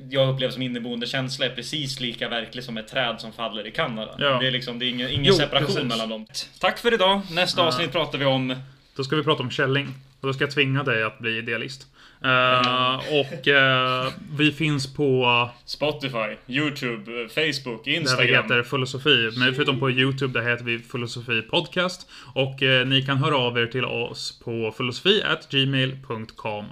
jag 0.09 0.29
upplever 0.33 0.53
som 0.53 0.61
inneboende 0.61 1.05
känsla 1.07 1.45
är 1.45 1.49
precis 1.49 1.99
lika 1.99 2.29
verklig 2.29 2.63
som 2.63 2.77
ett 2.77 2.87
träd 2.87 3.15
som 3.21 3.33
faller 3.33 3.67
i 3.67 3.71
Kanada. 3.71 4.15
Ja. 4.19 4.39
Det 4.39 4.47
är 4.47 4.51
liksom, 4.51 4.79
det 4.79 4.85
är 4.85 4.89
ingen, 4.89 5.09
ingen 5.09 5.25
Jo, 5.25 5.33
separation 5.33 5.67
precis. 5.67 5.83
mellan 5.89 6.09
dem. 6.09 6.25
Tack 6.59 6.79
för 6.79 6.93
idag. 6.93 7.21
Nästa 7.31 7.61
Ja. 7.61 7.67
avsnitt 7.67 7.91
pratar 7.91 8.17
vi 8.17 8.25
om 8.25 8.55
Då 8.95 9.03
ska 9.03 9.15
vi 9.15 9.23
prata 9.23 9.43
om 9.43 9.51
Källing. 9.51 9.87
Och 10.21 10.27
då 10.27 10.33
ska 10.33 10.43
jag 10.43 10.51
tvinga 10.51 10.83
dig 10.83 11.03
att 11.03 11.19
bli 11.19 11.37
idealist. 11.37 11.87
Eh, 12.23 12.95
och 13.19 13.47
eh, 13.47 14.07
vi 14.37 14.51
finns 14.51 14.93
på 14.93 15.49
Spotify, 15.65 16.35
YouTube, 16.47 17.21
eh, 17.21 17.27
Facebook, 17.27 17.85
där 17.85 17.91
vi 17.91 17.95
Instagram. 17.97 18.43
heter 18.43 18.63
Filosofi. 18.63 19.29
Men 19.37 19.53
förutom 19.53 19.79
på 19.79 19.91
YouTube, 19.91 20.39
där 20.39 20.49
heter 20.49 20.63
vi 20.65 20.79
Filosofi 20.79 21.41
Podcast. 21.41 22.09
Och 22.33 22.63
eh, 22.63 22.87
ni 22.87 23.01
kan 23.01 23.17
höra 23.17 23.37
av 23.37 23.57
er 23.57 23.65
till 23.65 23.85
oss 23.85 24.39
på 24.43 24.73
filosofi.gmail.com. 24.77 26.65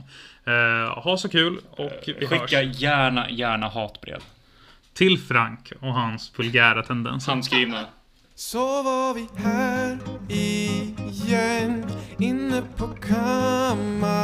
Eh, 0.48 1.04
ha 1.04 1.18
så 1.18 1.30
kul 1.30 1.62
och 1.72 1.92
vi 2.06 2.26
hörs. 2.26 2.42
Skicka 2.42 2.62
gärna, 2.62 3.30
gärna 3.30 3.68
hatbrev. 3.70 4.24
Till 4.94 5.20
Frank 5.20 5.72
och 5.82 5.94
hans 5.94 6.40
vulgära 6.40 6.84
tendenser. 6.84 7.32
Handskrivna. 7.32 7.86
Så 8.36 8.84
var 8.84 9.14
vi 9.14 9.28
här 9.36 9.98
igen 10.30 11.86
Inne 12.20 12.64
på 12.78 12.88
kammaren 12.88 14.16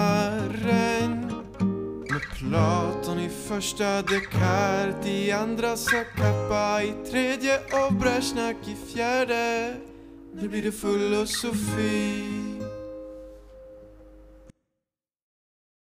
Med 2.09 2.21
Platon 2.37 3.19
i 3.19 3.29
första 3.29 4.01
Descartes 4.01 5.07
i 5.07 5.31
andra 5.31 5.77
Sakappa 5.77 6.83
i 6.83 6.93
tredje 7.11 7.57
och 7.57 7.93
Brezjnak 7.93 8.55
i 8.67 8.75
fjärde 8.93 9.75
Nu 10.33 10.49
blir 10.49 10.63
det 10.63 10.71
filosofi 10.71 12.60